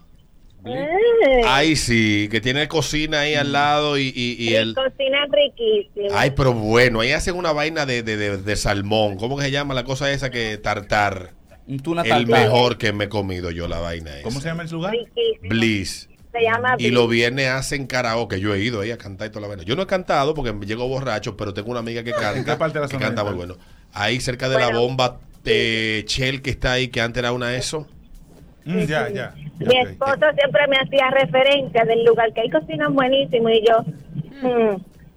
Eh, 0.66 1.42
Ay, 1.46 1.76
sí, 1.76 2.28
que 2.30 2.40
tiene 2.40 2.66
cocina 2.68 3.20
ahí 3.20 3.34
al 3.34 3.52
lado 3.52 3.98
y, 3.98 4.12
y, 4.14 4.36
y 4.38 4.50
y 4.50 4.54
el... 4.54 4.74
Cocina 4.74 5.26
riquísima. 5.30 6.20
Ay, 6.20 6.32
pero 6.36 6.52
bueno, 6.52 7.00
ahí 7.00 7.12
hacen 7.12 7.36
una 7.36 7.52
vaina 7.52 7.86
de, 7.86 8.02
de, 8.02 8.16
de, 8.16 8.36
de 8.38 8.56
salmón. 8.56 9.16
¿Cómo 9.16 9.36
que 9.36 9.44
se 9.44 9.50
llama 9.50 9.74
la 9.74 9.84
cosa 9.84 10.10
esa 10.12 10.30
que 10.30 10.58
tartar? 10.58 11.32
Un 11.68 11.80
tuna 11.80 12.02
El 12.02 12.08
tartar. 12.08 12.26
mejor 12.42 12.78
que 12.78 12.92
me 12.92 13.04
he 13.04 13.08
comido 13.08 13.50
yo, 13.50 13.68
la 13.68 13.78
vaina 13.78 14.12
esa. 14.14 14.22
¿cómo 14.22 14.40
se 14.40 14.48
llama 14.48 14.62
el 14.64 14.70
lugar? 14.70 14.94
Bliss. 15.42 16.08
Se 16.32 16.42
llama 16.42 16.74
Y 16.78 16.84
Bliss. 16.84 16.92
los 16.92 17.08
viernes 17.08 17.48
hacen 17.48 17.86
karaoke. 17.86 18.38
Yo 18.40 18.54
he 18.54 18.60
ido 18.60 18.80
ahí 18.80 18.90
a 18.90 18.98
cantar 18.98 19.28
y 19.28 19.30
toda 19.30 19.42
la 19.42 19.48
vaina. 19.48 19.62
Yo 19.62 19.74
no 19.76 19.82
he 19.82 19.86
cantado 19.86 20.34
porque 20.34 20.52
me 20.52 20.66
llego 20.66 20.86
borracho, 20.88 21.36
pero 21.36 21.54
tengo 21.54 21.70
una 21.70 21.80
amiga 21.80 22.02
que 22.04 22.10
canta. 22.12 22.36
¿En 22.38 22.44
qué 22.44 22.56
parte 22.56 22.74
de 22.78 22.80
la 22.84 22.88
que 22.88 22.94
zona 22.94 23.06
canta 23.06 23.24
muy 23.24 23.34
bueno. 23.34 23.56
Ahí 23.92 24.20
cerca 24.20 24.48
de 24.48 24.58
la 24.58 24.68
bomba 24.70 25.18
de 25.42 26.04
Shell 26.06 26.42
que 26.42 26.50
está 26.50 26.72
ahí, 26.72 26.88
que 26.88 27.00
antes 27.00 27.20
era 27.20 27.32
una 27.32 27.54
ESO. 27.56 27.86
Mm, 28.66 28.80
ya, 28.86 29.08
ya. 29.08 29.34
Mi 29.58 29.76
esposo 29.78 30.26
siempre 30.38 30.66
me 30.68 30.76
hacía 30.76 31.08
referencia 31.10 31.84
del 31.84 32.04
lugar 32.04 32.32
que 32.32 32.42
hay 32.42 32.50
cocinas 32.50 32.92
buenísimo 32.92 33.48
y 33.48 33.64
yo, 33.66 33.78
hmm, 34.42 34.76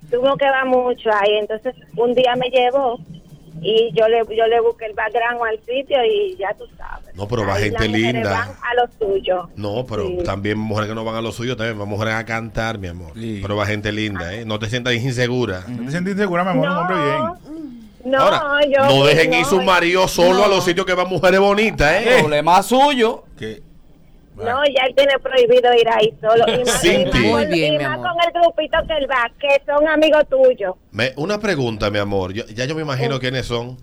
tuvo 0.09 0.37
que 0.37 0.45
va 0.49 0.63
mucho 0.65 1.09
ahí. 1.11 1.37
Entonces, 1.39 1.75
un 1.97 2.13
día 2.13 2.35
me 2.35 2.49
llevó 2.49 2.99
y 3.61 3.91
yo 3.93 4.07
le 4.07 4.19
yo 4.37 4.47
le 4.47 4.61
busqué 4.61 4.85
el 4.85 4.93
background 4.93 5.41
al 5.45 5.57
sitio 5.65 5.97
y 6.05 6.37
ya 6.37 6.53
tú 6.53 6.65
sabes. 6.77 7.13
No, 7.15 7.27
pero 7.27 7.45
va 7.45 7.55
Ahí 7.55 7.63
gente 7.63 7.87
linda. 7.89 8.29
van 8.29 8.49
a 8.49 8.73
lo 8.75 8.87
suyo. 8.97 9.49
No, 9.57 9.85
pero 9.85 10.07
Sí. 10.07 10.19
también 10.23 10.57
mujeres 10.57 10.87
que 10.87 10.95
no 10.95 11.03
van 11.03 11.15
a 11.15 11.21
lo 11.21 11.33
suyo, 11.33 11.57
también 11.57 11.77
van 11.77 11.89
mujeres 11.89 12.13
a 12.13 12.23
cantar, 12.25 12.77
mi 12.77 12.87
amor. 12.87 13.11
Sí. 13.15 13.39
Pero 13.41 13.57
va 13.57 13.65
gente 13.65 13.91
linda, 13.91 14.33
¿eh? 14.33 14.45
No 14.45 14.59
te 14.59 14.67
sientas 14.69 14.93
insegura. 14.93 15.63
No 15.67 15.83
te 15.85 15.91
sientes 15.91 16.13
insegura, 16.13 16.45
mi 16.45 16.51
amor, 16.51 16.69
un 16.69 16.77
hombre 16.77 16.95
bien. 16.95 17.88
No, 18.05 18.17
Ahora, 18.21 18.61
yo 18.65 18.85
no 18.85 19.05
dejen 19.05 19.33
ir 19.33 19.41
no, 19.41 19.49
sus 19.49 19.63
maridos 19.63 20.11
solo 20.11 20.43
a 20.45 20.47
los 20.47 20.63
sitios 20.63 20.85
que 20.85 20.93
van 20.93 21.07
mujeres 21.09 21.39
bonitas, 21.39 22.01
¿eh? 22.01 22.17
Problema 22.19 22.63
suyo. 22.63 23.25
Que 23.37 23.61
No, 24.37 24.63
ya 24.65 24.85
él 24.87 24.95
tiene 24.95 25.19
prohibido 25.19 25.73
ir 25.73 25.89
ahí 25.89 26.13
solo. 26.21 26.45
Y 26.47 26.63
más, 26.65 26.79
Cinti. 26.81 27.17
y 27.17 27.21
más 27.23 27.31
Muy 27.31 27.43
con, 27.43 27.51
bien, 27.51 27.73
y 27.73 27.77
mi 27.77 27.83
más 27.83 27.93
amor. 27.95 28.07
con 28.11 28.17
el 28.25 28.41
grupito 28.41 28.77
que 28.87 28.93
él 28.97 29.07
va, 29.11 29.29
que 29.37 29.61
son 29.65 29.85
amigos 29.87 30.23
tuyos. 30.29 30.75
Me- 30.91 31.11
una 31.17 31.39
pregunta, 31.39 31.89
mi 31.89 31.99
amor. 31.99 32.31
Yo- 32.31 32.45
ya 32.47 32.63
yo 32.65 32.73
me 32.75 32.81
imagino 32.83 33.19
quiénes 33.19 33.45
son. 33.47 33.77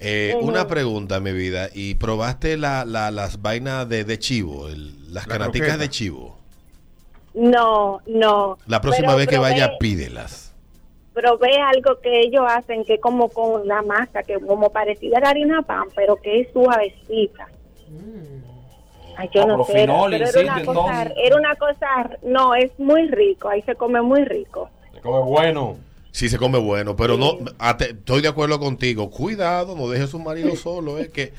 Eh. 0.00 0.36
Una 0.40 0.66
pregunta, 0.66 1.18
mi 1.20 1.32
vida. 1.32 1.68
¿Y 1.72 1.94
probaste 1.94 2.56
la, 2.58 2.84
la- 2.84 3.10
las 3.10 3.40
vainas 3.40 3.88
de, 3.88 4.04
de 4.04 4.18
chivo? 4.18 4.68
el- 4.68 5.14
las 5.14 5.26
La 5.26 5.32
canaticas 5.32 5.68
croqueta. 5.68 5.76
de 5.82 5.88
chivo? 5.88 6.38
No, 7.34 8.00
no. 8.06 8.58
La 8.66 8.80
próxima 8.82 9.08
Pero 9.08 9.18
vez 9.18 9.28
que 9.28 9.36
probé- 9.38 9.40
vaya, 9.52 9.78
pídelas. 9.78 10.51
Probé 11.14 11.58
algo 11.60 12.00
que 12.00 12.20
ellos 12.20 12.44
hacen 12.48 12.84
que 12.84 12.94
es 12.94 13.00
como 13.00 13.28
con 13.28 13.66
la 13.68 13.82
masa, 13.82 14.22
que 14.22 14.40
como 14.40 14.70
parecida 14.70 15.18
a 15.18 15.20
la 15.20 15.30
harina 15.30 15.62
pan, 15.62 15.84
pero 15.94 16.16
que 16.16 16.40
es 16.40 16.48
suavecita. 16.52 17.48
Ay, 19.16 19.28
yo 19.34 19.46
no 19.46 19.62
sé, 19.64 19.80
finol, 19.82 20.10
pero 20.10 20.24
era 20.40 20.40
una, 20.54 20.64
cosa, 20.64 21.02
era 21.22 21.36
una 21.36 21.54
cosa, 21.56 22.18
no, 22.22 22.54
es 22.54 22.70
muy 22.78 23.08
rico, 23.08 23.48
ahí 23.50 23.60
se 23.62 23.74
come 23.74 24.00
muy 24.00 24.24
rico. 24.24 24.70
Se 24.94 25.00
come 25.00 25.20
bueno. 25.20 25.76
Sí, 26.12 26.28
se 26.28 26.38
come 26.38 26.58
bueno, 26.58 26.94
pero 26.96 27.16
no, 27.16 27.38
ate- 27.58 27.90
estoy 27.90 28.20
de 28.22 28.28
acuerdo 28.28 28.58
contigo. 28.58 29.10
Cuidado, 29.10 29.74
no 29.76 29.88
deje 29.88 30.04
a 30.04 30.06
su 30.06 30.18
marido 30.18 30.56
solo, 30.56 30.98
es 30.98 31.08
que 31.10 31.32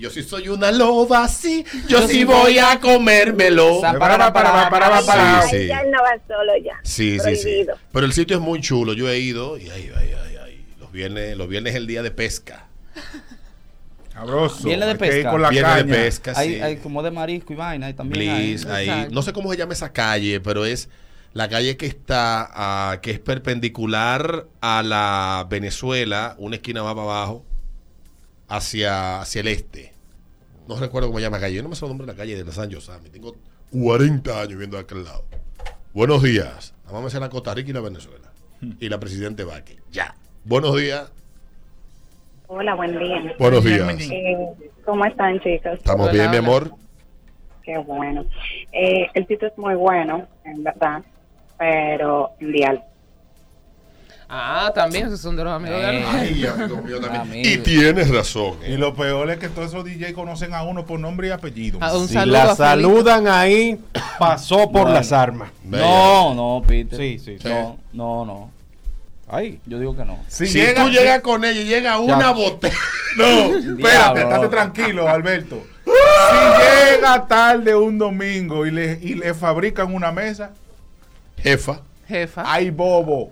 yo 0.00 0.10
sí 0.10 0.22
soy 0.22 0.48
una 0.48 0.70
loba, 0.72 1.26
sí, 1.28 1.64
yo 1.88 2.06
sí 2.08 2.24
voy 2.24 2.58
a 2.58 2.78
comérmelo. 2.80 3.80
Para, 3.80 3.98
para, 3.98 4.32
para, 4.32 4.52
para, 4.52 4.70
para, 4.70 5.02
para. 5.02 5.40
Ay, 5.40 5.48
Sí, 5.50 5.66
ya 5.66 5.80
él 5.80 5.90
no 5.90 5.98
va 6.02 6.10
solo 6.26 6.52
ya. 6.64 6.78
sí, 6.82 7.18
sí, 7.18 7.36
sí. 7.36 7.42
Prohibido. 7.42 7.74
Pero 7.92 8.06
el 8.06 8.12
sitio 8.12 8.36
es 8.36 8.42
muy 8.42 8.60
chulo, 8.60 8.92
yo 8.92 9.08
he 9.08 9.18
ido 9.18 9.58
y 9.58 9.68
ay, 9.70 9.90
ay, 9.96 10.10
ay, 10.24 10.36
ay. 10.44 10.64
Los 10.80 10.90
viernes, 10.92 11.36
los 11.36 11.48
viernes 11.48 11.72
es 11.72 11.76
el 11.76 11.86
día 11.86 12.02
de 12.02 12.10
pesca. 12.10 12.66
Sabroso. 14.12 14.64
Viene 14.64 14.84
de 14.86 14.94
pesca. 14.94 15.30
con 15.30 15.40
la 15.42 15.48
Viene 15.48 15.74
de 15.76 15.84
pesca, 15.84 16.32
Hay, 16.36 16.54
sí. 16.56 16.60
hay 16.60 16.76
como 16.76 17.02
de 17.02 17.10
marisco 17.10 17.52
y 17.52 17.56
vaina 17.56 17.88
y 17.88 17.94
también 17.94 18.30
hay. 18.30 18.54
Bliss. 18.56 18.66
No 19.10 19.22
sé 19.22 19.32
cómo 19.32 19.50
se 19.50 19.56
llama 19.58 19.72
esa 19.72 19.92
calle, 19.92 20.40
pero 20.40 20.66
es 20.66 20.88
la 21.32 21.48
calle 21.48 21.78
que 21.78 21.86
está, 21.86 22.46
ah, 22.52 22.98
que 23.00 23.10
es 23.12 23.18
perpendicular 23.18 24.46
a 24.60 24.82
la 24.82 25.46
Venezuela, 25.48 26.34
una 26.38 26.56
esquina 26.56 26.82
más 26.82 26.92
para 26.94 27.04
abajo, 27.06 27.44
hacia, 28.52 29.20
hacia 29.20 29.40
el 29.40 29.48
este. 29.48 29.92
No 30.68 30.76
recuerdo 30.76 31.08
cómo 31.08 31.18
se 31.18 31.24
llama 31.24 31.38
la 31.38 31.42
calle. 31.42 31.56
Yo 31.56 31.62
no 31.62 31.70
me 31.70 31.74
sé 31.74 31.84
el 31.84 31.90
nombre 31.90 32.06
de 32.06 32.12
la 32.12 32.16
calle 32.16 32.36
de 32.36 32.44
la 32.44 32.52
San 32.52 32.70
Josami. 32.70 33.08
Tengo 33.08 33.34
40 33.72 34.40
años 34.40 34.58
viendo 34.58 34.76
de 34.76 34.82
aquel 34.82 35.04
lado. 35.04 35.24
Buenos 35.92 36.22
días. 36.22 36.74
Nada 36.84 36.94
más 36.94 37.04
me 37.04 37.10
sé 37.10 37.18
la 37.18 37.30
Costa 37.30 37.54
Rica 37.54 37.70
y 37.70 37.72
la 37.72 37.80
Venezuela. 37.80 38.30
Y 38.78 38.88
la 38.88 39.00
Presidente 39.00 39.44
Vaque. 39.44 39.78
Ya. 39.90 40.14
Buenos 40.44 40.76
días. 40.76 41.10
Hola, 42.46 42.74
buen 42.74 42.98
día. 42.98 43.34
Buenos 43.38 43.64
días. 43.64 44.10
Eh, 44.10 44.36
¿Cómo 44.84 45.04
están, 45.06 45.40
chicos? 45.40 45.72
¿Estamos 45.72 46.08
Hola, 46.08 46.12
bien, 46.12 46.30
mi 46.30 46.36
amor? 46.36 46.70
Qué 47.62 47.78
bueno. 47.78 48.24
Eh, 48.72 49.08
el 49.14 49.26
sitio 49.26 49.48
es 49.48 49.56
muy 49.56 49.74
bueno, 49.74 50.28
en 50.44 50.62
verdad, 50.62 51.02
pero 51.58 52.32
vial. 52.38 52.84
Ah, 54.34 54.72
también, 54.74 55.08
esos 55.08 55.20
son 55.20 55.36
de 55.36 55.44
los 55.44 55.52
amigos 55.52 55.78
de 55.78 55.84
Eh. 55.84 55.88
Alma. 56.06 56.08
Ay, 56.20 56.46
amigo 56.46 56.76
mío 56.80 57.00
también. 57.00 57.20
Amigo. 57.20 57.48
Y 57.50 57.58
tienes 57.58 58.08
razón. 58.08 58.54
Y 58.66 58.78
lo 58.78 58.94
peor 58.94 59.30
es 59.30 59.38
que 59.38 59.50
todos 59.50 59.68
esos 59.68 59.84
DJ 59.84 60.14
conocen 60.14 60.54
a 60.54 60.62
uno 60.62 60.86
por 60.86 60.98
nombre 60.98 61.28
y 61.28 61.30
apellido. 61.32 61.78
Ah, 61.82 61.94
un 61.94 62.08
Si 62.08 62.14
saludo 62.14 62.32
la 62.38 62.52
a 62.52 62.56
saludan 62.56 63.28
ahí, 63.28 63.78
pasó 64.18 64.70
por 64.72 64.82
Bueno. 64.84 64.92
las 64.94 65.12
armas. 65.12 65.50
No, 65.62 66.32
no, 66.34 66.62
Peter. 66.66 66.98
Sí, 66.98 67.18
sí, 67.18 67.36
sí. 67.38 67.46
No, 67.46 67.76
no, 67.92 68.24
no. 68.24 68.50
Ahí. 69.28 69.60
Yo 69.66 69.78
digo 69.78 69.94
que 69.94 70.04
no. 70.06 70.18
Si, 70.28 70.46
Si, 70.46 70.58
llega, 70.60 70.82
tú 70.84 70.90
llegas 70.90 71.20
con 71.20 71.44
ella 71.44 71.60
y 71.60 71.64
llega 71.64 71.98
una 71.98 72.18
Ya. 72.18 72.30
botella. 72.32 72.74
No, 73.18 73.24
espérate, 73.26 74.22
estate 74.22 74.48
tranquilo, 74.48 75.06
Alberto. 75.10 75.62
Si 75.84 76.94
llega 76.94 77.26
tarde 77.26 77.74
un 77.74 77.98
domingo 77.98 78.64
y 78.64 78.70
le, 78.70 78.98
y 79.02 79.14
le 79.14 79.34
fabrican 79.34 79.92
una 79.94 80.10
mesa, 80.10 80.52
Jefa. 81.36 81.80
Jefa. 82.08 82.44
hay 82.50 82.70
bobo. 82.70 83.30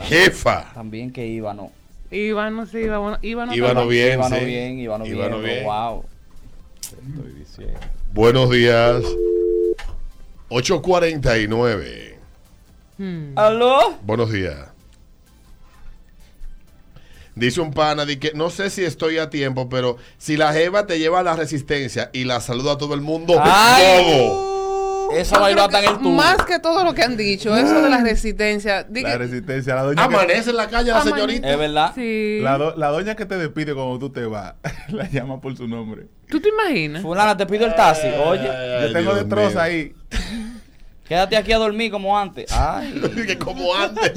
Jefa. 0.00 0.72
También 0.74 1.12
que 1.12 1.26
iba, 1.26 1.54
no. 1.54 1.72
Iba, 2.10 2.48
no 2.50 2.66
sé, 2.66 2.82
iba, 2.82 3.18
iba, 3.22 3.46
no 3.46 3.54
Iba 3.54 3.68
no 3.74 3.80
también. 3.80 3.88
bien. 3.88 4.12
Iba 4.14 4.28
no 4.28 4.36
sí. 4.36 4.44
bien, 4.44 4.78
iba 4.78 4.98
no 4.98 5.04
bien. 5.04 5.42
Bien. 5.42 5.64
Wow. 5.64 6.04
Estoy 6.82 7.32
diciendo. 7.32 7.80
Buenos 8.14 8.50
días. 8.50 9.02
849. 10.48 12.18
Hmm. 12.96 13.38
¿Aló? 13.38 13.98
Buenos 14.02 14.32
días. 14.32 14.56
Dice 17.34 17.60
un 17.60 17.72
pana 17.72 18.04
de 18.04 18.18
que 18.18 18.32
no 18.34 18.50
sé 18.50 18.68
si 18.70 18.84
estoy 18.84 19.18
a 19.18 19.30
tiempo, 19.30 19.68
pero 19.68 19.96
si 20.16 20.36
la 20.36 20.52
jeva 20.52 20.86
te 20.86 20.98
lleva 20.98 21.20
a 21.20 21.22
la 21.22 21.36
resistencia 21.36 22.10
y 22.12 22.24
la 22.24 22.40
saluda 22.40 22.72
a 22.72 22.78
todo 22.78 22.94
el 22.94 23.00
mundo, 23.00 23.38
Ay. 23.40 24.28
Esa 25.12 25.44
hasta 25.46 25.78
en 25.82 25.90
el 25.90 25.98
tubo. 25.98 26.10
Más 26.10 26.44
que 26.44 26.58
todo 26.58 26.84
lo 26.84 26.94
que 26.94 27.02
han 27.02 27.16
dicho, 27.16 27.56
eso 27.56 27.80
de 27.82 27.88
la 27.88 28.02
resistencia. 28.02 28.82
di 28.84 29.02
La 29.02 29.18
resistencia, 29.18 29.74
la 29.74 29.82
doña, 29.82 30.08
que, 30.08 30.14
Amanece 30.14 30.50
en 30.50 30.56
la 30.56 30.68
calle 30.68 30.90
la 30.90 31.02
señorita. 31.02 31.50
Es 31.50 31.58
verdad. 31.58 31.92
sí. 31.94 32.40
la, 32.42 32.58
do- 32.58 32.74
la 32.76 32.88
doña 32.88 33.14
que 33.16 33.26
te 33.26 33.36
despide 33.38 33.74
cuando 33.74 33.98
tú 33.98 34.10
te 34.10 34.24
vas, 34.26 34.54
la 34.88 35.08
llama 35.08 35.40
por 35.40 35.56
su 35.56 35.66
nombre. 35.68 36.06
¿Tú 36.28 36.40
te 36.40 36.48
imaginas? 36.50 37.02
Fulana, 37.02 37.36
te 37.36 37.46
pido 37.46 37.66
el 37.66 37.74
taxi. 37.74 38.06
Oye, 38.08 38.48
Ay, 38.50 38.82
Yo 38.88 38.92
tengo 38.92 39.12
Dios 39.14 39.24
de 39.24 39.30
troza 39.30 39.50
mío. 39.50 39.60
ahí. 39.62 39.92
quédate 41.08 41.36
aquí 41.38 41.52
a 41.52 41.58
dormir 41.58 41.90
como 41.90 42.18
antes. 42.18 42.50
Ay. 42.52 43.00
Que 43.26 43.38
como 43.38 43.74
antes. 43.74 44.12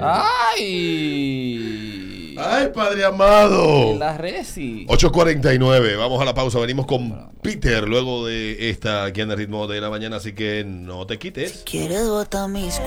Ay. 0.00 1.77
Ay, 2.40 2.68
padre 2.72 3.04
amado. 3.04 3.96
La 3.98 4.16
resi. 4.16 4.86
8.49, 4.86 5.98
vamos 5.98 6.22
a 6.22 6.24
la 6.24 6.34
pausa, 6.34 6.60
venimos 6.60 6.86
con 6.86 7.32
Peter 7.42 7.88
luego 7.88 8.26
de 8.26 8.70
esta 8.70 9.04
aquí 9.04 9.22
en 9.22 9.32
el 9.32 9.38
ritmo 9.38 9.66
de 9.66 9.80
la 9.80 9.90
mañana, 9.90 10.16
así 10.16 10.34
que 10.34 10.64
no 10.64 11.04
te 11.06 11.18
quites. 11.18 11.64
Quieres 11.66 12.08
botar 12.08 12.48
mis. 12.48 12.80